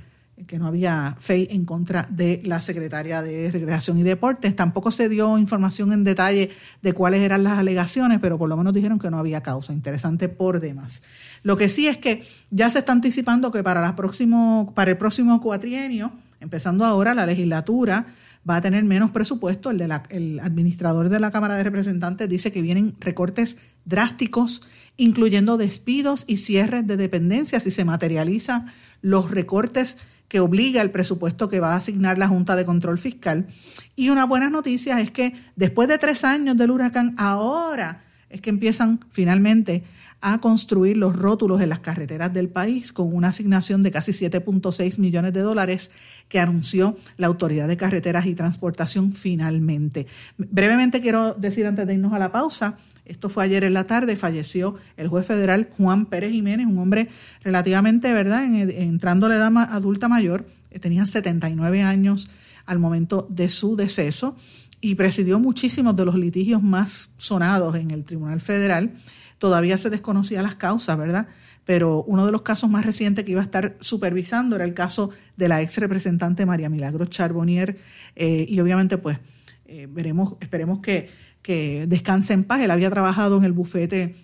que 0.46 0.58
no 0.58 0.66
había 0.66 1.16
fe 1.18 1.52
en 1.54 1.64
contra 1.64 2.06
de 2.10 2.40
la 2.44 2.60
secretaria 2.60 3.22
de 3.22 3.50
Recreación 3.50 3.98
y 3.98 4.02
Deportes. 4.02 4.54
Tampoco 4.54 4.92
se 4.92 5.08
dio 5.08 5.36
información 5.38 5.92
en 5.92 6.04
detalle 6.04 6.50
de 6.82 6.92
cuáles 6.92 7.22
eran 7.22 7.44
las 7.44 7.58
alegaciones, 7.58 8.18
pero 8.20 8.38
por 8.38 8.48
lo 8.48 8.56
menos 8.56 8.72
dijeron 8.72 8.98
que 8.98 9.10
no 9.10 9.18
había 9.18 9.42
causa. 9.42 9.72
Interesante 9.72 10.28
por 10.28 10.60
demás. 10.60 11.02
Lo 11.42 11.56
que 11.56 11.68
sí 11.68 11.86
es 11.86 11.98
que 11.98 12.22
ya 12.50 12.70
se 12.70 12.80
está 12.80 12.92
anticipando 12.92 13.50
que 13.50 13.62
para, 13.62 13.80
la 13.80 13.96
próximo, 13.96 14.72
para 14.74 14.92
el 14.92 14.96
próximo 14.96 15.40
cuatrienio, 15.40 16.12
empezando 16.40 16.84
ahora 16.84 17.14
la 17.14 17.26
legislatura, 17.26 18.06
va 18.48 18.56
a 18.56 18.60
tener 18.60 18.84
menos 18.84 19.10
presupuesto. 19.10 19.70
El, 19.70 19.78
de 19.78 19.88
la, 19.88 20.04
el 20.10 20.38
administrador 20.40 21.08
de 21.08 21.18
la 21.18 21.30
Cámara 21.30 21.56
de 21.56 21.64
Representantes 21.64 22.28
dice 22.28 22.52
que 22.52 22.62
vienen 22.62 22.94
recortes 23.00 23.56
drásticos, 23.84 24.62
incluyendo 24.96 25.56
despidos 25.56 26.24
y 26.28 26.36
cierres 26.36 26.86
de 26.86 26.96
dependencias 26.96 27.64
si 27.64 27.70
se 27.70 27.84
materializan 27.84 28.66
los 29.02 29.30
recortes 29.30 29.98
que 30.28 30.40
obliga 30.40 30.82
el 30.82 30.90
presupuesto 30.90 31.48
que 31.48 31.60
va 31.60 31.74
a 31.74 31.76
asignar 31.76 32.18
la 32.18 32.28
Junta 32.28 32.56
de 32.56 32.64
Control 32.64 32.98
Fiscal. 32.98 33.46
Y 33.94 34.10
una 34.10 34.24
buena 34.26 34.50
noticia 34.50 35.00
es 35.00 35.10
que 35.10 35.34
después 35.56 35.88
de 35.88 35.98
tres 35.98 36.24
años 36.24 36.56
del 36.56 36.70
huracán, 36.70 37.14
ahora 37.18 38.04
es 38.28 38.40
que 38.40 38.50
empiezan 38.50 39.00
finalmente 39.12 39.84
a 40.20 40.40
construir 40.40 40.96
los 40.96 41.14
rótulos 41.14 41.60
en 41.60 41.68
las 41.68 41.80
carreteras 41.80 42.32
del 42.32 42.48
país 42.48 42.92
con 42.92 43.14
una 43.14 43.28
asignación 43.28 43.82
de 43.82 43.90
casi 43.90 44.12
7.6 44.12 44.98
millones 44.98 45.32
de 45.32 45.40
dólares 45.40 45.90
que 46.28 46.40
anunció 46.40 46.96
la 47.16 47.26
Autoridad 47.26 47.68
de 47.68 47.76
Carreteras 47.76 48.26
y 48.26 48.34
Transportación 48.34 49.12
finalmente. 49.12 50.06
Brevemente 50.38 51.00
quiero 51.00 51.34
decir 51.34 51.66
antes 51.66 51.86
de 51.86 51.94
irnos 51.94 52.12
a 52.12 52.18
la 52.18 52.32
pausa 52.32 52.78
esto 53.06 53.28
fue 53.28 53.44
ayer 53.44 53.64
en 53.64 53.74
la 53.74 53.84
tarde, 53.84 54.16
falleció 54.16 54.74
el 54.96 55.08
juez 55.08 55.26
federal 55.26 55.68
Juan 55.76 56.06
Pérez 56.06 56.32
Jiménez, 56.32 56.66
un 56.66 56.78
hombre 56.78 57.08
relativamente, 57.42 58.12
¿verdad?, 58.12 58.44
entrando 58.44 59.26
a 59.26 59.28
la 59.28 59.36
edad 59.36 59.56
adulta 59.70 60.08
mayor, 60.08 60.46
eh, 60.70 60.78
tenía 60.78 61.06
79 61.06 61.82
años 61.82 62.30
al 62.66 62.78
momento 62.78 63.26
de 63.30 63.48
su 63.48 63.76
deceso 63.76 64.36
y 64.80 64.94
presidió 64.94 65.38
muchísimos 65.38 65.96
de 65.96 66.04
los 66.04 66.16
litigios 66.16 66.62
más 66.62 67.12
sonados 67.16 67.74
en 67.76 67.90
el 67.90 68.04
Tribunal 68.04 68.40
Federal. 68.40 68.92
Todavía 69.38 69.78
se 69.78 69.90
desconocía 69.90 70.42
las 70.42 70.56
causas, 70.56 70.98
¿verdad? 70.98 71.28
Pero 71.64 72.04
uno 72.04 72.26
de 72.26 72.32
los 72.32 72.42
casos 72.42 72.70
más 72.70 72.84
recientes 72.84 73.24
que 73.24 73.32
iba 73.32 73.40
a 73.40 73.44
estar 73.44 73.76
supervisando 73.80 74.56
era 74.56 74.64
el 74.64 74.74
caso 74.74 75.10
de 75.36 75.48
la 75.48 75.62
ex 75.62 75.78
representante 75.78 76.46
María 76.46 76.68
Milagros 76.68 77.10
Charbonnier 77.10 77.78
eh, 78.14 78.46
y 78.48 78.60
obviamente 78.60 78.98
pues 78.98 79.18
eh, 79.66 79.88
veremos, 79.90 80.36
esperemos 80.40 80.78
que 80.78 81.08
que 81.46 81.86
descanse 81.86 82.32
en 82.32 82.42
paz. 82.42 82.60
Él 82.60 82.72
había 82.72 82.90
trabajado 82.90 83.38
en 83.38 83.44
el 83.44 83.52
bufete 83.52 84.16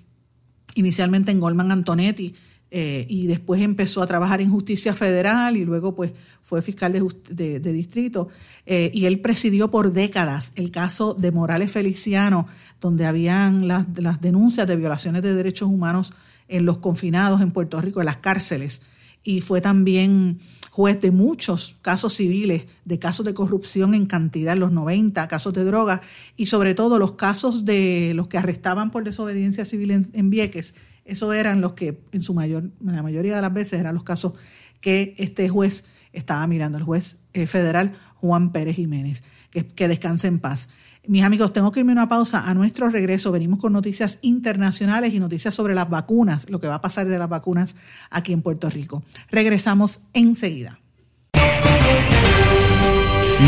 inicialmente 0.74 1.30
en 1.30 1.38
Goldman 1.38 1.70
Antonetti 1.70 2.34
eh, 2.68 3.06
y 3.08 3.28
después 3.28 3.62
empezó 3.62 4.02
a 4.02 4.08
trabajar 4.08 4.40
en 4.40 4.50
justicia 4.50 4.92
federal 4.92 5.56
y 5.56 5.64
luego 5.64 5.94
pues 5.94 6.10
fue 6.42 6.62
fiscal 6.62 6.92
de, 7.30 7.60
distrito. 7.60 8.26
Eh, 8.66 8.90
y 8.92 9.04
él 9.04 9.20
presidió 9.20 9.70
por 9.70 9.92
décadas 9.92 10.50
el 10.56 10.72
caso 10.72 11.14
de 11.14 11.30
Morales 11.30 11.70
Feliciano, 11.70 12.48
donde 12.80 13.06
habían 13.06 13.68
las, 13.68 13.86
las 13.94 14.20
denuncias 14.20 14.66
de 14.66 14.74
violaciones 14.74 15.22
de 15.22 15.32
derechos 15.32 15.68
humanos 15.68 16.12
en 16.48 16.66
los 16.66 16.78
confinados 16.78 17.40
en 17.40 17.52
Puerto 17.52 17.80
Rico, 17.80 18.00
en 18.00 18.06
las 18.06 18.16
cárceles. 18.16 18.82
Y 19.22 19.42
fue 19.42 19.60
también 19.60 20.40
juez 20.72 21.02
de 21.02 21.10
muchos 21.10 21.76
casos 21.82 22.14
civiles, 22.14 22.64
de 22.86 22.98
casos 22.98 23.26
de 23.26 23.34
corrupción 23.34 23.92
en 23.92 24.06
cantidad, 24.06 24.56
los 24.56 24.72
90, 24.72 25.28
casos 25.28 25.52
de 25.52 25.64
droga 25.64 26.00
y 26.34 26.46
sobre 26.46 26.72
todo 26.72 26.98
los 26.98 27.12
casos 27.12 27.66
de 27.66 28.12
los 28.14 28.26
que 28.28 28.38
arrestaban 28.38 28.90
por 28.90 29.04
desobediencia 29.04 29.66
civil 29.66 29.90
en, 29.90 30.30
Vieques. 30.30 30.74
Esos 31.04 31.34
eran 31.34 31.60
los 31.60 31.74
que 31.74 32.00
en 32.12 32.22
su 32.22 32.32
mayor, 32.32 32.70
la 32.80 33.02
mayoría 33.02 33.36
de 33.36 33.42
las 33.42 33.52
veces 33.52 33.80
eran 33.80 33.94
los 33.94 34.02
casos 34.02 34.32
que 34.80 35.14
este 35.18 35.46
juez 35.50 35.84
estaba 36.14 36.46
mirando, 36.46 36.78
el 36.78 36.84
juez 36.84 37.18
eh, 37.34 37.46
federal 37.46 37.92
Juan 38.14 38.50
Pérez 38.50 38.76
Jiménez. 38.76 39.22
Que, 39.50 39.66
que 39.66 39.88
descanse 39.88 40.26
en 40.26 40.38
paz. 40.38 40.70
Mis 41.08 41.24
amigos, 41.24 41.52
tengo 41.52 41.72
que 41.72 41.80
irme 41.80 41.92
a 41.92 41.94
una 41.94 42.08
pausa. 42.08 42.48
A 42.48 42.54
nuestro 42.54 42.88
regreso 42.88 43.32
venimos 43.32 43.58
con 43.58 43.72
noticias 43.72 44.20
internacionales 44.22 45.12
y 45.12 45.18
noticias 45.18 45.52
sobre 45.52 45.74
las 45.74 45.90
vacunas, 45.90 46.48
lo 46.48 46.60
que 46.60 46.68
va 46.68 46.76
a 46.76 46.80
pasar 46.80 47.08
de 47.08 47.18
las 47.18 47.28
vacunas 47.28 47.74
aquí 48.10 48.32
en 48.32 48.40
Puerto 48.40 48.70
Rico. 48.70 49.02
Regresamos 49.28 50.00
enseguida. 50.12 50.78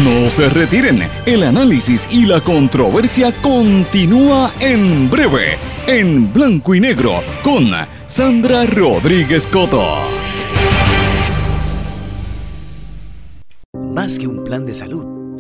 No 0.03 0.29
se 0.29 0.49
retiren, 0.49 1.05
el 1.25 1.45
análisis 1.45 2.09
y 2.11 2.27
la 2.27 2.41
controversia 2.41 3.31
continúa 3.41 4.53
en 4.59 5.09
breve, 5.09 5.57
en 5.87 6.33
blanco 6.33 6.75
y 6.75 6.81
negro, 6.81 7.23
con 7.45 7.71
Sandra 8.07 8.67
Rodríguez 8.67 9.47
Coto. 9.47 9.85
Más 13.95 14.19
que 14.19 14.27
un 14.27 14.43
plan 14.43 14.67
de 14.67 14.75
salud, 14.75 15.14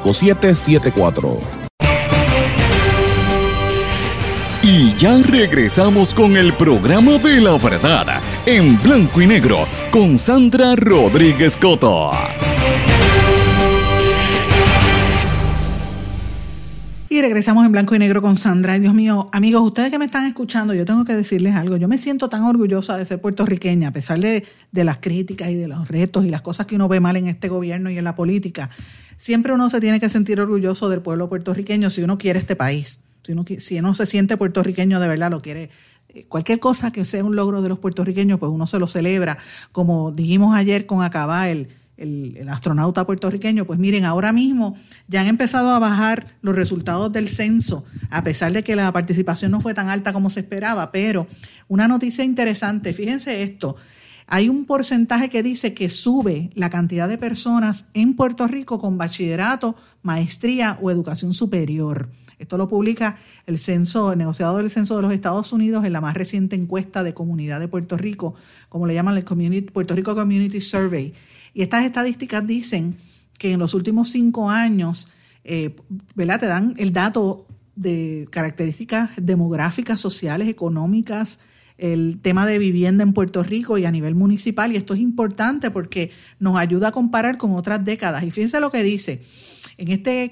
5774. 0.00 1.66
Y 4.68 4.96
ya 4.96 5.16
regresamos 5.22 6.12
con 6.12 6.36
el 6.36 6.52
programa 6.54 7.18
de 7.18 7.40
la 7.40 7.56
verdad 7.56 8.20
en 8.46 8.82
blanco 8.82 9.22
y 9.22 9.26
negro 9.28 9.58
con 9.92 10.18
Sandra 10.18 10.74
Rodríguez 10.74 11.56
Coto. 11.56 12.10
Y 17.08 17.22
regresamos 17.22 17.64
en 17.64 17.70
blanco 17.70 17.94
y 17.94 18.00
negro 18.00 18.20
con 18.20 18.36
Sandra. 18.36 18.76
Dios 18.78 18.92
mío, 18.92 19.30
amigos, 19.32 19.62
ustedes 19.62 19.92
que 19.92 19.98
me 19.98 20.04
están 20.04 20.26
escuchando, 20.26 20.74
yo 20.74 20.84
tengo 20.84 21.04
que 21.04 21.14
decirles 21.14 21.54
algo. 21.54 21.76
Yo 21.76 21.86
me 21.86 21.96
siento 21.96 22.28
tan 22.28 22.42
orgullosa 22.42 22.96
de 22.96 23.06
ser 23.06 23.20
puertorriqueña, 23.20 23.88
a 23.88 23.92
pesar 23.92 24.18
de, 24.18 24.44
de 24.72 24.84
las 24.84 24.98
críticas 24.98 25.48
y 25.48 25.54
de 25.54 25.68
los 25.68 25.86
retos 25.86 26.24
y 26.24 26.28
las 26.28 26.42
cosas 26.42 26.66
que 26.66 26.74
uno 26.74 26.88
ve 26.88 26.98
mal 26.98 27.16
en 27.16 27.28
este 27.28 27.48
gobierno 27.48 27.88
y 27.88 27.98
en 27.98 28.04
la 28.04 28.16
política 28.16 28.68
siempre 29.16 29.52
uno 29.52 29.68
se 29.70 29.80
tiene 29.80 30.00
que 30.00 30.08
sentir 30.08 30.40
orgulloso 30.40 30.88
del 30.88 31.02
pueblo 31.02 31.28
puertorriqueño 31.28 31.90
si 31.90 32.02
uno 32.02 32.18
quiere 32.18 32.38
este 32.38 32.56
país. 32.56 33.00
Si 33.22 33.32
uno, 33.32 33.44
si 33.58 33.78
uno 33.78 33.94
se 33.94 34.06
siente 34.06 34.36
puertorriqueño 34.36 35.00
de 35.00 35.08
verdad, 35.08 35.30
lo 35.30 35.40
quiere. 35.40 35.70
Eh, 36.08 36.26
cualquier 36.28 36.60
cosa 36.60 36.92
que 36.92 37.04
sea 37.04 37.24
un 37.24 37.36
logro 37.36 37.62
de 37.62 37.68
los 37.68 37.78
puertorriqueños, 37.78 38.38
pues 38.38 38.50
uno 38.52 38.66
se 38.66 38.78
lo 38.78 38.86
celebra. 38.86 39.38
Como 39.72 40.12
dijimos 40.12 40.54
ayer 40.54 40.86
con 40.86 41.02
Acabá, 41.02 41.48
el, 41.48 41.68
el, 41.96 42.48
astronauta 42.48 43.06
puertorriqueño, 43.06 43.64
pues 43.64 43.78
miren, 43.78 44.04
ahora 44.04 44.32
mismo 44.32 44.76
ya 45.08 45.22
han 45.22 45.26
empezado 45.26 45.70
a 45.70 45.78
bajar 45.78 46.26
los 46.42 46.54
resultados 46.54 47.12
del 47.12 47.28
censo, 47.28 47.84
a 48.10 48.22
pesar 48.22 48.52
de 48.52 48.62
que 48.62 48.76
la 48.76 48.92
participación 48.92 49.50
no 49.50 49.60
fue 49.60 49.74
tan 49.74 49.88
alta 49.88 50.12
como 50.12 50.30
se 50.30 50.40
esperaba, 50.40 50.92
pero 50.92 51.26
una 51.68 51.88
noticia 51.88 52.24
interesante, 52.24 52.92
fíjense 52.92 53.42
esto, 53.42 53.76
hay 54.26 54.48
un 54.48 54.64
porcentaje 54.64 55.28
que 55.28 55.42
dice 55.42 55.72
que 55.72 55.88
sube 55.88 56.50
la 56.54 56.70
cantidad 56.70 57.08
de 57.08 57.18
personas 57.18 57.86
en 57.94 58.14
Puerto 58.14 58.46
Rico 58.48 58.78
con 58.78 58.98
bachillerato, 58.98 59.76
maestría 60.02 60.78
o 60.82 60.90
educación 60.90 61.32
superior. 61.32 62.10
Esto 62.38 62.58
lo 62.58 62.68
publica 62.68 63.18
el 63.46 63.58
censo, 63.58 64.12
el 64.12 64.18
negociado 64.18 64.58
del 64.58 64.68
censo 64.68 64.96
de 64.96 65.02
los 65.02 65.12
Estados 65.12 65.52
Unidos 65.52 65.84
en 65.84 65.92
la 65.92 66.00
más 66.00 66.14
reciente 66.14 66.56
encuesta 66.56 67.02
de 67.02 67.14
comunidad 67.14 67.60
de 67.60 67.68
Puerto 67.68 67.96
Rico, 67.96 68.34
como 68.68 68.86
le 68.86 68.94
llaman 68.94 69.16
el 69.16 69.64
Puerto 69.64 69.94
Rico 69.94 70.14
Community 70.14 70.60
Survey. 70.60 71.14
Y 71.54 71.62
estas 71.62 71.84
estadísticas 71.84 72.46
dicen 72.46 72.98
que 73.38 73.52
en 73.52 73.58
los 73.58 73.74
últimos 73.74 74.10
cinco 74.10 74.50
años, 74.50 75.08
eh, 75.44 75.76
¿verdad? 76.14 76.40
Te 76.40 76.46
dan 76.46 76.74
el 76.78 76.92
dato 76.92 77.46
de 77.74 78.26
características 78.30 79.10
demográficas, 79.16 80.00
sociales, 80.00 80.48
económicas, 80.48 81.38
el 81.78 82.18
tema 82.22 82.46
de 82.46 82.58
vivienda 82.58 83.02
en 83.02 83.12
Puerto 83.12 83.42
Rico 83.42 83.76
y 83.78 83.84
a 83.84 83.90
nivel 83.90 84.14
municipal. 84.14 84.72
Y 84.72 84.76
esto 84.76 84.94
es 84.94 85.00
importante 85.00 85.70
porque 85.70 86.10
nos 86.38 86.58
ayuda 86.58 86.88
a 86.88 86.92
comparar 86.92 87.36
con 87.38 87.52
otras 87.52 87.84
décadas. 87.84 88.22
Y 88.22 88.30
fíjense 88.30 88.60
lo 88.60 88.70
que 88.70 88.82
dice. 88.82 89.20
En 89.78 89.88
este 89.88 90.30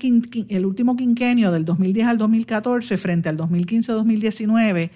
el 0.48 0.64
último 0.64 0.96
quinquenio 0.96 1.52
del 1.52 1.66
2010 1.66 2.06
al 2.06 2.16
2014 2.18 2.96
frente 2.96 3.28
al 3.28 3.36
2015-2019, 3.36 4.90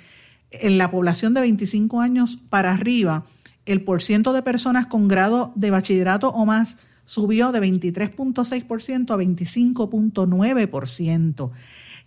en 0.51 0.79
la 0.79 0.91
población 0.91 1.35
de 1.35 1.43
25 1.43 2.01
años 2.01 2.39
para 2.49 2.73
arriba, 2.73 3.27
el 3.67 3.83
porciento 3.83 4.33
de 4.33 4.41
personas 4.43 4.87
con 4.87 5.09
grado 5.09 5.53
de 5.55 5.71
bachillerato 5.71 6.31
o 6.31 6.47
más 6.47 6.79
subió 7.05 7.53
de 7.53 7.61
23.6% 7.61 9.11
a 9.11 9.19
25.9%. 9.19 11.51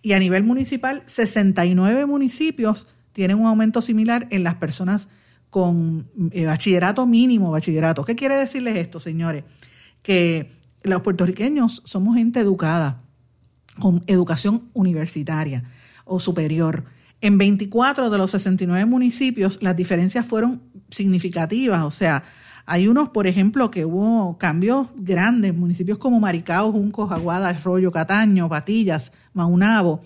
Y 0.01 0.13
a 0.13 0.19
nivel 0.19 0.43
municipal, 0.43 1.03
69 1.05 2.07
municipios 2.07 2.87
tienen 3.13 3.39
un 3.39 3.47
aumento 3.47 3.81
similar 3.81 4.27
en 4.31 4.43
las 4.43 4.55
personas 4.55 5.07
con 5.49 6.07
eh, 6.31 6.45
bachillerato 6.45 7.05
mínimo, 7.05 7.51
bachillerato. 7.51 8.03
¿Qué 8.03 8.15
quiere 8.15 8.35
decirles 8.35 8.77
esto, 8.77 8.99
señores? 8.99 9.43
Que 10.01 10.51
los 10.83 11.01
puertorriqueños 11.01 11.81
somos 11.85 12.15
gente 12.15 12.39
educada, 12.39 13.03
con 13.79 14.03
educación 14.07 14.69
universitaria 14.73 15.63
o 16.05 16.19
superior. 16.19 16.85
En 17.19 17.37
24 17.37 18.09
de 18.09 18.17
los 18.17 18.31
69 18.31 18.85
municipios 18.85 19.59
las 19.61 19.75
diferencias 19.75 20.25
fueron 20.25 20.61
significativas, 20.89 21.83
o 21.83 21.91
sea, 21.91 22.23
hay 22.65 22.87
unos, 22.87 23.09
por 23.09 23.27
ejemplo, 23.27 23.71
que 23.71 23.85
hubo 23.85 24.37
cambios 24.37 24.87
grandes, 24.95 25.55
municipios 25.55 25.97
como 25.97 26.19
Maricao, 26.19 26.71
Junco, 26.71 27.11
Aguada, 27.11 27.49
Arroyo, 27.49 27.91
Cataño, 27.91 28.47
Patillas, 28.49 29.11
Maunabo, 29.33 30.03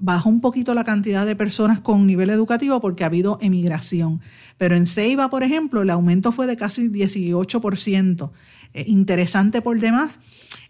bajó 0.00 0.30
un 0.30 0.40
poquito 0.40 0.74
la 0.74 0.82
cantidad 0.82 1.26
de 1.26 1.36
personas 1.36 1.80
con 1.80 2.06
nivel 2.06 2.30
educativo 2.30 2.80
porque 2.80 3.04
ha 3.04 3.06
habido 3.06 3.38
emigración. 3.40 4.20
Pero 4.58 4.74
en 4.74 4.86
Ceiba, 4.86 5.30
por 5.30 5.42
ejemplo, 5.42 5.82
el 5.82 5.90
aumento 5.90 6.32
fue 6.32 6.46
de 6.46 6.56
casi 6.56 6.88
18%. 6.88 8.30
Eh, 8.72 8.84
interesante 8.86 9.62
por 9.62 9.78
demás. 9.78 10.20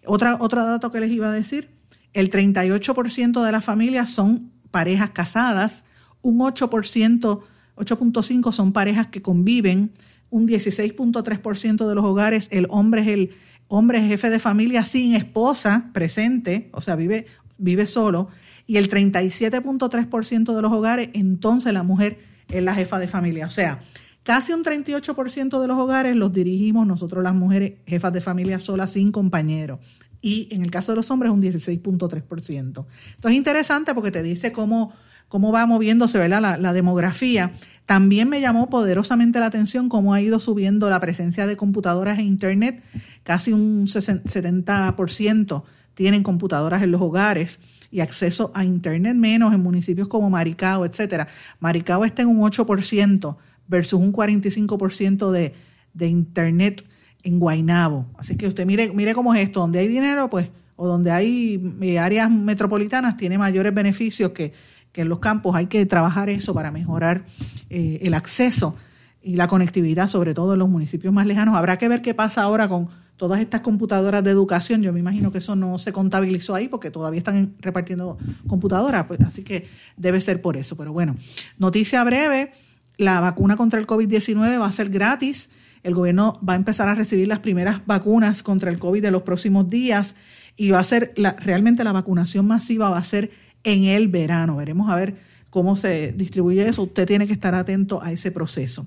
Otra, 0.04 0.36
otro 0.40 0.64
dato 0.64 0.90
que 0.90 1.00
les 1.00 1.10
iba 1.10 1.30
a 1.30 1.32
decir, 1.32 1.70
el 2.12 2.30
38% 2.30 3.44
de 3.44 3.52
las 3.52 3.64
familias 3.64 4.10
son 4.10 4.50
parejas 4.70 5.10
casadas, 5.10 5.84
un 6.22 6.38
8%, 6.38 7.40
8.5% 7.76 8.52
son 8.52 8.72
parejas 8.72 9.06
que 9.08 9.22
conviven, 9.22 9.92
un 10.30 10.46
16.3% 10.46 11.88
de 11.88 11.94
los 11.94 12.04
hogares, 12.04 12.48
el 12.52 12.66
hombre 12.70 13.02
es 13.02 13.08
el 13.08 13.30
hombre 13.68 14.00
jefe 14.02 14.30
de 14.30 14.38
familia 14.38 14.84
sin 14.84 15.14
esposa 15.14 15.90
presente, 15.92 16.70
o 16.72 16.80
sea, 16.80 16.96
vive, 16.96 17.26
vive 17.58 17.86
solo, 17.86 18.28
y 18.70 18.76
el 18.76 18.88
37.3% 18.88 20.54
de 20.54 20.62
los 20.62 20.72
hogares, 20.72 21.10
entonces 21.14 21.72
la 21.72 21.82
mujer 21.82 22.20
es 22.48 22.62
la 22.62 22.72
jefa 22.72 23.00
de 23.00 23.08
familia. 23.08 23.46
O 23.46 23.50
sea, 23.50 23.80
casi 24.22 24.52
un 24.52 24.62
38% 24.62 25.60
de 25.60 25.66
los 25.66 25.76
hogares 25.76 26.14
los 26.14 26.32
dirigimos 26.32 26.86
nosotros 26.86 27.24
las 27.24 27.34
mujeres 27.34 27.78
jefas 27.84 28.12
de 28.12 28.20
familia 28.20 28.60
solas 28.60 28.92
sin 28.92 29.10
compañeros. 29.10 29.80
Y 30.20 30.46
en 30.52 30.62
el 30.62 30.70
caso 30.70 30.92
de 30.92 30.96
los 30.98 31.10
hombres 31.10 31.32
un 31.32 31.42
16.3%. 31.42 32.54
Entonces 32.54 32.86
es 33.24 33.32
interesante 33.32 33.92
porque 33.92 34.12
te 34.12 34.22
dice 34.22 34.52
cómo, 34.52 34.92
cómo 35.26 35.50
va 35.50 35.66
moviéndose 35.66 36.18
¿verdad? 36.18 36.40
La, 36.40 36.56
la 36.56 36.72
demografía. 36.72 37.54
También 37.86 38.28
me 38.28 38.40
llamó 38.40 38.70
poderosamente 38.70 39.40
la 39.40 39.46
atención 39.46 39.88
cómo 39.88 40.14
ha 40.14 40.20
ido 40.20 40.38
subiendo 40.38 40.88
la 40.90 41.00
presencia 41.00 41.48
de 41.48 41.56
computadoras 41.56 42.20
e 42.20 42.22
Internet, 42.22 42.84
casi 43.24 43.52
un 43.52 43.88
70% 43.88 45.64
tienen 45.94 46.22
computadoras 46.22 46.84
en 46.84 46.92
los 46.92 47.00
hogares 47.02 47.58
y 47.90 48.00
acceso 48.00 48.50
a 48.54 48.64
Internet 48.64 49.16
menos 49.16 49.52
en 49.52 49.62
municipios 49.62 50.08
como 50.08 50.30
Maricao, 50.30 50.84
etcétera. 50.84 51.28
Maricao 51.58 52.04
está 52.04 52.22
en 52.22 52.28
un 52.28 52.40
8% 52.40 53.36
versus 53.66 54.00
un 54.00 54.12
45% 54.12 55.30
de, 55.30 55.54
de 55.92 56.06
Internet 56.06 56.84
en 57.22 57.38
Guainabo. 57.38 58.06
Así 58.16 58.36
que 58.36 58.46
usted 58.46 58.66
mire, 58.66 58.92
mire 58.92 59.14
cómo 59.14 59.34
es 59.34 59.40
esto, 59.40 59.60
donde 59.60 59.80
hay 59.80 59.88
dinero, 59.88 60.28
pues, 60.30 60.48
o 60.76 60.86
donde 60.86 61.10
hay 61.10 61.76
eh, 61.82 61.98
áreas 61.98 62.30
metropolitanas, 62.30 63.16
tiene 63.16 63.36
mayores 63.36 63.74
beneficios 63.74 64.30
que, 64.30 64.52
en 64.94 65.08
los 65.08 65.18
campos. 65.18 65.54
Hay 65.54 65.66
que 65.66 65.84
trabajar 65.86 66.30
eso 66.30 66.54
para 66.54 66.70
mejorar 66.70 67.24
eh, 67.68 68.00
el 68.02 68.14
acceso 68.14 68.76
y 69.22 69.36
la 69.36 69.46
conectividad, 69.46 70.08
sobre 70.08 70.34
todo 70.34 70.54
en 70.54 70.58
los 70.58 70.68
municipios 70.68 71.12
más 71.12 71.26
lejanos. 71.26 71.56
Habrá 71.56 71.76
que 71.76 71.88
ver 71.88 72.02
qué 72.02 72.14
pasa 72.14 72.42
ahora 72.42 72.68
con 72.68 72.88
todas 73.20 73.42
estas 73.42 73.60
computadoras 73.60 74.24
de 74.24 74.30
educación. 74.30 74.80
Yo 74.80 74.94
me 74.94 74.98
imagino 74.98 75.30
que 75.30 75.38
eso 75.38 75.54
no 75.54 75.76
se 75.76 75.92
contabilizó 75.92 76.54
ahí 76.54 76.68
porque 76.68 76.90
todavía 76.90 77.18
están 77.18 77.54
repartiendo 77.60 78.16
computadoras, 78.46 79.04
pues, 79.04 79.20
así 79.20 79.42
que 79.42 79.68
debe 79.98 80.22
ser 80.22 80.40
por 80.40 80.56
eso. 80.56 80.74
Pero 80.74 80.94
bueno, 80.94 81.16
noticia 81.58 82.02
breve, 82.02 82.54
la 82.96 83.20
vacuna 83.20 83.56
contra 83.56 83.78
el 83.78 83.86
COVID-19 83.86 84.58
va 84.58 84.64
a 84.64 84.72
ser 84.72 84.88
gratis. 84.88 85.50
El 85.82 85.92
gobierno 85.92 86.40
va 86.48 86.54
a 86.54 86.56
empezar 86.56 86.88
a 86.88 86.94
recibir 86.94 87.28
las 87.28 87.40
primeras 87.40 87.82
vacunas 87.84 88.42
contra 88.42 88.70
el 88.70 88.78
COVID 88.78 89.02
de 89.02 89.10
los 89.10 89.20
próximos 89.20 89.68
días 89.68 90.14
y 90.56 90.70
va 90.70 90.78
a 90.78 90.84
ser 90.84 91.12
la, 91.16 91.32
realmente 91.32 91.84
la 91.84 91.92
vacunación 91.92 92.46
masiva 92.46 92.88
va 92.88 92.96
a 92.96 93.04
ser 93.04 93.32
en 93.64 93.84
el 93.84 94.08
verano. 94.08 94.56
Veremos 94.56 94.88
a 94.88 94.96
ver 94.96 95.16
cómo 95.50 95.76
se 95.76 96.12
distribuye 96.12 96.66
eso. 96.66 96.84
Usted 96.84 97.06
tiene 97.06 97.26
que 97.26 97.34
estar 97.34 97.54
atento 97.54 98.02
a 98.02 98.12
ese 98.12 98.30
proceso. 98.30 98.86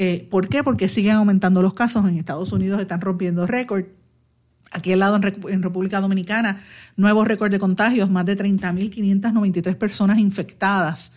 Eh, 0.00 0.28
¿Por 0.30 0.48
qué? 0.48 0.62
Porque 0.62 0.88
siguen 0.88 1.16
aumentando 1.16 1.60
los 1.60 1.74
casos. 1.74 2.08
En 2.08 2.16
Estados 2.18 2.52
Unidos 2.52 2.80
están 2.80 3.00
rompiendo 3.00 3.48
récord. 3.48 3.84
Aquí 4.70 4.92
al 4.92 5.00
lado, 5.00 5.16
en, 5.16 5.62
República 5.62 6.00
Dominicana, 6.00 6.60
nuevos 6.96 7.26
récords 7.26 7.50
de 7.50 7.58
contagios, 7.58 8.08
más 8.08 8.24
de 8.24 8.36
30.593 8.36 9.74
personas 9.74 10.18
infectadas, 10.18 11.10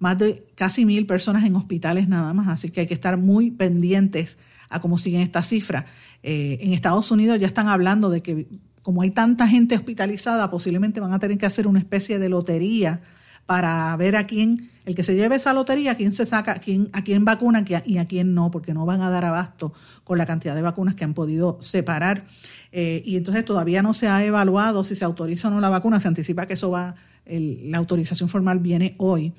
más 0.00 0.18
de 0.18 0.44
casi 0.56 0.84
mil 0.84 1.06
personas 1.06 1.44
en 1.44 1.54
hospitales 1.54 2.08
nada 2.08 2.32
más. 2.34 2.48
Así 2.48 2.70
que 2.70 2.80
hay 2.80 2.86
que 2.88 2.94
estar 2.94 3.16
muy 3.18 3.52
pendientes 3.52 4.36
a 4.68 4.80
cómo 4.80 4.98
siguen 4.98 5.20
estas 5.20 5.46
cifras. 5.46 5.84
Eh, 6.24 6.58
en 6.60 6.72
Estados 6.72 7.12
Unidos 7.12 7.38
ya 7.38 7.46
están 7.46 7.68
hablando 7.68 8.10
de 8.10 8.20
que 8.20 8.48
como 8.82 9.02
hay 9.02 9.12
tanta 9.12 9.46
gente 9.46 9.76
hospitalizada, 9.76 10.50
posiblemente 10.50 10.98
van 10.98 11.12
a 11.12 11.20
tener 11.20 11.38
que 11.38 11.46
hacer 11.46 11.68
una 11.68 11.78
especie 11.78 12.18
de 12.18 12.28
lotería 12.28 13.00
para 13.46 13.96
ver 13.96 14.16
a 14.16 14.26
quién, 14.26 14.70
el 14.84 14.94
que 14.94 15.02
se 15.02 15.14
lleve 15.14 15.36
esa 15.36 15.54
lotería, 15.54 15.92
a 15.92 15.94
quién 15.94 16.14
se 16.14 16.26
saca, 16.26 16.58
quién, 16.58 16.90
a 16.92 17.02
quién 17.02 17.24
vacuna 17.24 17.64
y 17.86 17.98
a 17.98 18.06
quién 18.06 18.34
no, 18.34 18.50
porque 18.50 18.74
no 18.74 18.84
van 18.84 19.00
a 19.00 19.10
dar 19.10 19.24
abasto 19.24 19.72
con 20.04 20.18
la 20.18 20.26
cantidad 20.26 20.54
de 20.54 20.62
vacunas 20.62 20.94
que 20.94 21.04
han 21.04 21.14
podido 21.14 21.56
separar. 21.60 22.26
Eh, 22.72 23.02
y 23.06 23.16
entonces 23.16 23.44
todavía 23.44 23.82
no 23.82 23.94
se 23.94 24.08
ha 24.08 24.24
evaluado 24.24 24.84
si 24.84 24.94
se 24.94 25.04
autoriza 25.04 25.48
o 25.48 25.50
no 25.50 25.60
la 25.60 25.70
vacuna, 25.70 26.00
se 26.00 26.08
anticipa 26.08 26.46
que 26.46 26.54
eso 26.54 26.70
va, 26.70 26.96
la 27.26 27.78
autorización 27.78 28.28
formal 28.28 28.58
viene 28.58 28.94
hoy. 28.98 29.32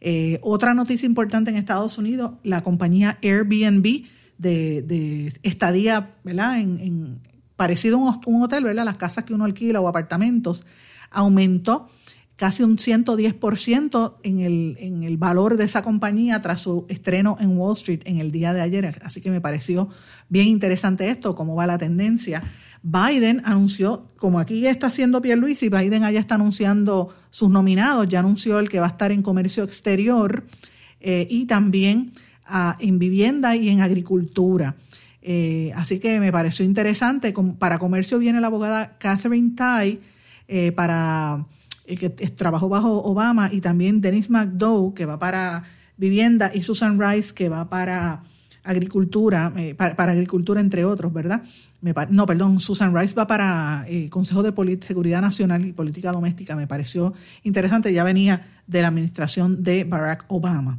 Eh, 0.00 0.38
otra 0.42 0.74
noticia 0.74 1.06
importante 1.06 1.50
en 1.50 1.56
Estados 1.56 1.98
Unidos, 1.98 2.32
la 2.42 2.62
compañía 2.62 3.18
Airbnb 3.22 4.04
de, 4.38 5.32
estadía, 5.42 6.10
¿verdad? 6.24 6.58
En, 6.60 7.20
parecido 7.56 7.98
a 8.08 8.20
un 8.24 8.42
hotel, 8.42 8.64
¿verdad? 8.64 8.86
Las 8.86 8.96
casas 8.96 9.24
que 9.24 9.34
uno 9.34 9.44
alquila 9.44 9.80
o 9.80 9.88
apartamentos, 9.88 10.64
aumentó 11.10 11.90
casi 12.40 12.62
un 12.62 12.78
110% 12.78 14.14
en 14.22 14.40
el, 14.40 14.76
en 14.80 15.02
el 15.02 15.18
valor 15.18 15.58
de 15.58 15.64
esa 15.64 15.82
compañía 15.82 16.40
tras 16.40 16.62
su 16.62 16.86
estreno 16.88 17.36
en 17.38 17.58
Wall 17.58 17.76
Street 17.76 18.00
en 18.06 18.18
el 18.18 18.32
día 18.32 18.54
de 18.54 18.62
ayer. 18.62 18.98
Así 19.02 19.20
que 19.20 19.30
me 19.30 19.42
pareció 19.42 19.90
bien 20.30 20.48
interesante 20.48 21.10
esto, 21.10 21.34
cómo 21.34 21.54
va 21.54 21.66
la 21.66 21.76
tendencia. 21.76 22.42
Biden 22.82 23.42
anunció, 23.44 24.06
como 24.16 24.40
aquí 24.40 24.66
está 24.66 24.86
haciendo 24.86 25.20
Pierluisi, 25.20 25.68
Biden 25.68 26.02
allá 26.02 26.18
está 26.18 26.36
anunciando 26.36 27.14
sus 27.28 27.50
nominados, 27.50 28.08
ya 28.08 28.20
anunció 28.20 28.58
el 28.58 28.70
que 28.70 28.80
va 28.80 28.86
a 28.86 28.90
estar 28.92 29.12
en 29.12 29.20
comercio 29.20 29.62
exterior 29.62 30.46
eh, 31.02 31.28
y 31.28 31.44
también 31.44 32.12
ah, 32.46 32.78
en 32.80 32.98
vivienda 32.98 33.54
y 33.54 33.68
en 33.68 33.82
agricultura. 33.82 34.76
Eh, 35.20 35.72
así 35.76 35.98
que 35.98 36.18
me 36.20 36.32
pareció 36.32 36.64
interesante. 36.64 37.34
Para 37.58 37.78
comercio 37.78 38.18
viene 38.18 38.40
la 38.40 38.46
abogada 38.46 38.96
Catherine 38.96 39.52
Tai 39.54 40.00
eh, 40.48 40.72
para 40.72 41.44
que 41.96 42.10
trabajó 42.10 42.68
bajo 42.68 43.02
Obama, 43.02 43.50
y 43.52 43.60
también 43.60 44.00
Dennis 44.00 44.30
McDowell, 44.30 44.94
que 44.94 45.06
va 45.06 45.18
para 45.18 45.64
vivienda, 45.96 46.50
y 46.54 46.62
Susan 46.62 46.98
Rice, 47.00 47.34
que 47.34 47.48
va 47.48 47.68
para 47.68 48.22
agricultura, 48.62 49.52
eh, 49.56 49.74
para, 49.74 50.12
agricultura 50.12 50.60
entre 50.60 50.84
otros, 50.84 51.12
¿verdad? 51.12 51.42
no, 52.10 52.26
perdón, 52.26 52.60
Susan 52.60 52.94
Rice 52.94 53.14
va 53.14 53.26
para 53.26 53.86
eh, 53.88 54.10
Consejo 54.10 54.42
de 54.42 54.78
Seguridad 54.82 55.22
Nacional 55.22 55.64
y 55.64 55.72
Política 55.72 56.12
Doméstica, 56.12 56.54
me 56.54 56.66
pareció 56.66 57.14
interesante, 57.42 57.92
ya 57.92 58.04
venía 58.04 58.46
de 58.66 58.82
la 58.82 58.88
administración 58.88 59.62
de 59.62 59.84
Barack 59.84 60.26
Obama. 60.28 60.78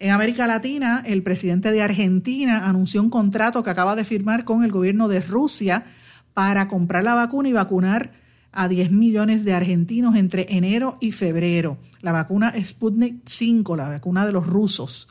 En 0.00 0.10
América 0.10 0.46
Latina, 0.46 1.02
el 1.06 1.22
presidente 1.22 1.70
de 1.72 1.80
Argentina 1.80 2.68
anunció 2.68 3.00
un 3.00 3.10
contrato 3.10 3.62
que 3.62 3.70
acaba 3.70 3.94
de 3.94 4.04
firmar 4.04 4.44
con 4.44 4.64
el 4.64 4.72
gobierno 4.72 5.08
de 5.08 5.20
Rusia 5.20 5.86
para 6.34 6.68
comprar 6.68 7.04
la 7.04 7.14
vacuna 7.14 7.48
y 7.48 7.52
vacunar 7.52 8.10
a 8.54 8.68
10 8.68 8.92
millones 8.92 9.44
de 9.44 9.52
argentinos 9.52 10.16
entre 10.16 10.46
enero 10.48 10.96
y 11.00 11.12
febrero. 11.12 11.76
La 12.00 12.12
vacuna 12.12 12.52
Sputnik 12.62 13.22
5, 13.26 13.76
la 13.76 13.88
vacuna 13.88 14.24
de 14.24 14.32
los 14.32 14.46
rusos, 14.46 15.08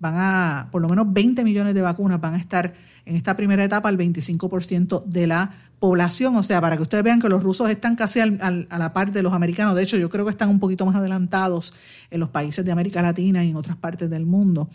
van 0.00 0.14
a, 0.16 0.68
por 0.72 0.82
lo 0.82 0.88
menos 0.88 1.12
20 1.12 1.44
millones 1.44 1.74
de 1.74 1.82
vacunas 1.82 2.20
van 2.20 2.34
a 2.34 2.38
estar 2.38 2.74
en 3.04 3.16
esta 3.16 3.36
primera 3.36 3.62
etapa 3.62 3.88
al 3.88 3.96
25% 3.96 5.04
de 5.04 5.26
la 5.26 5.54
población. 5.78 6.36
O 6.36 6.42
sea, 6.42 6.60
para 6.60 6.76
que 6.76 6.82
ustedes 6.82 7.04
vean 7.04 7.20
que 7.20 7.28
los 7.28 7.42
rusos 7.42 7.70
están 7.70 7.96
casi 7.96 8.20
al, 8.20 8.66
a 8.68 8.78
la 8.78 8.92
par 8.92 9.12
de 9.12 9.22
los 9.22 9.32
americanos. 9.32 9.76
De 9.76 9.82
hecho, 9.82 9.96
yo 9.96 10.10
creo 10.10 10.24
que 10.24 10.32
están 10.32 10.48
un 10.48 10.58
poquito 10.58 10.84
más 10.84 10.96
adelantados 10.96 11.74
en 12.10 12.20
los 12.20 12.30
países 12.30 12.64
de 12.64 12.72
América 12.72 13.02
Latina 13.02 13.44
y 13.44 13.50
en 13.50 13.56
otras 13.56 13.76
partes 13.76 14.10
del 14.10 14.26
mundo. 14.26 14.68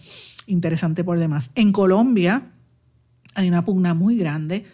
Interesante 0.47 1.03
por 1.03 1.19
demás. 1.19 1.51
En 1.55 1.71
Colombia 1.71 2.51
hay 3.35 3.47
una 3.49 3.65
pugna 3.65 3.93
muy 3.93 4.15
grande 4.15 4.65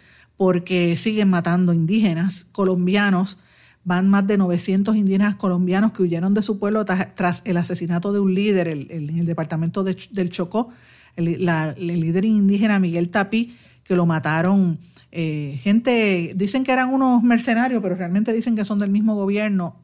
porque 0.42 0.98
siguen 0.98 1.30
matando 1.30 1.72
indígenas 1.72 2.48
colombianos. 2.52 3.38
Van 3.84 4.10
más 4.10 4.26
de 4.26 4.40
900 4.40 4.96
indígenas 4.96 5.36
colombianos 5.36 5.92
que 5.92 6.02
huyeron 6.02 6.34
de 6.34 6.42
su 6.42 6.58
pueblo 6.58 6.84
tras, 6.84 7.44
el 7.46 7.58
asesinato 7.58 8.12
de 8.12 8.22
un 8.22 8.34
líder 8.34 8.68
en 8.68 9.20
el 9.20 9.26
departamento 9.28 9.84
del 9.84 10.32
Chocó, 10.32 10.70
el, 11.16 11.46
líder 11.78 12.26
indígena 12.26 12.80
Miguel 12.80 13.10
Tapí, 13.10 13.56
que 13.84 13.96
lo 13.96 14.08
mataron. 14.08 14.80
Eh, 15.12 15.60
gente, 15.62 16.34
dicen 16.36 16.64
que 16.64 16.72
eran 16.72 16.92
unos 16.92 17.22
mercenarios, 17.22 17.80
pero 17.84 17.94
realmente 17.94 18.34
dicen 18.34 18.56
que 18.56 18.66
son 18.66 18.80
del 18.80 18.90
mismo 18.90 19.14
gobierno. 19.14 19.76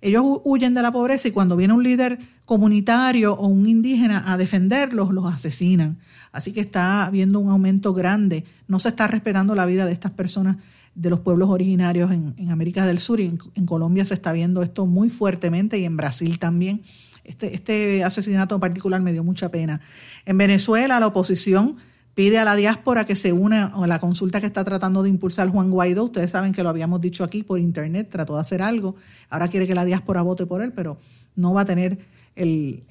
Ellos 0.00 0.24
huyen 0.44 0.74
de 0.74 0.82
la 0.82 0.92
pobreza 0.92 1.28
y 1.28 1.32
cuando 1.32 1.56
viene 1.56 1.74
un 1.74 1.82
líder 1.82 2.18
comunitario 2.44 3.34
o 3.34 3.46
un 3.46 3.68
indígena 3.68 4.32
a 4.32 4.36
defenderlos, 4.36 5.12
los 5.12 5.32
asesinan. 5.32 5.98
Así 6.30 6.52
que 6.52 6.60
está 6.60 7.04
habiendo 7.04 7.40
un 7.40 7.50
aumento 7.50 7.92
grande. 7.92 8.44
No 8.68 8.78
se 8.78 8.90
está 8.90 9.08
respetando 9.08 9.54
la 9.54 9.66
vida 9.66 9.86
de 9.86 9.92
estas 9.92 10.12
personas 10.12 10.56
de 10.94 11.10
los 11.10 11.20
pueblos 11.20 11.48
originarios 11.48 12.10
en, 12.10 12.50
América 12.50 12.86
del 12.86 12.98
Sur 12.98 13.20
y 13.20 13.26
en, 13.54 13.66
Colombia 13.66 14.04
se 14.04 14.14
está 14.14 14.32
viendo 14.32 14.62
esto 14.62 14.86
muy 14.86 15.10
fuertemente 15.10 15.78
y 15.78 15.84
en 15.84 15.96
Brasil 15.96 16.38
también. 16.38 16.82
Este, 17.24 17.54
este 17.54 18.02
asesinato 18.04 18.54
en 18.54 18.60
particular 18.60 19.00
me 19.00 19.12
dio 19.12 19.22
mucha 19.22 19.50
pena. 19.50 19.80
En 20.24 20.38
Venezuela 20.38 20.98
la 20.98 21.06
oposición 21.08 21.76
pide 22.18 22.36
a 22.38 22.44
la 22.44 22.56
diáspora 22.56 23.04
que 23.04 23.14
se 23.14 23.32
una 23.32 23.66
a 23.66 23.86
la 23.86 24.00
consulta 24.00 24.40
que 24.40 24.46
está 24.46 24.64
tratando 24.64 25.04
de 25.04 25.08
impulsar 25.08 25.50
Juan 25.50 25.70
Guaidó. 25.70 26.06
Ustedes 26.06 26.32
saben 26.32 26.52
que 26.52 26.64
lo 26.64 26.68
habíamos 26.68 27.00
dicho 27.00 27.22
aquí 27.22 27.44
por 27.44 27.60
internet, 27.60 28.08
trató 28.10 28.34
de 28.34 28.40
hacer 28.40 28.60
algo. 28.60 28.96
Ahora 29.30 29.46
quiere 29.46 29.68
que 29.68 29.74
la 29.76 29.84
diáspora 29.84 30.22
vote 30.22 30.44
por 30.44 30.60
él, 30.60 30.72
pero 30.72 30.98
no 31.36 31.54
va 31.54 31.60
a 31.60 31.64
tener 31.64 31.96
el 32.34 32.82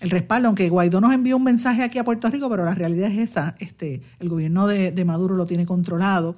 el 0.00 0.10
respaldo, 0.10 0.46
aunque 0.46 0.68
Guaidó 0.68 1.00
nos 1.00 1.12
envió 1.12 1.36
un 1.36 1.42
mensaje 1.42 1.82
aquí 1.82 1.98
a 1.98 2.04
Puerto 2.04 2.30
Rico, 2.30 2.48
pero 2.48 2.64
la 2.64 2.76
realidad 2.76 3.10
es 3.10 3.30
esa, 3.30 3.56
este, 3.58 4.02
el 4.20 4.28
gobierno 4.28 4.68
de, 4.68 5.04
Maduro 5.04 5.34
lo 5.34 5.44
tiene 5.44 5.66
controlado. 5.66 6.36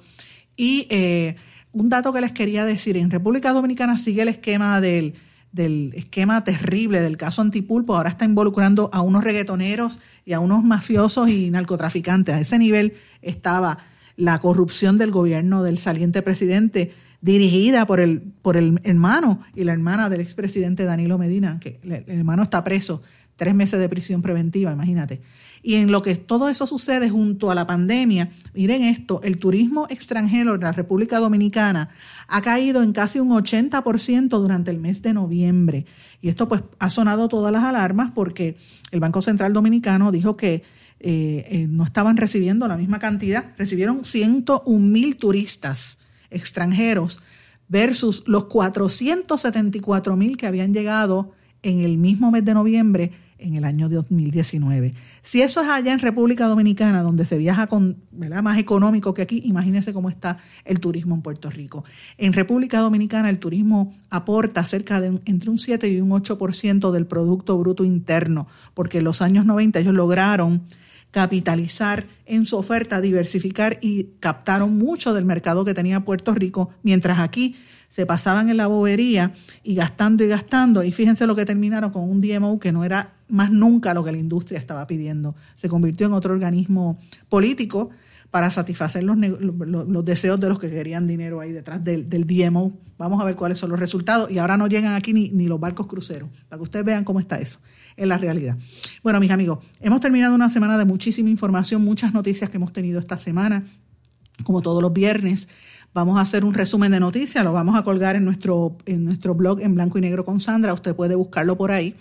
Y 0.57 0.87
eh, 0.89 1.35
un 1.71 1.87
dato 1.87 2.11
que 2.11 2.21
les 2.21 2.31
quería 2.31 2.65
decir, 2.65 2.97
en 2.97 3.11
República 3.11 3.53
Dominicana 3.53 3.99
sigue 3.99 4.23
el 4.23 4.29
esquema 4.29 4.81
del, 4.81 5.13
del 5.51 5.93
esquema 5.95 6.43
terrible 6.43 7.01
del 7.01 7.17
caso 7.17 7.41
Antipulpo, 7.41 7.95
ahora 7.95 8.09
está 8.09 8.25
involucrando 8.25 8.89
a 8.93 9.01
unos 9.01 9.23
reggaetoneros 9.23 9.99
y 10.25 10.33
a 10.33 10.39
unos 10.39 10.63
mafiosos 10.63 11.29
y 11.29 11.49
narcotraficantes. 11.51 12.35
A 12.35 12.39
ese 12.39 12.57
nivel 12.57 12.93
estaba 13.21 13.79
la 14.15 14.39
corrupción 14.39 14.97
del 14.97 15.11
gobierno 15.11 15.63
del 15.63 15.79
saliente 15.79 16.21
presidente 16.21 16.91
dirigida 17.21 17.85
por 17.85 17.99
el, 17.99 18.21
por 18.41 18.57
el 18.57 18.79
hermano 18.83 19.41
y 19.55 19.63
la 19.63 19.73
hermana 19.73 20.09
del 20.09 20.21
expresidente 20.21 20.85
Danilo 20.85 21.17
Medina, 21.17 21.59
que 21.59 21.79
el 21.83 22.03
hermano 22.07 22.43
está 22.43 22.63
preso 22.63 23.01
tres 23.41 23.55
meses 23.55 23.79
de 23.79 23.89
prisión 23.89 24.21
preventiva, 24.21 24.71
imagínate. 24.71 25.19
Y 25.63 25.77
en 25.77 25.91
lo 25.91 26.03
que 26.03 26.13
todo 26.13 26.47
eso 26.47 26.67
sucede 26.67 27.09
junto 27.09 27.49
a 27.49 27.55
la 27.55 27.65
pandemia, 27.65 28.29
miren 28.53 28.83
esto, 28.83 29.19
el 29.23 29.39
turismo 29.39 29.87
extranjero 29.89 30.53
en 30.53 30.61
la 30.61 30.71
República 30.71 31.17
Dominicana 31.17 31.89
ha 32.27 32.43
caído 32.43 32.83
en 32.83 32.93
casi 32.93 33.19
un 33.19 33.29
80% 33.29 34.29
durante 34.29 34.69
el 34.69 34.77
mes 34.77 35.01
de 35.01 35.13
noviembre. 35.13 35.87
Y 36.21 36.29
esto 36.29 36.47
pues 36.47 36.61
ha 36.77 36.91
sonado 36.91 37.29
todas 37.29 37.51
las 37.51 37.63
alarmas 37.63 38.11
porque 38.11 38.57
el 38.91 38.99
Banco 38.99 39.23
Central 39.23 39.53
Dominicano 39.53 40.11
dijo 40.11 40.37
que 40.37 40.61
eh, 40.99 41.47
eh, 41.49 41.65
no 41.67 41.83
estaban 41.83 42.17
recibiendo 42.17 42.67
la 42.67 42.77
misma 42.77 42.99
cantidad, 42.99 43.55
recibieron 43.57 44.05
101 44.05 44.85
mil 44.85 45.17
turistas 45.17 45.97
extranjeros 46.29 47.21
versus 47.67 48.23
los 48.27 48.43
474 48.43 50.15
mil 50.15 50.37
que 50.37 50.45
habían 50.45 50.75
llegado 50.75 51.31
en 51.63 51.81
el 51.81 51.97
mismo 51.97 52.29
mes 52.29 52.45
de 52.45 52.53
noviembre 52.53 53.11
en 53.41 53.55
el 53.55 53.65
año 53.65 53.89
2019. 53.89 54.93
Si 55.21 55.41
eso 55.41 55.61
es 55.61 55.67
allá 55.67 55.91
en 55.91 55.99
República 55.99 56.45
Dominicana, 56.45 57.01
donde 57.01 57.25
se 57.25 57.37
viaja 57.37 57.67
con 57.67 57.97
más 58.11 58.59
económico 58.59 59.13
que 59.13 59.21
aquí, 59.21 59.41
imagínense 59.45 59.93
cómo 59.93 60.09
está 60.09 60.37
el 60.65 60.79
turismo 60.79 61.15
en 61.15 61.21
Puerto 61.21 61.49
Rico. 61.49 61.83
En 62.17 62.33
República 62.33 62.79
Dominicana 62.79 63.29
el 63.29 63.39
turismo 63.39 63.95
aporta 64.09 64.65
cerca 64.65 65.01
de 65.01 65.19
entre 65.25 65.49
un 65.49 65.57
7 65.57 65.89
y 65.89 65.99
un 65.99 66.11
8% 66.11 66.91
del 66.91 67.05
Producto 67.05 67.57
Bruto 67.57 67.83
Interno, 67.83 68.47
porque 68.73 68.99
en 68.99 69.03
los 69.03 69.21
años 69.21 69.45
90 69.45 69.79
ellos 69.79 69.93
lograron 69.93 70.63
capitalizar 71.11 72.07
en 72.25 72.45
su 72.45 72.57
oferta, 72.57 73.01
diversificar 73.01 73.77
y 73.81 74.11
captaron 74.19 74.77
mucho 74.77 75.13
del 75.13 75.25
mercado 75.25 75.65
que 75.65 75.73
tenía 75.73 76.05
Puerto 76.05 76.33
Rico, 76.33 76.69
mientras 76.83 77.19
aquí 77.19 77.55
se 77.91 78.05
pasaban 78.05 78.49
en 78.49 78.55
la 78.55 78.67
bobería 78.67 79.33
y 79.63 79.75
gastando 79.75 80.23
y 80.23 80.29
gastando, 80.29 80.81
y 80.81 80.93
fíjense 80.93 81.27
lo 81.27 81.35
que 81.35 81.43
terminaron 81.43 81.91
con 81.91 82.09
un 82.09 82.21
DMO 82.21 82.57
que 82.57 82.71
no 82.71 82.85
era 82.85 83.15
más 83.27 83.51
nunca 83.51 83.93
lo 83.93 84.01
que 84.01 84.13
la 84.13 84.17
industria 84.17 84.59
estaba 84.59 84.87
pidiendo. 84.87 85.35
Se 85.55 85.67
convirtió 85.67 86.07
en 86.07 86.13
otro 86.13 86.33
organismo 86.33 86.97
político 87.27 87.89
para 88.29 88.49
satisfacer 88.49 89.03
los, 89.03 89.17
deseos 90.05 90.39
de 90.39 90.47
los 90.47 90.57
que 90.57 90.69
querían 90.69 91.05
dinero 91.05 91.41
ahí 91.41 91.51
detrás 91.51 91.83
del, 91.83 92.09
del, 92.09 92.25
DMO. 92.25 92.71
Vamos 92.97 93.21
a 93.21 93.25
ver 93.25 93.35
cuáles 93.35 93.57
son 93.57 93.69
los 93.71 93.79
resultados. 93.79 94.31
Y 94.31 94.37
ahora 94.37 94.55
no 94.55 94.67
llegan 94.67 94.93
aquí 94.93 95.11
ni, 95.11 95.29
ni 95.29 95.47
los 95.47 95.59
barcos 95.59 95.87
cruceros, 95.87 96.29
para 96.47 96.59
que 96.59 96.63
ustedes 96.63 96.85
vean 96.85 97.03
cómo 97.03 97.19
está 97.19 97.39
eso 97.39 97.59
en 97.97 98.07
la 98.07 98.17
realidad. 98.17 98.57
Bueno, 99.03 99.19
mis 99.19 99.31
amigos, 99.31 99.59
hemos 99.81 99.99
terminado 99.99 100.33
una 100.33 100.49
semana 100.49 100.77
de 100.77 100.85
muchísima 100.85 101.29
información, 101.29 101.83
muchas 101.83 102.13
noticias 102.13 102.49
que 102.49 102.55
hemos 102.55 102.71
tenido 102.71 103.01
esta 103.01 103.17
semana, 103.17 103.65
como 104.45 104.61
todos 104.61 104.81
los 104.81 104.93
viernes. 104.93 105.49
Vamos 105.93 106.17
a 106.17 106.21
hacer 106.21 106.45
un 106.45 106.53
resumen 106.53 106.91
de 106.91 107.01
noticias, 107.01 107.43
lo 107.43 107.51
vamos 107.51 107.77
a 107.77 107.83
colgar 107.83 108.15
en 108.15 108.23
nuestro, 108.23 108.77
en 108.85 109.03
nuestro 109.03 109.35
blog 109.35 109.59
en 109.59 109.75
blanco 109.75 109.97
y 109.97 110.01
negro 110.01 110.23
con 110.23 110.39
Sandra, 110.39 110.73
usted 110.73 110.95
puede 110.95 111.15
buscarlo 111.15 111.57
por 111.57 111.71
ahí, 111.71 111.95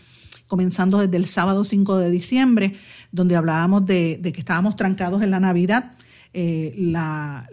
comenzando 0.47 1.01
desde 1.01 1.16
el 1.16 1.26
sábado 1.26 1.64
5 1.64 1.99
de 1.99 2.11
diciembre, 2.11 2.74
donde 3.11 3.34
hablábamos 3.34 3.84
de, 3.86 4.20
que 4.22 4.41
estábamos 4.41 4.76
trancados 4.76 5.22
en 5.22 5.32
la 5.32 5.41
Navidad. 5.41 5.97
Eh, 6.32 6.72
la, 6.78 7.49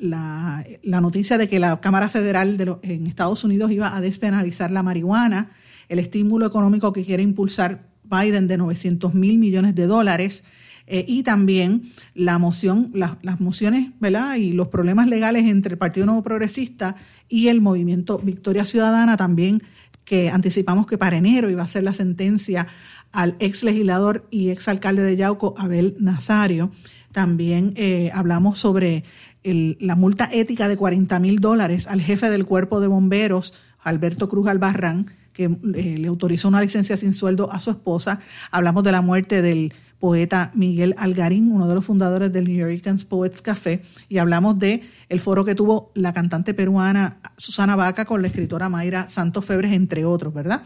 noticia 0.83 1.39
de 1.39 1.47
que 1.47 1.59
la 1.59 1.81
Cámara 1.81 2.07
Federal 2.07 2.57
de 2.57 2.75
en 2.83 3.07
Estados 3.07 3.43
Unidos 3.43 3.71
iba 3.71 3.97
a 3.97 4.01
despenalizar 4.01 4.69
la 4.69 4.83
marihuana, 4.83 5.49
el 5.89 5.97
estímulo 5.97 6.45
económico 6.45 6.93
que 6.93 7.03
quiere 7.03 7.23
impulsar 7.23 7.87
Biden 8.03 8.47
de 8.47 8.57
900 8.57 9.15
mil 9.15 9.39
millones 9.39 9.73
de 9.73 9.87
dólares. 9.87 10.43
Eh, 10.89 11.03
y 11.05 11.23
también 11.23 11.91
la 12.13 12.37
moción, 12.37 12.91
las 12.93 13.41
mociones 13.41 13.91
¿verdad? 13.99 14.35
y 14.35 14.53
los 14.53 14.69
problemas 14.69 15.07
legales 15.07 15.45
entre 15.45 15.73
el 15.73 15.77
Partido 15.77 16.05
Nuevo 16.05 16.23
Progresista 16.23 16.95
y 17.27 17.49
el 17.49 17.59
movimiento 17.59 18.19
Victoria 18.19 18.63
Ciudadana 18.63 19.17
también, 19.17 19.61
que 20.05 20.29
anticipamos 20.29 20.87
que 20.87 20.97
para 20.97 21.17
enero 21.17 21.49
iba 21.49 21.61
a 21.61 21.67
ser 21.67 21.83
la 21.83 21.93
sentencia 21.93 22.67
al 23.11 23.35
ex 23.39 23.63
legislador 23.63 24.27
y 24.31 24.49
ex 24.49 24.69
alcalde 24.69 25.03
de 25.03 25.17
Yauco, 25.17 25.55
Abel 25.57 25.97
Nazario. 25.99 26.71
También 27.11 27.73
eh, 27.75 28.09
hablamos 28.13 28.57
sobre 28.59 29.03
la 29.43 29.95
multa 29.95 30.29
ética 30.31 30.67
de 30.67 30.75
40 30.75 31.19
mil 31.19 31.39
dólares 31.39 31.87
al 31.87 32.01
jefe 32.01 32.29
del 32.29 32.45
cuerpo 32.45 32.79
de 32.81 32.87
bomberos, 32.87 33.53
Alberto 33.79 34.27
Cruz 34.27 34.47
Albarrán, 34.47 35.07
que 35.31 35.45
eh, 35.45 35.97
le 35.97 36.07
autorizó 36.07 36.47
una 36.47 36.61
licencia 36.61 36.97
sin 36.97 37.13
sueldo 37.13 37.51
a 37.51 37.59
su 37.59 37.69
esposa. 37.69 38.19
Hablamos 38.51 38.83
de 38.83 38.91
la 38.91 39.01
muerte 39.01 39.41
del 39.41 39.73
poeta 39.99 40.51
Miguel 40.53 40.95
Algarín, 40.97 41.51
uno 41.51 41.67
de 41.67 41.75
los 41.75 41.85
fundadores 41.85 42.31
del 42.31 42.45
New 42.45 42.55
York 42.55 43.05
Poets 43.07 43.41
Café, 43.41 43.83
y 44.09 44.17
hablamos 44.17 44.59
de 44.59 44.81
el 45.09 45.19
foro 45.19 45.43
que 45.43 45.55
tuvo 45.55 45.91
la 45.95 46.13
cantante 46.13 46.53
peruana 46.53 47.17
Susana 47.37 47.75
Vaca 47.75 48.05
con 48.05 48.21
la 48.21 48.27
escritora 48.27 48.69
Mayra 48.69 49.07
Santos 49.07 49.45
Febres, 49.45 49.73
entre 49.73 50.05
otros, 50.05 50.33
¿verdad? 50.33 50.61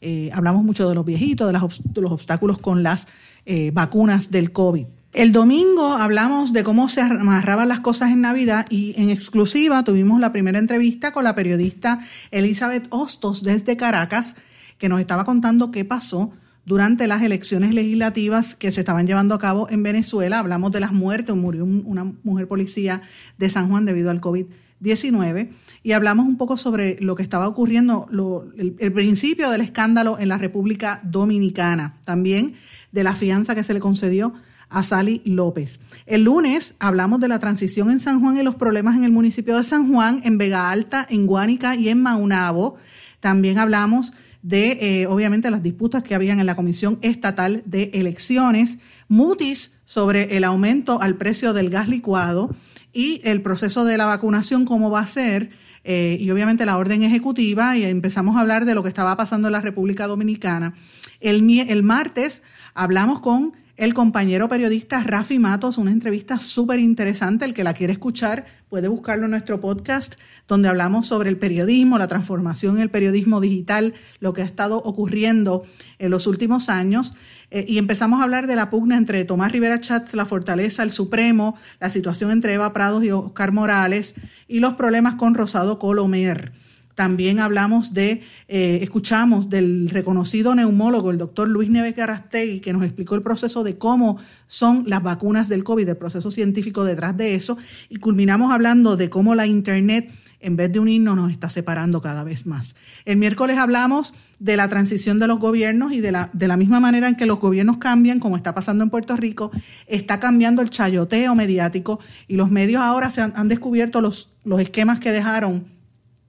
Eh, 0.00 0.30
hablamos 0.32 0.64
mucho 0.64 0.88
de 0.88 0.94
los 0.94 1.04
viejitos, 1.04 1.46
de, 1.46 2.00
los 2.00 2.12
obstáculos 2.12 2.58
con 2.58 2.82
las 2.82 3.08
eh, 3.44 3.70
vacunas 3.72 4.30
del 4.30 4.52
COVID. 4.52 4.86
El 5.12 5.32
domingo 5.32 5.94
hablamos 5.94 6.52
de 6.52 6.62
cómo 6.62 6.90
se 6.90 7.00
amarraban 7.00 7.68
las 7.68 7.80
cosas 7.80 8.12
en 8.12 8.20
Navidad 8.20 8.66
y 8.68 8.94
en 9.00 9.08
exclusiva 9.08 9.82
tuvimos 9.82 10.20
la 10.20 10.30
primera 10.30 10.58
entrevista 10.58 11.12
con 11.12 11.24
la 11.24 11.34
periodista 11.34 12.00
Elizabeth 12.30 12.86
Hostos 12.90 13.42
desde 13.42 13.78
Caracas, 13.78 14.36
que 14.76 14.90
nos 14.90 15.00
estaba 15.00 15.24
contando 15.24 15.70
qué 15.70 15.86
pasó 15.86 16.32
durante 16.66 17.06
las 17.06 17.22
elecciones 17.22 17.72
legislativas 17.72 18.56
que 18.56 18.72
se 18.72 18.80
estaban 18.80 19.06
llevando 19.06 19.34
a 19.34 19.38
cabo 19.38 19.70
en 19.70 19.82
Venezuela. 19.82 20.40
Hablamos 20.40 20.72
de 20.72 20.80
las 20.80 20.92
muertes, 20.92 21.34
murió 21.34 21.64
una 21.64 22.12
mujer 22.24 22.48
policía 22.48 23.02
de 23.38 23.48
San 23.48 23.70
Juan 23.70 23.84
debido 23.84 24.10
al 24.10 24.20
COVID-19 24.20 25.50
y 25.84 25.92
hablamos 25.92 26.26
un 26.26 26.36
poco 26.36 26.56
sobre 26.56 26.98
lo 27.00 27.14
que 27.14 27.22
estaba 27.22 27.46
ocurriendo, 27.46 28.08
el, 28.56 28.74
el, 28.80 28.92
principio 28.92 29.48
del 29.50 29.60
escándalo 29.60 30.18
en 30.18 30.28
la 30.28 30.38
República 30.38 31.00
Dominicana, 31.04 31.98
también 32.04 32.54
de 32.90 33.04
la 33.04 33.14
fianza 33.14 33.54
que 33.54 33.62
se 33.62 33.72
le 33.72 33.80
concedió 33.80 34.34
a 34.68 34.82
Sally 34.82 35.22
López. 35.24 35.78
El 36.06 36.24
lunes 36.24 36.74
hablamos 36.80 37.20
de 37.20 37.28
la 37.28 37.38
transición 37.38 37.90
en 37.90 38.00
San 38.00 38.20
Juan 38.20 38.36
y 38.36 38.42
los 38.42 38.56
problemas 38.56 38.96
en 38.96 39.04
el 39.04 39.12
municipio 39.12 39.56
de 39.56 39.62
San 39.62 39.92
Juan, 39.92 40.20
en 40.24 40.38
Vega 40.38 40.70
Alta, 40.70 41.06
en 41.08 41.26
Guánica 41.26 41.76
y 41.76 41.88
en 41.88 42.02
Maunabo. 42.02 42.76
También 43.20 43.58
hablamos 43.58 44.12
de, 44.46 44.78
eh, 44.80 45.06
obviamente, 45.08 45.50
las 45.50 45.64
disputas 45.64 46.04
que 46.04 46.14
habían 46.14 46.38
en 46.38 46.46
la 46.46 46.54
Comisión 46.54 47.00
Estatal 47.02 47.64
de 47.66 47.90
Elecciones, 47.94 48.78
mutis 49.08 49.72
sobre 49.84 50.36
el 50.36 50.44
aumento 50.44 51.02
al 51.02 51.16
precio 51.16 51.52
del 51.52 51.68
gas 51.68 51.88
licuado 51.88 52.54
y 52.92 53.20
el 53.24 53.42
proceso 53.42 53.84
de 53.84 53.98
la 53.98 54.06
vacunación, 54.06 54.64
cómo 54.64 54.88
va 54.88 55.00
a 55.00 55.06
ser, 55.08 55.50
eh, 55.82 56.16
y 56.20 56.30
obviamente 56.30 56.64
la 56.64 56.76
orden 56.76 57.02
ejecutiva, 57.02 57.76
y 57.76 57.82
empezamos 57.82 58.36
a 58.36 58.40
hablar 58.40 58.66
de 58.66 58.76
lo 58.76 58.84
que 58.84 58.88
estaba 58.88 59.16
pasando 59.16 59.48
en 59.48 59.52
la 59.52 59.60
República 59.60 60.06
Dominicana. 60.06 60.74
El, 61.18 61.50
el 61.68 61.82
martes 61.82 62.40
hablamos 62.72 63.18
con 63.18 63.52
el 63.76 63.92
compañero 63.92 64.48
periodista 64.48 65.02
Rafi 65.02 65.38
Matos, 65.38 65.76
una 65.76 65.90
entrevista 65.90 66.40
súper 66.40 66.80
interesante. 66.80 67.44
El 67.44 67.52
que 67.52 67.64
la 67.64 67.74
quiere 67.74 67.92
escuchar 67.92 68.46
puede 68.70 68.88
buscarlo 68.88 69.26
en 69.26 69.32
nuestro 69.32 69.60
podcast, 69.60 70.14
donde 70.48 70.68
hablamos 70.68 71.06
sobre 71.06 71.28
el 71.28 71.36
periodismo, 71.36 71.98
la 71.98 72.08
transformación 72.08 72.76
en 72.76 72.82
el 72.82 72.90
periodismo 72.90 73.40
digital, 73.40 73.92
lo 74.18 74.32
que 74.32 74.42
ha 74.42 74.46
estado 74.46 74.78
ocurriendo 74.78 75.66
en 75.98 76.10
los 76.10 76.26
últimos 76.26 76.70
años. 76.70 77.14
Eh, 77.50 77.66
y 77.68 77.76
empezamos 77.76 78.20
a 78.20 78.24
hablar 78.24 78.46
de 78.46 78.56
la 78.56 78.70
pugna 78.70 78.96
entre 78.96 79.24
Tomás 79.24 79.52
Rivera 79.52 79.80
Chats, 79.80 80.14
la 80.14 80.24
Fortaleza, 80.24 80.82
el 80.82 80.90
Supremo, 80.90 81.56
la 81.78 81.90
situación 81.90 82.30
entre 82.30 82.54
Eva 82.54 82.72
Prados 82.72 83.04
y 83.04 83.10
Oscar 83.10 83.52
Morales 83.52 84.14
y 84.48 84.60
los 84.60 84.74
problemas 84.74 85.16
con 85.16 85.34
Rosado 85.34 85.78
Colomer. 85.78 86.52
También 86.96 87.40
hablamos 87.40 87.92
de, 87.92 88.22
eh, 88.48 88.78
escuchamos 88.80 89.50
del 89.50 89.90
reconocido 89.90 90.54
neumólogo, 90.54 91.10
el 91.10 91.18
doctor 91.18 91.46
Luis 91.46 91.68
Neves 91.68 91.94
Carastegui, 91.94 92.60
que 92.60 92.72
nos 92.72 92.82
explicó 92.84 93.14
el 93.14 93.22
proceso 93.22 93.62
de 93.62 93.76
cómo 93.76 94.16
son 94.46 94.84
las 94.86 95.02
vacunas 95.02 95.50
del 95.50 95.62
COVID, 95.62 95.90
el 95.90 95.98
proceso 95.98 96.30
científico 96.30 96.84
detrás 96.84 97.14
de 97.14 97.34
eso, 97.34 97.58
y 97.90 97.96
culminamos 97.96 98.50
hablando 98.50 98.96
de 98.96 99.10
cómo 99.10 99.34
la 99.34 99.46
Internet, 99.46 100.10
en 100.40 100.56
vez 100.56 100.72
de 100.72 100.78
unirnos, 100.78 101.16
nos 101.16 101.30
está 101.30 101.50
separando 101.50 102.00
cada 102.00 102.24
vez 102.24 102.46
más. 102.46 102.76
El 103.04 103.18
miércoles 103.18 103.58
hablamos 103.58 104.14
de 104.38 104.56
la 104.56 104.66
transición 104.66 105.18
de 105.18 105.26
los 105.26 105.38
gobiernos 105.38 105.92
y 105.92 106.00
de 106.00 106.12
la, 106.12 106.30
de 106.32 106.48
la 106.48 106.56
misma 106.56 106.80
manera 106.80 107.08
en 107.08 107.16
que 107.16 107.26
los 107.26 107.40
gobiernos 107.40 107.76
cambian, 107.76 108.20
como 108.20 108.38
está 108.38 108.54
pasando 108.54 108.82
en 108.82 108.88
Puerto 108.88 109.18
Rico, 109.18 109.50
está 109.86 110.18
cambiando 110.18 110.62
el 110.62 110.70
chayoteo 110.70 111.34
mediático 111.34 112.00
y 112.26 112.36
los 112.36 112.50
medios 112.50 112.80
ahora 112.80 113.10
se 113.10 113.20
han, 113.20 113.34
han 113.36 113.48
descubierto 113.48 114.00
los, 114.00 114.34
los 114.44 114.62
esquemas 114.62 114.98
que 114.98 115.12
dejaron 115.12 115.75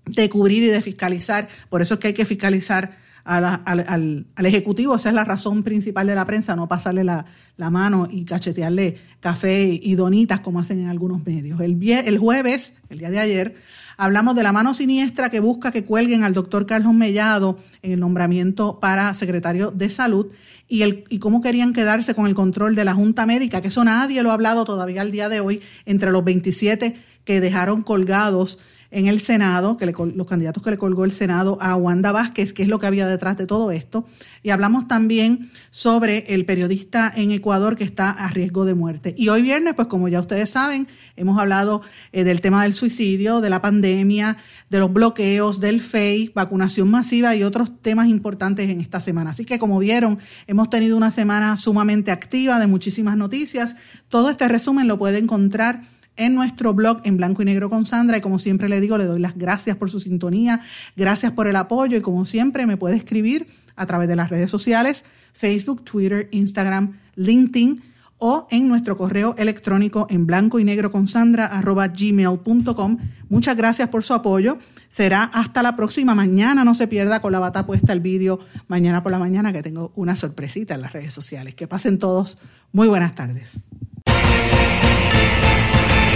de 0.09 0.29
cubrir 0.29 0.63
y 0.63 0.67
de 0.67 0.81
fiscalizar. 0.81 1.47
Por 1.69 1.81
eso 1.81 1.95
es 1.95 1.99
que 1.99 2.07
hay 2.07 2.13
que 2.13 2.25
fiscalizar 2.25 2.97
al, 3.27 4.25
Ejecutivo. 4.37 4.95
Esa 4.95 5.09
es 5.09 5.15
la 5.15 5.25
razón 5.25 5.63
principal 5.63 6.07
de 6.07 6.15
la 6.15 6.25
prensa, 6.25 6.55
no 6.55 6.67
pasarle 6.67 7.03
la, 7.03 7.25
mano 7.57 8.07
y 8.09 8.23
cachetearle 8.23 8.97
café 9.19 9.79
y 9.81 9.95
donitas 9.95 10.39
como 10.39 10.59
hacen 10.59 10.79
en 10.79 10.89
algunos 10.89 11.25
medios. 11.25 11.59
El, 11.59 11.81
el 11.89 12.17
jueves, 12.17 12.73
el 12.89 12.99
día 12.99 13.09
de 13.09 13.19
ayer, 13.19 13.55
hablamos 13.97 14.35
de 14.35 14.43
la 14.43 14.53
mano 14.53 14.73
siniestra 14.73 15.29
que 15.29 15.39
busca 15.39 15.71
que 15.71 15.83
cuelguen 15.83 16.23
al 16.23 16.33
doctor 16.33 16.65
Carlos 16.65 16.93
Mellado 16.93 17.57
en 17.81 17.91
el 17.91 17.99
nombramiento 17.99 18.79
para 18.79 19.13
secretario 19.13 19.71
de 19.71 19.89
salud 19.89 20.27
y, 20.69 20.83
el, 20.83 21.03
y 21.09 21.19
cómo 21.19 21.41
querían 21.41 21.73
quedarse 21.73 22.13
con 22.13 22.27
el 22.27 22.35
control 22.35 22.75
de 22.75 22.85
la 22.85 22.93
Junta 22.93 23.25
Médica, 23.25 23.61
que 23.61 23.69
eso 23.69 23.83
nadie 23.83 24.23
lo 24.23 24.31
ha 24.31 24.33
hablado 24.33 24.65
todavía 24.65 25.01
al 25.01 25.11
día 25.11 25.29
de 25.29 25.39
hoy, 25.39 25.61
entre 25.85 26.11
los 26.11 26.23
27 26.23 26.95
que 27.25 27.41
dejaron 27.41 27.81
colgados 27.81 28.59
en 28.91 29.07
el 29.07 29.19
Senado, 29.19 29.77
que 29.77 29.85
los 29.85 30.27
candidatos 30.27 30.63
que 30.63 30.71
le 30.71 30.77
colgó 30.77 31.05
el 31.05 31.11
Senado 31.11 31.57
a 31.61 31.75
Wanda 31.75 32.11
Vázquez, 32.11 32.53
que 32.53 32.63
es 32.63 32.69
lo 32.69 32.79
que 32.79 32.87
había 32.87 33.07
detrás 33.07 33.37
de 33.37 33.45
todo 33.45 33.71
esto. 33.71 34.05
Y 34.43 34.51
hablamos 34.51 34.87
también 34.87 35.51
sobre 35.69 36.33
el 36.33 36.45
periodista 36.45 37.11
en 37.15 37.31
Ecuador 37.31 37.75
que 37.75 37.83
está 37.83 38.09
a 38.11 38.29
riesgo 38.29 38.65
de 38.65 38.75
muerte. 38.75 39.13
Y 39.17 39.29
hoy 39.29 39.41
viernes, 39.41 39.73
pues 39.75 39.87
como 39.87 40.07
ya 40.07 40.19
ustedes 40.19 40.49
saben, 40.49 40.87
hemos 41.15 41.39
hablado 41.39 41.81
eh, 42.11 42.23
del 42.23 42.41
tema 42.41 42.63
del 42.63 42.73
suicidio, 42.73 43.41
de 43.41 43.49
la 43.49 43.61
pandemia, 43.61 44.37
de 44.69 44.79
los 44.79 44.91
bloqueos, 44.91 45.59
del 45.59 45.81
FEI, 45.81 46.31
vacunación 46.33 46.89
masiva 46.89 47.35
y 47.35 47.43
otros 47.43 47.81
temas 47.81 48.07
importantes 48.07 48.69
en 48.69 48.81
esta 48.81 48.99
semana. 48.99 49.31
Así 49.31 49.45
que 49.45 49.59
como 49.59 49.79
vieron, 49.79 50.19
hemos 50.47 50.69
tenido 50.69 50.97
una 50.97 51.11
semana 51.11 51.57
sumamente 51.57 52.11
activa 52.11 52.59
de 52.59 52.67
muchísimas 52.67 53.17
noticias. 53.17 53.75
Todo 54.09 54.29
este 54.29 54.47
resumen 54.47 54.87
lo 54.87 54.97
puede 54.97 55.17
encontrar 55.17 55.81
en 56.17 56.35
nuestro 56.35 56.73
blog 56.73 57.01
en 57.03 57.17
blanco 57.17 57.41
y 57.41 57.45
negro 57.45 57.69
con 57.69 57.85
Sandra. 57.85 58.17
Y 58.17 58.21
como 58.21 58.39
siempre 58.39 58.69
le 58.69 58.81
digo, 58.81 58.97
le 58.97 59.05
doy 59.05 59.19
las 59.19 59.37
gracias 59.37 59.77
por 59.77 59.89
su 59.89 59.99
sintonía, 59.99 60.61
gracias 60.95 61.31
por 61.31 61.47
el 61.47 61.55
apoyo 61.55 61.97
y 61.97 62.01
como 62.01 62.25
siempre 62.25 62.65
me 62.65 62.77
puede 62.77 62.95
escribir 62.95 63.47
a 63.75 63.85
través 63.85 64.07
de 64.07 64.15
las 64.15 64.29
redes 64.29 64.51
sociales, 64.51 65.05
Facebook, 65.33 65.83
Twitter, 65.83 66.27
Instagram, 66.31 66.97
LinkedIn 67.15 67.81
o 68.17 68.47
en 68.49 68.67
nuestro 68.67 68.97
correo 68.97 69.35
electrónico 69.37 70.07
en 70.09 70.25
blanco 70.25 70.59
y 70.59 70.63
negro 70.63 70.91
con 70.91 71.07
Sandra 71.07 71.45
arroba 71.45 71.87
gmail.com. 71.87 72.97
Muchas 73.29 73.55
gracias 73.55 73.89
por 73.89 74.03
su 74.03 74.13
apoyo. 74.13 74.57
Será 74.89 75.23
hasta 75.23 75.61
la 75.61 75.75
próxima 75.75 76.15
mañana. 76.15 76.63
No 76.63 76.73
se 76.73 76.87
pierda 76.87 77.21
con 77.21 77.31
la 77.31 77.39
bata 77.39 77.65
puesta 77.65 77.93
el 77.93 77.99
vídeo 77.99 78.39
mañana 78.67 79.03
por 79.03 79.11
la 79.11 79.19
mañana 79.19 79.53
que 79.53 79.61
tengo 79.61 79.91
una 79.95 80.15
sorpresita 80.15 80.75
en 80.75 80.81
las 80.81 80.93
redes 80.93 81.13
sociales. 81.13 81.55
Que 81.55 81.67
pasen 81.67 81.99
todos. 81.99 82.37
Muy 82.71 82.87
buenas 82.87 83.13
tardes. 83.13 83.61